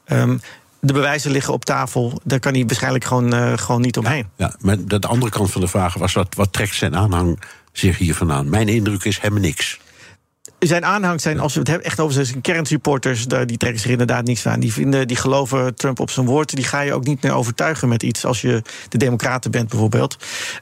Um, 0.07 0.41
de 0.81 0.93
bewijzen 0.93 1.31
liggen 1.31 1.53
op 1.53 1.65
tafel. 1.65 2.21
Daar 2.25 2.41
kan 2.41 2.55
hij 2.55 2.65
waarschijnlijk 2.67 3.05
gewoon, 3.05 3.59
gewoon 3.59 3.81
niet 3.81 3.99
omheen. 3.99 4.29
Ja, 4.37 4.55
maar 4.61 4.77
de 4.85 5.01
andere 5.01 5.31
kant 5.31 5.51
van 5.51 5.61
de 5.61 5.69
vraag 5.69 5.95
was: 5.95 6.13
wat, 6.13 6.35
wat 6.35 6.53
trekt 6.53 6.75
zijn 6.75 6.97
aanhang 6.97 7.41
zich 7.73 7.99
hier 7.99 8.15
vandaan. 8.15 8.49
Mijn 8.49 8.69
indruk 8.69 9.05
is 9.05 9.19
helemaal 9.21 9.43
niks. 9.43 9.81
Zijn 10.59 10.85
aanhang 10.85 11.21
zijn, 11.21 11.41
als 11.41 11.55
we 11.55 11.61
het 11.61 11.83
echt 11.83 12.01
over 12.01 12.27
zijn 12.27 12.41
kernsupporters, 12.41 13.27
die 13.27 13.57
trekken 13.57 13.81
zich 13.81 13.91
inderdaad 13.91 14.25
niks 14.25 14.47
aan. 14.47 14.61
Die, 14.61 14.73
vinden, 14.73 15.09
die 15.09 15.17
geloven 15.17 15.75
Trump 15.75 16.01
op 16.01 16.11
zijn 16.11 16.27
woord. 16.27 16.55
Die 16.55 16.65
ga 16.65 16.81
je 16.81 16.93
ook 16.93 17.05
niet 17.05 17.23
meer 17.23 17.33
overtuigen 17.33 17.89
met 17.89 18.03
iets 18.03 18.25
als 18.25 18.41
je 18.41 18.63
de 18.89 18.99
Democraten 18.99 19.51
bent, 19.51 19.69
bijvoorbeeld. 19.69 20.17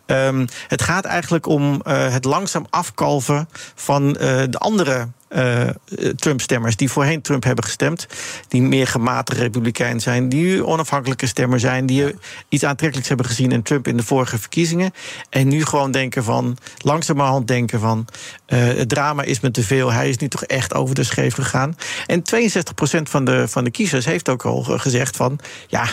Ehm, 0.07 0.47
het 0.69 0.83
gaat 0.83 1.05
eigenlijk 1.05 1.47
om 1.47 1.81
eh, 1.83 2.13
het 2.13 2.25
langzaam 2.25 2.67
afkalven 2.71 3.49
van 3.75 4.17
eh, 4.17 4.43
de 4.51 4.59
andere. 4.59 5.09
Eh, 5.29 5.69
Trump-stemmers 6.17 6.77
die 6.77 6.91
voorheen 6.91 7.23
Trump 7.23 7.45
hebben 7.45 7.65
gestemd, 7.65 8.07
die 8.49 8.63
meer 8.63 8.87
gematigd 8.87 9.39
republikein 9.39 10.01
zijn, 10.01 10.29
die 10.29 10.43
nu 10.43 10.63
onafhankelijke 10.63 11.27
stemmer 11.27 11.61
zijn, 11.61 11.87
die 11.87 12.15
iets 12.49 12.65
aantrekkelijks 12.65 13.09
hebben 13.09 13.27
gezien 13.27 13.53
in 13.53 13.63
Trump 13.63 13.89
in 13.89 13.97
de 13.97 14.03
vorige 14.03 14.39
verkiezingen, 14.39 14.93
en 15.31 15.49
nu 15.49 15.65
gewoon 15.65 15.91
denken 15.91 16.25
van, 16.25 16.57
langzamerhand 16.79 17.49
denken 17.49 17.81
van, 17.81 18.07
eh, 18.47 18.59
het 18.59 18.89
drama 18.89 19.23
is 19.23 19.41
me 19.41 19.51
te 19.51 19.63
veel, 19.63 19.93
hij 19.93 20.09
is 20.09 20.17
nu 20.17 20.29
toch 20.29 20.45
echt 20.45 20.75
over 20.75 20.95
de 20.95 21.05
scheef 21.05 21.35
gegaan. 21.35 21.77
En 22.07 22.23
62% 22.23 23.09
van 23.09 23.25
de, 23.25 23.49
van 23.49 23.65
de 23.65 23.71
kiezers 23.71 24.05
heeft 24.05 24.29
ook 24.29 24.45
al 24.45 24.63
gezegd 24.63 25.17
van, 25.17 25.39
ja, 25.67 25.87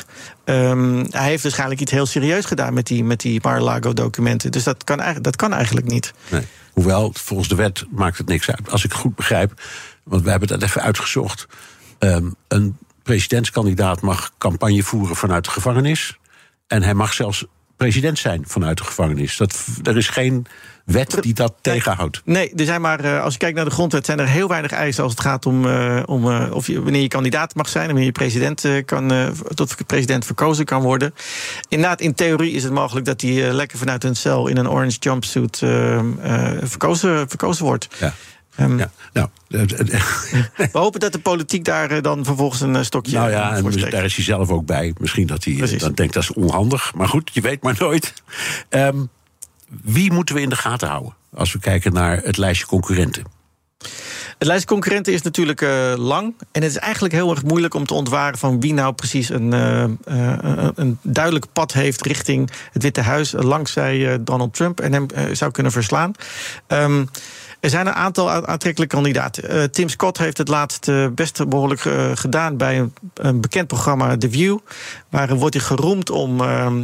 ehm, 0.44 1.06
hij 1.10 1.28
heeft 1.28 1.44
waarschijnlijk 1.44 1.82
iets 1.82 1.92
heel 1.92 2.06
serieus 2.06 2.46
gedaan 2.46 2.74
met 2.74 2.88
die, 2.88 3.04
met 3.04 3.20
die 3.20 3.40
Mar-a-Lago-documenten. 3.44 4.52
Dus 4.52 4.64
dat 4.64 4.84
kan, 4.84 4.98
eigenlijk- 4.98 5.26
dat 5.26 5.36
kan 5.36 5.54
eigenlijk 5.54 5.88
niet. 5.88 6.14
Nee. 6.30 6.42
Hoewel, 6.74 7.12
volgens 7.14 7.50
de 7.50 7.56
wet 7.56 7.86
maakt 7.90 8.18
het 8.18 8.28
niks 8.28 8.52
uit. 8.52 8.72
Als 8.72 8.84
ik 8.84 8.94
goed 8.94 9.16
begrijp, 9.16 9.62
want 10.04 10.24
we 10.24 10.30
hebben 10.30 10.48
dat 10.48 10.64
even 10.64 10.82
uitgezocht. 10.82 11.48
ehm, 12.00 12.30
een 12.48 12.78
presidentskandidaat 13.04 14.02
mag 14.02 14.32
campagne 14.38 14.84
voeren 14.84 15.16
vanuit 15.16 15.46
de 15.46 15.52
gevangenis. 15.52 16.18
En 16.68 16.84
hij 16.84 16.94
mag 16.94 17.14
zelfs 17.14 17.46
president 17.78 18.20
zijn 18.20 18.44
vanuit 18.48 18.78
de 18.78 18.84
gevangenis. 18.84 19.38
Dat, 19.38 19.66
er 19.84 19.98
is 19.98 20.10
geen 20.10 20.46
wet 20.84 21.18
die 21.22 21.34
dat 21.34 21.54
tegenhoudt. 21.62 22.22
Nee, 22.26 22.54
er 22.56 22.66
zijn 22.66 22.82
maar, 22.82 23.00
eh, 23.00 23.22
als 23.22 23.34
je 23.34 23.40
kijkt 23.40 23.56
naar 23.56 23.66
de 23.66 23.72
grondwet, 23.72 24.06
zijn 24.06 24.20
er 24.20 24.28
heel 24.28 24.48
weinig 24.48 24.72
eisen 24.72 25.04
als 25.04 25.12
het 25.12 25.22
gaat 25.22 25.46
om, 25.46 25.66
eh, 25.66 26.04
om 26.06 26.32
eh, 26.32 26.52
of 26.52 26.68
je, 26.68 26.82
wanneer 26.82 27.02
je 27.02 27.08
kandidaat 27.08 27.56
mag 27.56 27.70
zijn 27.70 27.84
en 27.84 27.90
wanneer 27.90 28.06
je 28.06 28.12
president 28.12 28.86
kan, 28.86 29.34
tot 29.54 29.76
president 29.88 30.26
verkozen 30.26 30.66
kan 30.66 30.82
worden. 30.82 31.14
Inderdaad, 31.70 32.02
in 32.02 32.14
theorie 32.14 32.52
is 32.54 32.64
het 32.64 32.74
mogelijk 32.74 33.06
dat 33.06 33.22
hij 33.22 33.54
lekker 33.54 33.78
vanuit 33.78 34.04
een 34.04 34.16
cel 34.16 34.48
in 34.48 34.58
een 34.58 34.70
orange 34.70 34.98
jumpsuit 35.00 35.58
verkozen, 36.64 37.30
verkozen 37.30 37.66
wordt. 37.66 37.88
Ja. 38.00 38.14
Ehm, 38.56 38.78
Ja, 38.78 38.92
nou, 39.14 39.28
We 40.56 40.70
hopen 40.72 41.00
dat 41.00 41.12
de 41.12 41.20
politiek 41.20 41.66
daar 41.66 42.02
dan 42.02 42.26
vervolgens 42.26 42.62
een 42.62 42.86
stokje 42.86 43.18
nou 43.18 43.30
ja, 43.30 43.56
en 43.56 43.90
daar 43.90 44.04
is 44.04 44.16
hij 44.16 44.26
zelf 44.26 44.50
ook 44.50 44.66
bij. 44.66 44.94
Misschien 44.98 45.28
dat 45.28 45.44
hij 45.44 45.54
Precies. 45.54 45.82
dan 45.82 45.94
denkt 45.94 46.14
dat 46.14 46.24
is 46.24 46.34
onhandig. 46.34 46.94
Maar 46.96 47.08
goed, 47.08 47.30
je 47.34 47.42
weet 47.42 47.64
maar 47.64 47.76
nooit. 47.80 48.14
Ehm, 48.70 48.98
wie 49.82 50.12
moeten 50.12 50.36
we 50.36 50.42
in 50.42 50.50
de 50.50 50.56
gaten 50.56 50.88
houden 50.88 51.14
als 51.34 51.54
we 51.54 51.60
kijken 51.60 51.94
naar 51.94 52.22
het 52.24 52.38
lijstje 52.38 52.66
concurrenten? 52.66 53.24
Het 54.38 54.48
lijst 54.48 54.66
concurrenten 54.66 55.14
is 55.14 55.22
natuurlijk 55.22 55.62
eh, 55.62 55.94
lang. 55.96 56.34
En 56.52 56.62
het 56.62 56.72
is 56.72 56.78
eigenlijk 56.78 57.14
heel 57.14 57.30
erg 57.30 57.44
moeilijk 57.44 57.74
om 57.74 57.86
te 57.86 57.94
ontwaren 57.94 58.38
van 58.38 58.60
wie 58.60 58.74
nou 58.74 58.94
precies 58.94 59.30
een, 59.30 59.54
eh, 59.54 59.84
eh, 59.84 60.68
een 60.76 60.98
duidelijk 61.02 61.46
pad 61.54 61.74
heeft 61.74 62.02
richting 62.02 62.50
het 62.72 62.84
Witte 62.84 63.02
Huis. 63.02 63.34
Langzij 63.38 64.24
Donald 64.24 64.54
Trump 64.54 64.80
en 64.80 64.94
hem 64.94 65.06
zou 65.32 65.52
kunnen 65.52 65.72
verslaan. 65.72 66.12
Ehm, 66.68 67.06
er 67.64 67.70
zijn 67.70 67.88
een 67.88 67.94
aantal 67.94 68.32
aantrekkelijke 68.32 68.96
kandidaten. 68.96 69.72
Tim 69.72 69.90
Scott 69.90 70.18
heeft 70.18 70.38
het 70.38 70.48
laatst 70.48 70.92
best 71.16 71.50
behoorlijk 71.50 71.86
eh, 71.86 72.12
gedaan 72.14 72.58
bij 72.58 72.90
een, 73.14 73.42
bekend 73.42 73.68
programma, 73.68 74.18
The 74.18 74.30
View. 74.30 74.58
Waar 75.10 75.36
wordt 75.36 75.56
hij 75.56 75.64
geroemd 75.64 76.10
om 76.10 76.42
ehm, 76.42 76.84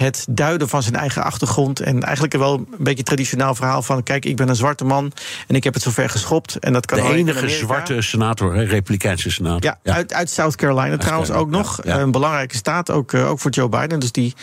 het 0.00 0.26
duiden 0.30 0.68
van 0.68 0.82
zijn 0.82 0.94
eigen 0.96 1.22
achtergrond. 1.22 1.80
En 1.80 2.02
eigenlijk 2.02 2.36
wel 2.36 2.54
een 2.54 2.66
beetje 2.78 3.02
traditioneel 3.02 3.54
verhaal 3.54 3.82
van... 3.82 4.02
kijk, 4.02 4.24
ik 4.24 4.36
ben 4.36 4.48
een 4.48 4.56
zwarte 4.56 4.84
man 4.84 5.12
en 5.46 5.54
ik 5.54 5.64
heb 5.64 5.74
het 5.74 5.82
zover 5.82 6.10
geschopt. 6.10 6.58
En 6.58 6.72
dat 6.72 6.86
kan 6.86 6.98
De 6.98 7.14
enige 7.14 7.48
zwarte 7.48 8.02
senator, 8.02 8.54
hè, 8.54 8.62
Republikeinse 8.62 9.30
senator. 9.30 9.76
Ja, 9.82 9.92
Uit, 9.92 10.12
uit 10.12 10.30
South 10.30 10.56
Carolina 10.56 10.96
trouwens 10.96 11.30
ook 11.30 11.50
nog. 11.50 11.80
ja, 11.84 11.94
ja. 11.94 12.00
Een 12.00 12.10
belangrijke 12.10 12.56
staat, 12.56 12.90
ook, 12.90 13.12
eh, 13.12 13.30
ook 13.30 13.40
voor 13.40 13.50
Joe 13.50 13.68
Biden. 13.68 14.00
Dus 14.00 14.12
die, 14.12 14.34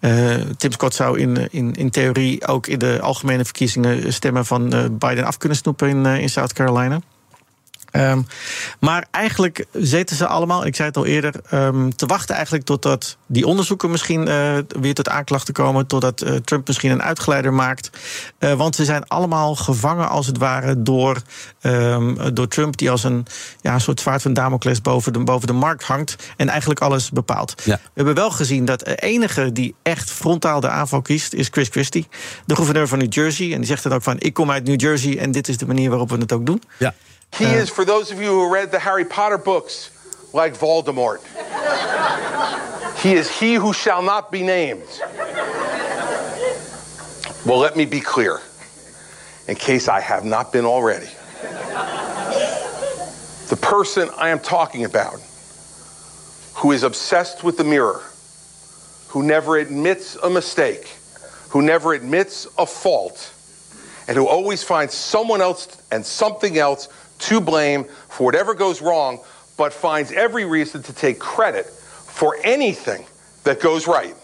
eh, 0.00 0.34
Tim 0.56 0.72
Scott 0.72 0.94
zou 0.94 1.18
in, 1.18 1.48
in, 1.50 1.74
in 1.74 1.90
theorie 1.90 2.46
ook 2.46 2.66
in 2.66 2.78
de 2.78 2.98
algemene 3.00 3.44
verkiezingen 3.44 4.12
stemmen 4.12 4.46
van 4.46 4.72
eh, 4.72 4.84
Biden 4.90 5.24
af 5.24 5.36
kunnen 5.36 5.58
snoepen 5.58 5.88
in, 5.88 6.06
in 6.06 6.28
South 6.28 6.52
Carolina. 6.52 7.00
Ehm, 7.90 8.22
maar 8.80 9.06
eigenlijk 9.10 9.64
zitten 9.72 10.16
ze 10.16 10.26
allemaal, 10.26 10.66
ik 10.66 10.76
zei 10.76 10.88
het 10.88 10.96
al 10.96 11.06
eerder, 11.06 11.34
ehm, 11.50 11.90
te 11.90 12.06
wachten 12.06 12.34
eigenlijk 12.34 12.64
totdat 12.64 13.16
die 13.26 13.46
onderzoeken 13.46 13.90
misschien 13.90 14.28
eh, 14.28 14.56
weer 14.80 14.94
tot 14.94 15.08
aanklachten 15.08 15.54
komen, 15.54 15.86
totdat 15.86 16.20
eh, 16.20 16.34
Trump 16.34 16.66
misschien 16.66 16.90
een 16.90 17.02
uitgeleider 17.02 17.52
maakt. 17.52 17.90
Eh, 18.38 18.52
want 18.52 18.74
ze 18.74 18.84
zijn 18.84 19.06
allemaal 19.08 19.54
gevangen 19.54 20.08
als 20.08 20.26
het 20.26 20.38
ware 20.38 20.82
door, 20.82 21.22
ehm, 21.60 22.34
door 22.34 22.48
Trump, 22.48 22.76
die 22.76 22.90
als 22.90 23.04
een 23.04 23.26
ja, 23.60 23.74
een 23.74 23.80
soort 23.80 24.00
zwaard 24.00 24.22
van 24.22 24.32
Damocles 24.32 24.80
boven 24.80 25.12
de, 25.12 25.18
boven 25.18 25.46
de 25.46 25.52
markt 25.52 25.84
hangt 25.84 26.16
en 26.36 26.48
eigenlijk 26.48 26.80
alles 26.80 27.10
bepaalt. 27.10 27.54
Ja. 27.64 27.74
We 27.74 27.90
hebben 27.94 28.14
wel 28.14 28.30
gezien 28.30 28.64
dat 28.64 28.80
de 28.80 28.96
enige 28.96 29.52
die 29.52 29.74
echt 29.82 30.10
frontaal 30.10 30.60
de 30.60 30.68
aanval 30.68 31.02
kiest, 31.02 31.32
is 31.32 31.48
Chris 31.50 31.68
Christie, 31.68 32.08
de 32.46 32.54
gouverneur 32.54 32.88
van 32.88 32.98
New 32.98 33.12
Jersey. 33.12 33.52
En 33.52 33.58
die 33.58 33.66
zegt 33.66 33.82
dan 33.82 33.92
ook 33.92 34.02
van: 34.02 34.16
ik 34.18 34.34
kom 34.34 34.50
uit 34.50 34.64
New 34.64 34.80
Jersey 34.80 35.18
en 35.18 35.32
dit 35.32 35.48
is 35.48 35.56
de 35.56 35.66
manier 35.66 35.90
waarop 35.90 36.10
we 36.10 36.16
het 36.16 36.32
ook 36.32 36.46
doen. 36.46 36.62
Ja. 36.78 36.94
He 37.36 37.44
uh-huh. 37.46 37.54
is, 37.56 37.70
for 37.70 37.84
those 37.84 38.10
of 38.10 38.20
you 38.20 38.28
who 38.28 38.52
read 38.52 38.70
the 38.70 38.78
Harry 38.78 39.04
Potter 39.04 39.38
books, 39.38 39.90
like 40.32 40.54
Voldemort. 40.54 41.20
he 43.02 43.14
is 43.14 43.30
he 43.30 43.54
who 43.54 43.72
shall 43.72 44.02
not 44.02 44.30
be 44.30 44.42
named. 44.42 44.84
Well, 47.46 47.58
let 47.58 47.76
me 47.76 47.86
be 47.86 48.00
clear, 48.00 48.40
in 49.48 49.56
case 49.56 49.88
I 49.88 50.00
have 50.00 50.24
not 50.24 50.52
been 50.52 50.64
already. 50.64 51.08
The 53.48 53.58
person 53.60 54.10
I 54.16 54.28
am 54.28 54.38
talking 54.38 54.84
about, 54.84 55.20
who 56.54 56.72
is 56.72 56.82
obsessed 56.82 57.42
with 57.42 57.56
the 57.56 57.64
mirror, 57.64 58.02
who 59.08 59.22
never 59.22 59.56
admits 59.56 60.16
a 60.16 60.30
mistake, 60.30 60.86
who 61.48 61.62
never 61.62 61.94
admits 61.94 62.46
a 62.58 62.66
fault, 62.66 63.32
and 64.06 64.16
who 64.16 64.28
always 64.28 64.62
finds 64.62 64.94
someone 64.94 65.40
else 65.40 65.82
and 65.90 66.04
something 66.04 66.58
else 66.58 66.88
to 67.20 67.40
blame 67.40 67.84
for 67.84 68.24
whatever 68.24 68.54
goes 68.54 68.80
wrong, 68.82 69.20
but 69.56 69.72
finds 69.72 70.12
every 70.12 70.44
reason 70.44 70.82
to 70.84 70.92
take 70.92 71.18
credit 71.18 71.66
for 71.66 72.36
anything 72.44 73.04
that 73.44 73.60
goes 73.60 73.86
right, 73.86 74.14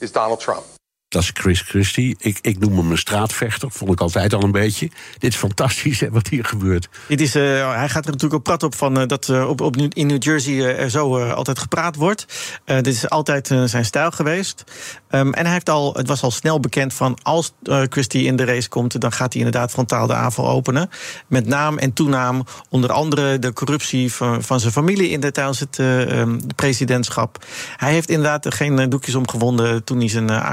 is 0.00 0.10
Donald 0.10 0.40
Trump. 0.40 0.64
Dat 1.08 1.22
is 1.22 1.30
Chris 1.34 1.60
Christie. 1.60 2.16
Ik, 2.18 2.38
ik 2.42 2.58
noem 2.58 2.76
hem 2.76 2.90
een 2.90 2.98
straatvechter. 2.98 3.70
Vond 3.70 3.92
ik 3.92 4.00
altijd 4.00 4.34
al 4.34 4.42
een 4.42 4.52
beetje. 4.52 4.90
Dit 5.18 5.32
is 5.32 5.38
fantastisch 5.38 6.00
hè, 6.00 6.10
wat 6.10 6.28
hier 6.28 6.44
gebeurt. 6.44 6.88
Dit 7.08 7.20
is, 7.20 7.34
eh, 7.34 7.42
hij 7.74 7.88
gaat 7.88 8.04
er 8.04 8.10
natuurlijk 8.10 8.34
ook 8.34 8.42
prat 8.42 8.62
op 8.62 8.74
van 8.74 8.98
eh, 8.98 9.06
dat 9.06 9.28
eh, 9.28 9.48
op, 9.48 9.76
in 9.76 10.06
New 10.06 10.22
Jersey 10.22 10.76
er 10.76 10.90
zo 10.90 11.30
altijd 11.30 11.58
gepraat 11.58 11.96
wordt. 11.96 12.26
Dit 12.64 12.86
is 12.86 13.08
altijd 13.08 13.46
zijn 13.64 13.84
stijl 13.84 14.10
geweest. 14.10 14.64
Ehm, 15.08 15.32
en 15.32 15.44
hij 15.44 15.52
heeft 15.52 15.70
al, 15.70 15.94
het 15.94 16.08
was 16.08 16.22
al 16.22 16.30
snel 16.30 16.60
bekend 16.60 16.94
van 16.94 17.18
als 17.22 17.52
Christie 17.62 18.24
in 18.24 18.36
de 18.36 18.44
race 18.44 18.68
komt, 18.68 19.00
dan 19.00 19.12
gaat 19.12 19.32
hij 19.32 19.42
inderdaad 19.42 19.70
frontaal 19.70 20.06
de 20.06 20.14
aanval 20.14 20.48
openen. 20.48 20.90
Met 21.26 21.46
naam 21.46 21.78
en 21.78 21.92
toenaam, 21.92 22.44
onder 22.68 22.92
andere 22.92 23.38
de 23.38 23.52
corruptie 23.52 24.12
van, 24.12 24.42
van 24.42 24.60
zijn 24.60 24.72
familie 24.72 25.08
in 25.08 25.20
de, 25.20 25.30
tijdens 25.30 25.60
het 25.60 25.78
eh, 25.78 26.20
ehm, 26.20 26.38
presidentschap. 26.56 27.44
Hij 27.76 27.92
heeft 27.92 28.08
inderdaad 28.08 28.44
er 28.44 28.52
geen 28.52 28.88
doekjes 28.88 29.14
om 29.14 29.28
gewonden 29.28 29.84
toen 29.84 29.98
hij 29.98 30.08
zijn 30.08 30.30
eh, 30.30 30.44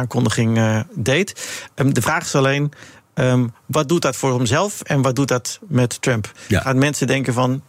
eh, 0.53 0.79
deed. 0.93 1.49
Ehm, 1.75 1.89
de 1.89 2.01
vraag 2.01 2.23
is 2.23 2.35
alleen. 2.35 2.71
Ehm, 3.13 3.47
wat 3.65 3.89
doet 3.89 4.01
dat 4.01 4.15
voor 4.15 4.35
hemzelf 4.35 4.81
en 4.81 5.01
wat 5.01 5.15
doet 5.15 5.27
dat 5.27 5.59
met 5.67 6.01
Trump? 6.01 6.31
Ja. 6.47 6.61
Gaan 6.61 6.77
mensen 6.77 7.07
denken 7.07 7.33
van 7.33 7.61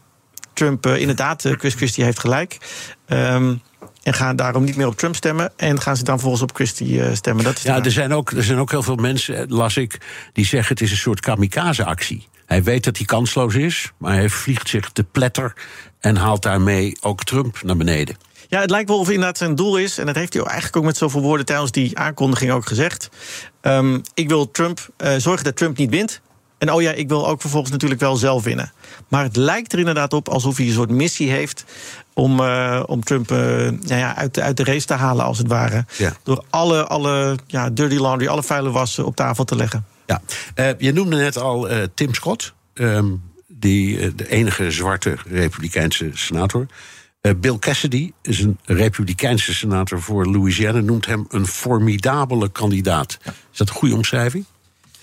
Trump, 0.52 0.86
eh, 0.86 0.96
inderdaad, 0.96 1.44
eh, 1.44 1.52
Chris 1.52 1.74
Christie 1.74 2.04
heeft 2.04 2.18
gelijk. 2.18 2.58
Ehm, 3.06 3.54
en 4.02 4.14
gaan 4.14 4.36
daarom 4.36 4.64
niet 4.64 4.76
meer 4.76 4.86
op 4.86 4.96
Trump 4.96 5.14
stemmen. 5.14 5.52
En 5.56 5.80
gaan 5.80 5.96
ze 5.96 6.04
dan 6.04 6.20
volgens 6.20 6.42
op 6.42 6.54
Christie 6.54 7.14
stemmen. 7.14 7.44
Dat 7.44 7.56
is 7.56 7.62
Ja, 7.62 7.84
er 7.84 7.90
zijn, 7.90 8.12
ook, 8.12 8.30
er 8.30 8.44
zijn 8.44 8.58
ook 8.58 8.70
heel 8.70 8.82
veel 8.82 8.96
mensen, 8.96 9.48
las 9.48 9.76
ik, 9.76 10.00
die 10.32 10.44
zeggen 10.44 10.68
het 10.68 10.80
is 10.80 10.90
een 10.90 10.96
soort 10.96 11.20
kamikaze-actie. 11.20 12.28
Hij 12.46 12.62
weet 12.62 12.84
dat 12.84 12.96
hij 12.96 13.06
kansloos 13.06 13.54
is, 13.54 13.92
maar 13.98 14.14
hij 14.14 14.28
vliegt 14.28 14.68
zich 14.68 14.90
te 14.90 15.04
pletter 15.04 15.52
en 16.00 16.16
haalt 16.16 16.42
daarmee 16.42 16.96
ook 17.00 17.24
Trump 17.24 17.62
naar 17.62 17.76
beneden. 17.76 18.16
Ja, 18.48 18.60
het 18.60 18.70
lijkt 18.70 18.88
wel 18.88 18.98
of 18.98 19.08
inderdaad 19.08 19.38
zijn 19.38 19.54
doel 19.54 19.76
is. 19.76 19.98
En 19.98 20.06
dat 20.06 20.14
heeft 20.14 20.32
hij 20.32 20.42
eigenlijk 20.42 20.76
ook 20.76 20.84
met 20.84 20.96
zoveel 20.96 21.22
woorden 21.22 21.46
tijdens 21.46 21.70
die 21.70 21.98
aankondiging 21.98 22.50
ook 22.50 22.66
gezegd. 22.66 23.08
Ehm, 23.60 23.98
ik 24.14 24.28
wil 24.28 24.50
Trump 24.50 24.88
uh, 24.98 25.14
zorgen 25.16 25.44
dat 25.44 25.56
Trump 25.56 25.76
niet 25.76 25.90
wint. 25.90 26.20
En 26.58 26.72
oh 26.72 26.82
ja, 26.82 26.92
ik 26.92 27.08
wil 27.08 27.28
ook 27.28 27.40
vervolgens 27.40 27.72
natuurlijk 27.72 28.00
wel 28.00 28.16
zelf 28.16 28.44
winnen. 28.44 28.72
Maar 29.08 29.22
het 29.22 29.36
lijkt 29.36 29.72
er 29.72 29.78
inderdaad 29.78 30.12
op 30.12 30.28
alsof 30.28 30.56
hij 30.56 30.66
een 30.66 30.72
soort 30.72 30.90
missie 30.90 31.30
heeft 31.30 31.64
om, 32.12 32.40
uh, 32.40 32.82
om 32.86 33.04
Trump 33.04 33.30
uh, 33.30 33.38
nou 33.38 33.76
ja, 33.86 34.16
uit, 34.16 34.34
de, 34.34 34.42
uit 34.42 34.56
de 34.56 34.64
race 34.64 34.86
te 34.86 34.94
halen, 34.94 35.24
als 35.24 35.38
het 35.38 35.48
ware. 35.48 35.84
Ja. 35.98 36.12
Door 36.22 36.44
alle, 36.50 36.86
alle 36.86 37.36
ja, 37.46 37.70
dirty 37.70 37.96
laundry, 37.96 38.28
alle 38.28 38.42
vuile 38.42 38.70
wassen 38.70 39.06
op 39.06 39.16
tafel 39.16 39.44
te 39.44 39.56
leggen. 39.56 39.86
Ja, 40.06 40.20
uh, 40.56 40.68
je 40.78 40.92
noemde 40.92 41.16
net 41.16 41.38
al 41.38 41.68
Tim 41.94 42.14
Scott, 42.14 42.52
um, 42.74 43.22
die, 43.46 44.14
de 44.14 44.28
enige 44.28 44.70
zwarte 44.70 45.16
Republikeinse 45.26 46.10
senator. 46.14 46.66
Uh, 47.26 47.32
Bill 47.36 47.58
Cassidy 47.58 48.12
is 48.22 48.40
een 48.40 48.58
Republikeinse 48.64 49.54
senator 49.54 50.02
voor 50.02 50.26
Louisiana, 50.26 50.80
noemt 50.80 51.06
hem 51.06 51.26
een 51.28 51.46
formidabele 51.46 52.48
kandidaat. 52.48 53.18
Is 53.52 53.58
dat 53.58 53.68
een 53.68 53.74
goede 53.74 53.94
omschrijving? 53.94 54.44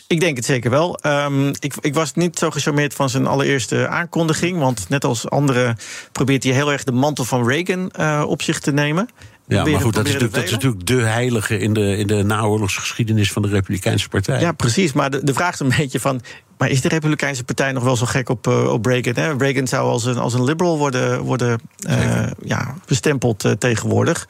Ik 0.07 0.19
denk 0.19 0.35
het 0.35 0.45
zeker 0.45 0.69
wel. 0.69 0.99
Um, 1.05 1.47
ik, 1.59 1.73
ik, 1.81 1.93
was 1.93 2.13
niet 2.13 2.37
zo 2.37 2.49
gecharmeerd 2.49 2.93
van 2.93 3.09
zijn 3.09 3.27
allereerste 3.27 3.87
aankondiging. 3.87 4.59
Want 4.59 4.89
net 4.89 5.03
als 5.03 5.29
anderen 5.29 5.77
probeert 6.11 6.43
hij 6.43 6.53
heel 6.53 6.71
erg 6.71 6.83
de 6.83 6.91
mantel 6.91 7.25
van 7.25 7.47
Reagan 7.47 7.91
uh, 7.99 8.23
op 8.27 8.41
zich 8.41 8.59
te 8.59 8.71
nemen. 8.71 9.09
Ja, 9.47 9.65
maar 9.65 9.81
goed, 9.81 9.93
dat 9.93 10.05
is, 10.05 10.11
natuurlijk, 10.11 10.33
dat 10.33 10.43
is, 10.43 10.51
natuurlijk, 10.51 10.85
de 10.85 11.01
heilige 11.01 11.57
in 11.57 11.73
de, 11.73 11.97
in 11.97 12.07
de 12.07 12.23
naoorlogsgeschiedenis 12.23 13.31
van 13.31 13.41
de 13.41 13.47
Republikeinse 13.47 14.09
Partij. 14.09 14.39
Ja, 14.39 14.51
precies. 14.51 14.93
Maar 14.93 15.09
de, 15.09 15.23
de 15.23 15.33
vraag 15.33 15.53
is 15.53 15.59
een 15.59 15.73
beetje 15.77 15.99
van. 15.99 16.21
Maar 16.63 16.71
is 16.71 16.81
de 16.81 16.87
Republikeinse 16.87 17.43
Partij 17.43 17.71
nog 17.71 17.83
wel 17.83 17.95
zo 17.95 18.05
gek 18.05 18.29
op, 18.29 18.47
uh, 18.47 18.71
op 18.71 18.85
Reagan? 18.85 19.15
Hè? 19.15 19.33
Reagan 19.37 19.67
zou 19.67 19.89
als 19.89 20.05
een, 20.05 20.17
als 20.17 20.33
een 20.33 20.43
liberal 20.43 20.77
worden, 20.77 21.21
worden 21.21 21.61
uh, 21.89 22.25
ja, 22.43 22.75
bestempeld 22.85 23.45
uh, 23.45 23.51
tegenwoordig. 23.51 24.27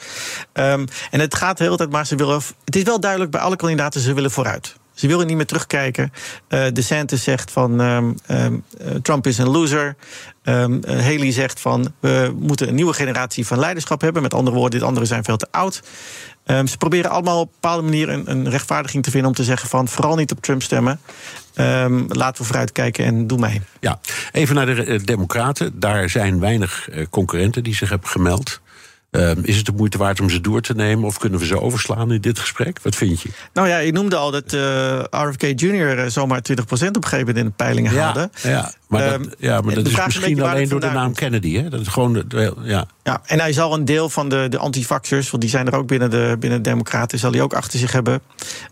Um, 0.53 0.85
en 1.11 1.19
het 1.19 1.35
gaat 1.35 1.57
de 1.57 1.63
hele 1.63 1.77
tijd, 1.77 1.91
maar 1.91 2.05
ze 2.05 2.15
willen. 2.15 2.41
Het 2.65 2.75
is 2.75 2.83
wel 2.83 2.99
duidelijk 2.99 3.31
bij 3.31 3.41
alle 3.41 3.55
kandidaten, 3.55 4.01
ze 4.01 4.13
willen 4.13 4.31
vooruit. 4.31 4.75
Ze 4.93 5.07
willen 5.07 5.27
niet 5.27 5.35
meer 5.35 5.45
terugkijken. 5.45 6.13
Uh, 6.49 6.65
DeSantis 6.73 7.23
zegt 7.23 7.51
van 7.51 7.79
um, 7.79 8.15
um, 8.27 8.63
Trump 9.01 9.27
is 9.27 9.37
een 9.37 9.49
loser. 9.49 9.95
Um, 10.43 10.81
Haley 10.87 11.31
zegt 11.31 11.59
van 11.59 11.93
we 11.99 12.33
moeten 12.39 12.67
een 12.67 12.75
nieuwe 12.75 12.93
generatie 12.93 13.47
van 13.47 13.59
leiderschap 13.59 14.01
hebben. 14.01 14.21
Met 14.21 14.33
andere 14.33 14.55
woorden, 14.55 14.79
dit 14.79 14.87
andere 14.87 15.05
zijn 15.05 15.23
veel 15.23 15.37
te 15.37 15.47
oud. 15.51 15.81
Um, 16.45 16.67
ze 16.67 16.77
proberen 16.77 17.11
allemaal 17.11 17.39
op 17.39 17.47
een 17.47 17.53
bepaalde 17.61 17.83
manier 17.83 18.09
een, 18.09 18.31
een, 18.31 18.49
rechtvaardiging 18.49 19.03
te 19.03 19.11
vinden 19.11 19.29
om 19.29 19.35
te 19.35 19.43
zeggen 19.43 19.69
van 19.69 19.87
vooral 19.87 20.15
niet 20.15 20.31
op 20.31 20.41
Trump 20.41 20.61
stemmen. 20.61 20.99
Um, 21.55 22.05
laten 22.09 22.41
we 22.41 22.47
vooruitkijken 22.47 23.05
en 23.05 23.27
doe 23.27 23.39
mee. 23.39 23.61
Ja, 23.79 23.99
even 24.31 24.55
naar 24.55 24.65
de 24.65 25.01
Democraten. 25.03 25.79
Daar 25.79 26.09
zijn 26.09 26.39
weinig 26.39 26.89
concurrenten 27.09 27.63
die 27.63 27.75
zich 27.75 27.89
hebben 27.89 28.09
gemeld. 28.09 28.61
Uh, 29.15 29.31
is 29.41 29.55
het 29.55 29.65
de 29.65 29.71
moeite 29.75 29.97
waard 29.97 30.21
om 30.21 30.29
ze 30.29 30.41
door 30.41 30.61
te 30.61 30.73
nemen 30.73 31.05
of 31.05 31.17
kunnen 31.17 31.39
we 31.39 31.45
ze 31.45 31.61
overslaan 31.61 32.11
in 32.11 32.21
dit 32.21 32.39
gesprek? 32.39 32.79
Wat 32.81 32.95
vind 32.95 33.21
je? 33.21 33.29
Nou 33.53 33.67
ja, 33.67 33.77
ik 33.77 33.93
noemde 33.93 34.15
al 34.15 34.31
dat 34.31 34.53
uh, 34.53 34.99
RFK 35.09 35.41
Jr. 35.41 36.11
zomaar 36.11 36.41
20% 36.51 36.53
op 36.53 36.75
een 36.75 36.87
gegeven 36.87 37.19
moment 37.19 37.37
in 37.37 37.45
de 37.45 37.51
peilingen 37.51 37.93
ja, 37.93 38.01
haalde. 38.01 38.29
Ja, 38.41 38.71
maar 38.87 39.09
dat, 39.09 39.13
um, 39.13 39.31
ja, 39.37 39.61
maar 39.61 39.75
dat 39.75 39.87
is 39.87 40.05
misschien 40.05 40.41
alleen 40.41 40.69
door 40.69 40.79
de 40.79 40.89
naam 40.89 41.13
Kennedy. 41.13 41.55
Hè? 41.55 41.69
Dat 41.69 41.79
is 41.79 41.87
gewoon 41.87 42.13
de, 42.13 42.53
ja. 42.61 42.85
ja, 43.03 43.21
en 43.25 43.39
hij 43.39 43.53
zal 43.53 43.73
een 43.73 43.85
deel 43.85 44.09
van 44.09 44.29
de, 44.29 44.45
de 44.49 44.57
antivaxers, 44.57 45.29
want 45.29 45.41
die 45.41 45.51
zijn 45.51 45.67
er 45.67 45.75
ook 45.75 45.87
binnen 45.87 46.09
de, 46.09 46.35
binnen 46.39 46.63
de 46.63 46.69
Democraten, 46.69 47.19
zal 47.19 47.31
hij 47.31 47.41
ook 47.41 47.53
achter 47.53 47.79
zich 47.79 47.91
hebben. 47.91 48.21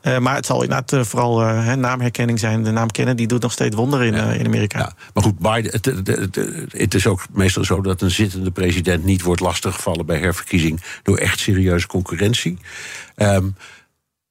Uh, 0.03 0.17
maar 0.17 0.35
het 0.35 0.45
zal 0.45 0.63
inderdaad 0.63 1.07
vooral 1.07 1.41
uh, 1.41 1.73
naamherkenning 1.73 2.39
zijn. 2.39 2.63
De 2.63 2.71
naam 2.71 2.91
Kennedy 2.91 3.25
doet 3.25 3.41
nog 3.41 3.51
steeds 3.51 3.75
wonderen 3.75 4.07
in, 4.07 4.15
ja. 4.15 4.31
in 4.31 4.45
Amerika. 4.45 4.79
Ja, 4.79 4.93
maar 5.13 5.23
goed, 5.23 5.39
Biden, 5.39 5.71
het, 5.71 5.85
het, 5.85 6.07
het, 6.07 6.35
het, 6.71 6.93
is 6.93 7.07
ook 7.07 7.25
meestal 7.31 7.63
zo 7.63 7.81
dat 7.81 8.01
een 8.01 8.11
zittende 8.11 8.51
president 8.51 9.03
niet 9.03 9.21
wordt 9.21 9.41
lastiggevallen 9.41 10.05
bij 10.05 10.19
herverkiezing 10.31 10.81
door 11.03 11.17
echt 11.17 11.39
serieuze 11.39 11.87
concurrentie. 11.87 12.57
Um, 13.15 13.55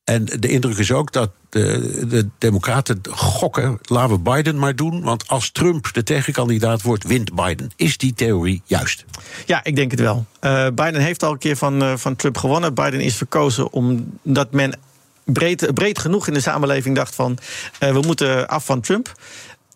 en 0.05 0.25
de 0.25 0.49
indruk 0.49 0.79
is 0.79 0.93
ook 0.93 1.13
dat 1.13 1.31
de, 1.49 2.07
de 2.09 2.29
Democraten 2.39 3.01
gokken. 3.11 3.79
Laten 3.83 4.15
we 4.15 4.19
Biden 4.19 4.59
maar 4.59 4.77
doen. 4.77 5.03
Want 5.03 5.29
als 5.29 5.51
Trump 5.51 5.93
de 5.93 6.03
tegenkandidaat 6.03 6.83
wordt, 6.83 7.05
wint 7.05 7.35
Biden. 7.35 7.71
Is 7.77 7.97
die 7.97 8.15
theorie 8.15 8.63
juist? 8.65 9.05
Ja, 9.47 9.65
ik 9.65 9.77
denk 9.77 9.91
het 9.91 10.01
wel. 10.01 10.27
Uh, 10.41 10.67
Biden 10.67 11.01
heeft 11.01 11.23
al 11.23 11.33
een 11.33 11.39
keer 11.39 11.57
van, 11.57 11.83
uh, 11.83 11.97
van 11.97 12.17
Trump 12.17 12.39
gewonnen. 12.39 12.75
Biden 12.75 13.01
is 13.01 13.17
verkozen 13.17 13.73
omdat 13.73 14.53
men 14.53 14.79
breed, 15.25 15.75
breed 15.75 15.99
genoeg 15.99 16.27
in 16.27 16.35
de 16.35 16.41
samenleving 16.41 16.97
dacht 16.97 17.15
van... 17.15 17.39
Uh, 17.81 17.93
we 17.93 18.01
moeten 18.01 18.49
af 18.49 18.65
van 18.65 18.81
Trump. 18.81 19.13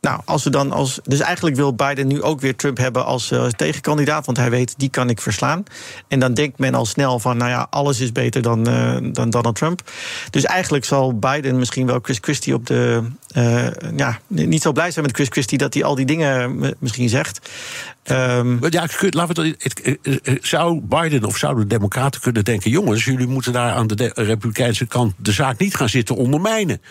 Nou, 0.04 0.20
als 0.24 0.44
we 0.44 0.50
dan 0.50 0.72
als. 0.72 1.00
Dus 1.02 1.20
eigenlijk 1.20 1.56
wil 1.56 1.74
Biden 1.74 2.06
nu 2.06 2.22
ook 2.22 2.40
weer 2.40 2.56
Trump 2.56 2.76
hebben 2.76 3.04
als 3.04 3.32
uh, 3.32 3.46
tegenkandidaat. 3.46 4.26
Want 4.26 4.38
hij 4.38 4.50
weet, 4.50 4.74
die 4.76 4.88
kan 4.88 5.08
ik 5.08 5.20
verslaan. 5.20 5.64
En 6.08 6.18
dan 6.18 6.34
denkt 6.34 6.58
men 6.58 6.74
al 6.74 6.86
snel 6.86 7.18
van, 7.18 7.36
nou 7.36 7.50
ja, 7.50 7.66
alles 7.70 8.00
is 8.00 8.12
beter 8.12 8.42
dan, 8.42 8.68
uh, 8.68 8.96
dan 9.12 9.30
Donald 9.30 9.56
Trump. 9.56 9.82
Dus 10.30 10.44
eigenlijk 10.44 10.84
zal 10.84 11.18
Biden 11.18 11.58
misschien 11.58 11.86
wel 11.86 11.98
Chris 12.02 12.18
Christie 12.20 12.54
op 12.54 12.66
de. 12.66 13.02
Uh, 13.36 13.66
ja, 13.96 14.18
niet 14.26 14.62
zo 14.62 14.72
blij 14.72 14.90
zijn 14.90 15.04
met 15.04 15.14
Chris 15.14 15.28
Christie 15.28 15.58
dat 15.58 15.74
hij 15.74 15.84
al 15.84 15.94
die 15.94 16.06
dingen 16.06 16.58
misschien 16.78 17.08
zegt. 17.08 17.50
Um, 18.10 18.58
ja, 18.70 18.86
laten 19.10 19.42
we 19.42 19.56
het, 19.62 20.38
zou 20.40 20.80
Biden 20.80 21.24
of 21.24 21.36
zouden 21.36 21.68
de 21.68 21.74
Democraten 21.74 22.20
kunnen 22.20 22.44
denken: 22.44 22.70
jongens, 22.70 23.04
jullie 23.04 23.26
moeten 23.26 23.52
daar 23.52 23.72
aan 23.72 23.86
de, 23.86 23.94
de 23.94 24.12
Republikeinse 24.14 24.86
kant 24.86 25.14
de 25.16 25.32
zaak 25.32 25.58
niet 25.58 25.74
gaan 25.74 25.88
zitten 25.88 26.16
ondermijnen. 26.16 26.82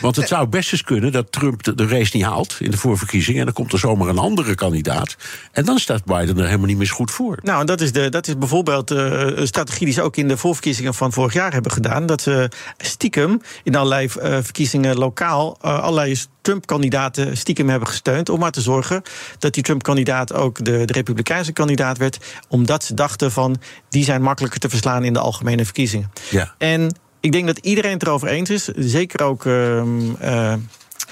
Want 0.00 0.16
het 0.16 0.28
zou 0.28 0.46
best 0.46 0.72
eens 0.72 0.82
kunnen 0.82 1.12
dat 1.12 1.32
Trump 1.32 1.62
de, 1.62 1.74
de 1.74 1.86
race 1.86 2.16
niet 2.16 2.24
haalt 2.24 2.56
in 2.58 2.70
de 2.70 2.76
voorverkiezingen. 2.76 3.38
En 3.38 3.44
dan 3.44 3.54
komt 3.54 3.72
er 3.72 3.78
zomaar 3.78 4.08
een 4.08 4.18
andere 4.18 4.54
kandidaat. 4.54 5.16
En 5.52 5.64
dan 5.64 5.78
staat 5.78 6.04
Biden 6.04 6.38
er 6.38 6.44
helemaal 6.44 6.66
niet 6.66 6.76
meer 6.76 6.86
goed 6.86 7.10
voor. 7.10 7.38
Nou, 7.42 7.64
dat 7.64 7.80
is, 7.80 7.92
de, 7.92 8.08
dat 8.08 8.26
is 8.26 8.38
bijvoorbeeld 8.38 8.90
uh, 8.90 8.98
een 9.20 9.46
strategie 9.46 9.84
die 9.84 9.94
ze 9.94 10.02
ook 10.02 10.16
in 10.16 10.28
de 10.28 10.36
voorverkiezingen 10.36 10.94
van 10.94 11.12
vorig 11.12 11.32
jaar 11.32 11.52
hebben 11.52 11.72
gedaan. 11.72 12.06
Dat 12.06 12.20
ze 12.20 12.50
stiekem 12.78 13.40
in 13.62 13.76
allerlei 13.76 14.06
uh, 14.06 14.38
verkiezingen 14.42 14.96
lokaal 14.96 15.58
uh, 15.64 15.84
allerlei 15.92 16.20
Trump-kandidaten 16.40 17.36
stiekem 17.36 17.68
hebben 17.68 17.88
gesteund. 17.88 18.28
Om 18.28 18.38
maar 18.38 18.50
te 18.50 18.60
zorgen 18.60 19.02
dat 19.38 19.54
die 19.54 19.62
Trump-kandidaat 19.62 20.32
ook 20.32 20.64
de, 20.64 20.84
de 20.84 20.92
Republikeinse 20.92 21.52
kandidaat 21.52 21.98
werd. 21.98 22.18
Omdat 22.48 22.84
ze 22.84 22.94
dachten 22.94 23.32
van 23.32 23.56
die 23.88 24.04
zijn 24.04 24.22
makkelijker 24.22 24.60
te 24.60 24.68
verslaan 24.68 25.04
in 25.04 25.12
de 25.12 25.18
algemene 25.18 25.64
verkiezingen. 25.64 26.12
Ja. 26.30 26.54
En 26.58 26.94
ik 27.20 27.32
denk 27.32 27.46
dat 27.46 27.58
iedereen 27.58 27.92
het 27.92 28.02
erover 28.02 28.28
eens 28.28 28.50
is. 28.50 28.64
Zeker 28.64 29.22
ook. 29.24 29.44
Uh, 29.44 29.82
uh, 29.82 30.54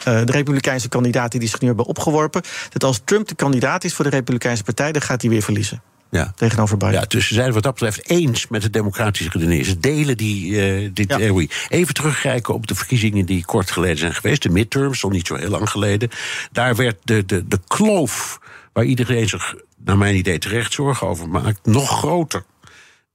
de 0.04 0.32
Republikeinse 0.32 0.88
kandidaten 0.88 1.40
die 1.40 1.48
zich 1.48 1.60
nu 1.60 1.66
hebben 1.66 1.86
opgeworpen. 1.86 2.42
Dat 2.68 2.84
als 2.84 3.00
Trump 3.04 3.28
de 3.28 3.34
kandidaat 3.34 3.84
is 3.84 3.94
voor 3.94 4.04
de 4.04 4.10
Republikeinse 4.10 4.62
Partij, 4.62 4.92
dan 4.92 5.02
gaat 5.02 5.20
hij 5.20 5.30
weer 5.30 5.42
verliezen. 5.42 5.82
Ja. 6.10 6.32
Tegenover 6.36 6.76
Biden. 6.76 7.00
Ja, 7.00 7.04
dus 7.08 7.26
ze 7.26 7.34
zijn 7.34 7.52
wat 7.52 7.62
dat 7.62 7.72
betreft 7.72 8.08
eens 8.08 8.48
met 8.48 8.62
de 8.62 8.70
democratische 8.70 9.30
redenering. 9.30 9.66
Ze 9.66 9.78
delen 9.78 10.16
die, 10.16 10.50
uh, 10.50 10.90
die 10.92 11.04
ja. 11.08 11.16
theorie. 11.16 11.50
Even 11.68 11.94
terugkijken 11.94 12.54
op 12.54 12.66
de 12.66 12.74
verkiezingen 12.74 13.26
die 13.26 13.44
kort 13.44 13.70
geleden 13.70 13.98
zijn 13.98 14.14
geweest. 14.14 14.42
De 14.42 14.48
midterms, 14.48 15.04
al 15.04 15.10
niet 15.10 15.26
zo 15.26 15.34
heel 15.34 15.50
lang 15.50 15.70
geleden. 15.70 16.10
Daar 16.52 16.76
werd 16.76 16.96
de, 17.04 17.26
de, 17.26 17.48
de 17.48 17.60
kloof 17.66 18.40
waar 18.72 18.84
iedereen 18.84 19.28
zich, 19.28 19.54
naar 19.84 19.98
mijn 19.98 20.16
idee, 20.16 20.38
terecht 20.38 20.72
zorgen 20.72 21.06
over 21.06 21.28
maakt, 21.28 21.66
nog 21.66 21.98
groter. 21.98 22.44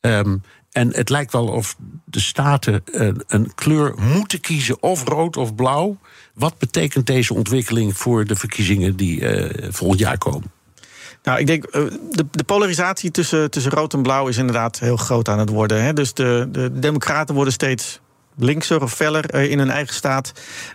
Um, 0.02 0.42
en 0.72 0.96
het 0.96 1.10
lijkt 1.10 1.32
wel 1.32 1.48
of 1.48 1.76
de 2.06 2.20
staten 2.20 2.82
een, 2.86 3.24
een, 3.28 3.56
kleur 3.56 3.96
moeten 4.00 4.40
kiezen, 4.40 4.82
of 4.82 5.04
rood 5.04 5.38
of 5.38 5.56
blauw. 5.56 5.98
Wat 6.34 6.58
betekent 6.58 7.08
deze 7.08 7.34
ontwikkeling 7.34 7.98
voor 7.98 8.26
de 8.26 8.36
verkiezingen 8.36 8.96
die 8.96 9.20
uh, 9.20 9.72
volgend 9.72 10.00
jaar 10.00 10.18
komen? 10.18 10.52
Nou, 11.26 11.40
ik 11.40 11.48
denk, 11.48 11.72
de, 11.72 12.26
de 12.32 12.44
polarisatie 12.44 13.12
tussen, 13.12 13.52
tussen 13.52 13.72
rood 13.72 13.94
en 13.94 14.02
blauw 14.02 14.28
is 14.28 14.38
inderdaad 14.38 14.80
heel 14.80 14.98
groot 14.98 15.30
aan 15.30 15.40
het 15.40 15.50
worden. 15.50 15.84
Hè? 15.84 15.94
Dus 15.94 16.14
de, 16.14 16.48
de 16.52 16.80
democraten 16.80 17.36
worden 17.36 17.54
steeds 17.54 18.00
linkser 18.38 18.82
of 18.82 18.94
feller 18.94 19.34
in 19.34 19.60
hun 19.60 19.70
eigen 19.70 19.94
staat. 19.94 20.32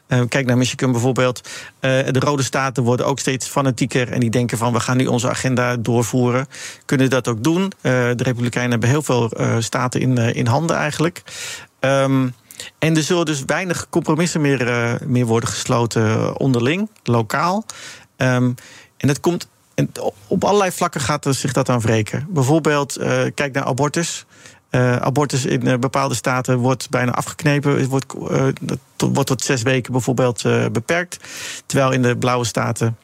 Uh, 0.09 0.21
kijk 0.29 0.47
naar 0.47 0.57
Michigan 0.57 0.93
bijvoorbeeld. 0.93 1.49
De 1.81 2.19
rode 2.19 2.43
staten 2.43 2.83
worden 2.83 3.07
ook 3.07 3.19
steeds 3.19 3.49
fanatieker 3.49 4.13
en 4.13 4.21
die 4.21 4.31
denken 4.31 4.59
van 4.59 4.73
we 4.73 4.81
gaan 4.81 4.97
nu 4.97 5.07
onze 5.07 5.29
agenda 5.29 5.77
doorvoeren. 5.77 6.47
Kunnen 6.85 7.11
dat 7.11 7.29
ook 7.29 7.45
doen? 7.45 7.73
De 7.81 8.15
Republikeinen 8.17 8.71
hebben 8.71 8.89
heel 8.89 9.03
veel 9.03 9.33
staten 9.59 10.01
in, 10.01 10.19
in 10.19 10.47
handen 10.47 10.77
eigenlijk. 10.77 11.23
Um, 11.81 12.35
en 12.79 12.97
er 12.97 13.03
zullen 13.03 13.25
dus 13.25 13.43
weinig 13.47 13.87
compromissen 13.89 14.41
meer, 14.41 14.99
meer 15.07 15.27
worden 15.27 15.49
gesloten 15.49 16.39
onderling, 16.39 16.91
lokaal. 17.03 17.65
Um, 18.17 18.55
en 18.97 19.09
dat 19.09 19.21
komt. 19.21 19.49
En 19.81 19.91
op 20.27 20.45
allerlei 20.45 20.71
vlakken 20.71 21.01
gaat 21.01 21.25
er 21.25 21.35
zich 21.35 21.53
dat 21.53 21.69
aan 21.69 21.81
wreken. 21.81 22.27
Bijvoorbeeld, 22.29 22.99
kijk 23.35 23.53
naar 23.53 23.65
abortus. 23.65 24.27
Uh, 24.71 24.97
abortus 24.97 25.45
in 25.45 25.67
uh, 25.67 25.77
bepaalde 25.77 26.15
staten 26.15 26.59
wordt 26.59 26.91
bijna 26.91 27.13
afgeknepen. 27.13 27.89
Wordt, 27.89 28.15
uh, 28.31 28.47
tot, 28.97 29.15
wordt 29.15 29.29
tot 29.29 29.43
zes 29.43 29.63
weken 29.63 29.93
bijvoorbeeld 29.93 30.43
beperkt. 30.73 31.19
Terwijl 31.67 31.93
in 31.93 32.03
de 32.03 32.17
blauwe 32.17 32.45
staten 32.45 32.97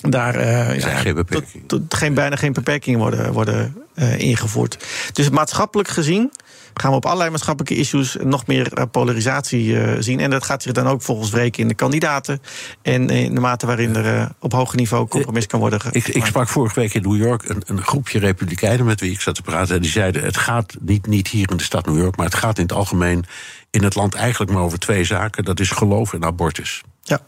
daar 0.00 0.46
ja, 0.76 0.96
geen, 0.96 1.24
tot, 1.24 1.44
tot 1.66 1.94
geen, 1.94 2.14
bijna 2.14 2.36
geen 2.36 2.52
beperkingen 2.52 2.98
worden, 2.98 3.32
worden 3.32 3.76
ingevoerd. 4.16 4.86
Dus 5.12 5.30
maatschappelijk 5.30 5.88
gezien 5.88 6.32
gaan 6.74 6.90
we 6.90 6.96
op 6.96 7.06
allerlei 7.06 7.30
maatschappelijke 7.30 7.76
issues 7.76 8.16
nog 8.22 8.46
meer 8.46 8.86
polarisatie 8.90 10.02
zien. 10.02 10.20
En 10.20 10.30
dat 10.30 10.44
gaat 10.44 10.62
zich 10.62 10.72
dan 10.72 10.86
ook 10.86 11.02
volgens 11.02 11.30
wreken 11.30 11.62
in 11.62 11.68
de 11.68 11.74
kandidaten. 11.74 12.42
En 12.82 13.08
in 13.10 13.34
de 13.34 13.40
mate 13.40 13.66
waarin 13.66 13.96
er 13.96 14.28
op 14.38 14.52
hoger 14.52 14.76
niveau 14.76 15.08
compromis 15.08 15.46
kan 15.46 15.60
worden 15.60 15.80
ik, 15.90 16.08
ik, 16.08 16.24
sprak 16.24 16.48
vorige 16.48 16.80
week 16.80 16.94
in 16.94 17.02
New 17.02 17.16
York 17.16 17.48
een, 17.48 17.62
een, 17.66 17.82
groepje 17.82 18.18
republikeinen 18.18 18.86
met 18.86 19.00
wie 19.00 19.12
ik 19.12 19.20
zat 19.20 19.34
te 19.34 19.42
praten. 19.42 19.74
En 19.74 19.82
die 19.82 19.90
zeiden: 19.90 20.22
het 20.22 20.36
gaat 20.36 20.74
niet, 20.80 21.06
niet 21.06 21.28
hier 21.28 21.50
in 21.50 21.56
de 21.56 21.62
stad 21.62 21.86
New 21.86 21.98
York, 21.98 22.16
maar 22.16 22.26
het 22.26 22.34
gaat 22.34 22.58
in 22.58 22.62
het 22.62 22.72
algemeen 22.72 23.24
in 23.70 23.82
het 23.82 23.94
land 23.94 24.14
eigenlijk 24.14 24.52
maar 24.52 24.62
over 24.62 24.78
twee 24.78 25.04
zaken: 25.04 25.44
dat 25.44 25.60
is 25.60 25.70
geloof 25.70 26.12
en 26.12 26.24
abortus. 26.24 26.82
Ja. 27.02 27.20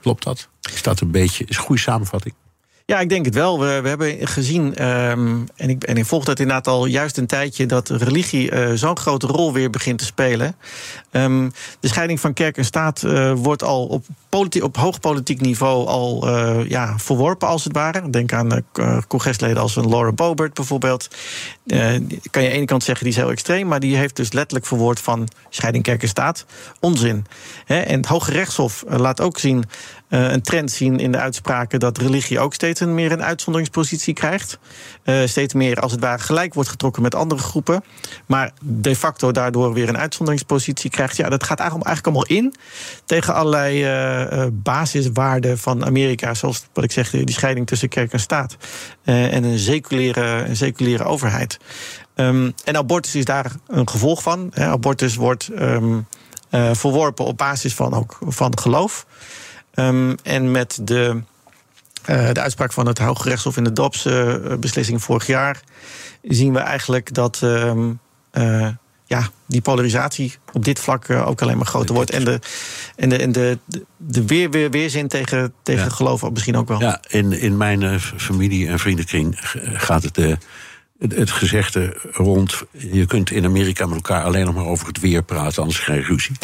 Klopt 0.00 0.24
dat? 0.24 0.48
Is 0.72 0.82
dat 0.82 1.00
een 1.00 1.10
beetje, 1.10 1.44
is 1.44 1.56
een 1.56 1.62
goede 1.62 1.80
samenvatting? 1.80 2.34
Ja, 2.86 3.00
ik 3.00 3.08
denk 3.08 3.24
het 3.24 3.34
wel. 3.34 3.60
We, 3.60 3.80
we 3.82 3.88
hebben 3.88 4.26
gezien, 4.28 4.74
ehm, 4.74 5.38
en, 5.56 5.68
ik, 5.68 5.84
en 5.84 5.96
ik 5.96 6.06
volg 6.06 6.24
dat 6.24 6.38
inderdaad 6.38 6.66
al 6.66 6.86
juist 6.86 7.16
een 7.16 7.26
tijdje, 7.26 7.66
dat 7.66 7.88
religie 7.88 8.50
eh, 8.50 8.70
zo'n 8.74 8.98
grote 8.98 9.26
rol 9.26 9.52
weer 9.52 9.70
begint 9.70 9.98
te 9.98 10.04
spelen. 10.04 10.56
Ehm, 11.10 11.48
de 11.80 11.88
scheiding 11.88 12.20
van 12.20 12.32
kerk 12.32 12.56
en 12.56 12.64
staat 12.64 13.02
eh, 13.02 13.32
wordt 13.32 13.62
al 13.62 13.86
op, 13.86 14.04
op 14.62 14.76
hoog 14.76 15.00
politiek 15.00 15.40
niveau 15.40 15.86
al 15.86 16.28
eh, 16.28 16.68
ja, 16.68 16.98
verworpen, 16.98 17.48
als 17.48 17.64
het 17.64 17.72
ware. 17.72 18.10
Denk 18.10 18.32
aan 18.32 18.64
congresleden 19.08 19.62
als 19.62 19.76
een 19.76 19.88
Laura 19.88 20.12
Boebert 20.12 20.54
bijvoorbeeld. 20.54 21.08
kan 21.66 21.78
je 21.78 21.88
aan 22.32 22.42
de 22.42 22.48
ene 22.48 22.64
kant 22.64 22.84
zeggen 22.84 23.04
die 23.04 23.14
is 23.14 23.20
heel 23.20 23.30
extreem, 23.30 23.66
maar 23.66 23.80
die 23.80 23.96
heeft 23.96 24.16
dus 24.16 24.32
letterlijk 24.32 24.66
verwoord 24.66 25.00
van 25.00 25.28
scheiding 25.48 25.84
kerk 25.84 26.02
en 26.02 26.08
staat. 26.08 26.44
Onzin. 26.80 27.26
en 27.66 27.96
het 27.96 28.06
Hoge 28.06 28.30
Rechtshof 28.30 28.84
laat 28.88 29.20
ook 29.20 29.38
zien 29.38 29.64
een 30.18 30.42
trend 30.42 30.70
zien 30.70 30.98
in 30.98 31.12
de 31.12 31.18
uitspraken 31.18 31.80
dat 31.80 31.98
religie 31.98 32.40
ook 32.40 32.54
steeds 32.54 32.80
meer 32.80 33.12
een 33.12 33.22
uitzonderingspositie 33.22 34.14
krijgt. 34.14 34.58
Uh, 35.04 35.26
steeds 35.26 35.54
meer 35.54 35.80
als 35.80 35.92
het 35.92 36.00
ware 36.00 36.22
gelijk 36.22 36.54
wordt 36.54 36.68
getrokken 36.68 37.02
met 37.02 37.14
andere 37.14 37.40
groepen. 37.40 37.84
Maar 38.26 38.52
de 38.62 38.96
facto 38.96 39.30
daardoor 39.30 39.72
weer 39.72 39.88
een 39.88 39.98
uitzonderingspositie 39.98 40.90
krijgt. 40.90 41.16
Ja, 41.16 41.28
dat 41.28 41.44
gaat 41.44 41.58
eigenlijk, 41.58 42.06
allemaal 42.06 42.26
in 42.26 42.54
tegen 43.04 43.34
allerlei 43.34 43.84
uh, 43.84 44.46
basiswaarden 44.52 45.58
van 45.58 45.84
Amerika. 45.84 46.34
Zoals 46.34 46.66
wat 46.72 46.84
ik 46.84 46.92
zeg, 46.92 47.10
die 47.10 47.32
scheiding 47.32 47.66
tussen 47.66 47.88
kerk 47.88 48.12
en 48.12 48.20
staat. 48.20 48.56
en 49.04 49.44
een 49.44 49.58
seculiere, 49.58 50.44
een 50.48 50.56
seculiere 50.56 51.04
overheid. 51.04 51.58
Um, 52.14 52.54
en 52.64 52.76
abortus 52.76 53.14
is 53.14 53.24
daar 53.24 53.52
een 53.66 53.88
gevolg 53.88 54.22
van. 54.22 54.50
Hè. 54.54 54.66
Abortus 54.66 55.16
wordt 55.16 55.50
um, 55.58 56.06
verworpen 56.72 57.24
op 57.24 57.36
basis 57.36 57.74
van, 57.74 57.94
ook, 57.94 58.18
van 58.20 58.58
geloof. 58.58 59.06
Um, 59.74 60.14
en 60.22 60.50
met 60.50 60.78
de, 60.82 61.22
uh, 62.10 62.32
de 62.32 62.40
uitspraak 62.40 62.72
van 62.72 62.86
het 62.86 62.98
Hoge 62.98 63.28
Rechtshof 63.28 63.56
in 63.56 63.64
de 63.64 63.72
DOPS-beslissing 63.72 64.98
uh, 64.98 65.04
vorig 65.04 65.26
jaar 65.26 65.60
zien 66.22 66.52
we 66.52 66.58
eigenlijk 66.58 67.14
dat 67.14 67.40
um, 67.44 67.98
uh, 68.32 68.68
ja, 69.04 69.28
die 69.46 69.60
polarisatie 69.60 70.34
op 70.52 70.64
dit 70.64 70.78
vlak 70.78 71.10
ook 71.10 71.42
alleen 71.42 71.56
maar 71.56 71.66
groter 71.66 71.94
wordt. 71.94 72.10
En 72.10 72.24
de, 72.24 72.40
en 72.96 73.08
de, 73.08 73.16
en 73.16 73.32
de, 73.32 73.58
de 73.96 74.26
weer, 74.26 74.50
weer, 74.50 74.70
weerzin 74.70 75.08
tegen, 75.08 75.52
tegen 75.62 75.84
ja. 75.84 75.90
geloof 75.90 76.30
misschien 76.30 76.56
ook 76.56 76.68
wel. 76.68 76.80
Ja, 76.80 77.00
in, 77.08 77.32
in 77.32 77.56
mijn 77.56 78.00
familie- 78.00 78.68
en 78.68 78.78
vriendenkring 78.78 79.36
gaat 79.74 80.02
het. 80.02 80.16
het, 80.16 80.38
het 81.16 81.30
gezegde 81.30 81.96
rond. 82.12 82.62
Je 82.70 83.06
kunt 83.06 83.30
in 83.30 83.44
Amerika 83.44 83.86
met 83.86 83.94
elkaar 83.94 84.24
alleen 84.24 84.44
nog 84.44 84.54
maar 84.54 84.64
over 84.64 84.86
het 84.86 85.00
weer 85.00 85.22
praten, 85.22 85.62
anders 85.62 85.80
krijg 85.80 86.06
je 86.06 86.12
ruzie. 86.12 86.36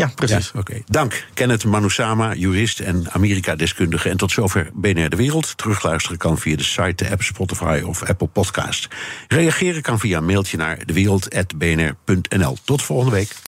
Ja, 0.00 0.10
precies. 0.14 0.52
Ja. 0.54 0.76
Dank, 0.86 1.26
Kenneth 1.34 1.64
Manusama, 1.64 2.34
jurist 2.34 2.80
en 2.80 3.10
Amerika-deskundige. 3.10 4.08
En 4.08 4.16
tot 4.16 4.30
zover 4.30 4.70
BNR 4.74 5.08
De 5.08 5.16
Wereld. 5.16 5.56
Terugluisteren 5.56 6.18
kan 6.18 6.38
via 6.38 6.56
de 6.56 6.62
site, 6.62 7.04
de 7.04 7.10
app 7.10 7.22
Spotify 7.22 7.82
of 7.84 8.02
Apple 8.02 8.26
Podcast. 8.26 8.88
Reageren 9.28 9.82
kan 9.82 9.98
via 9.98 10.18
een 10.18 10.26
mailtje 10.26 10.56
naar 10.56 10.86
dewereld.bnr.nl. 10.86 12.56
Tot 12.64 12.82
volgende 12.82 13.14
week. 13.14 13.49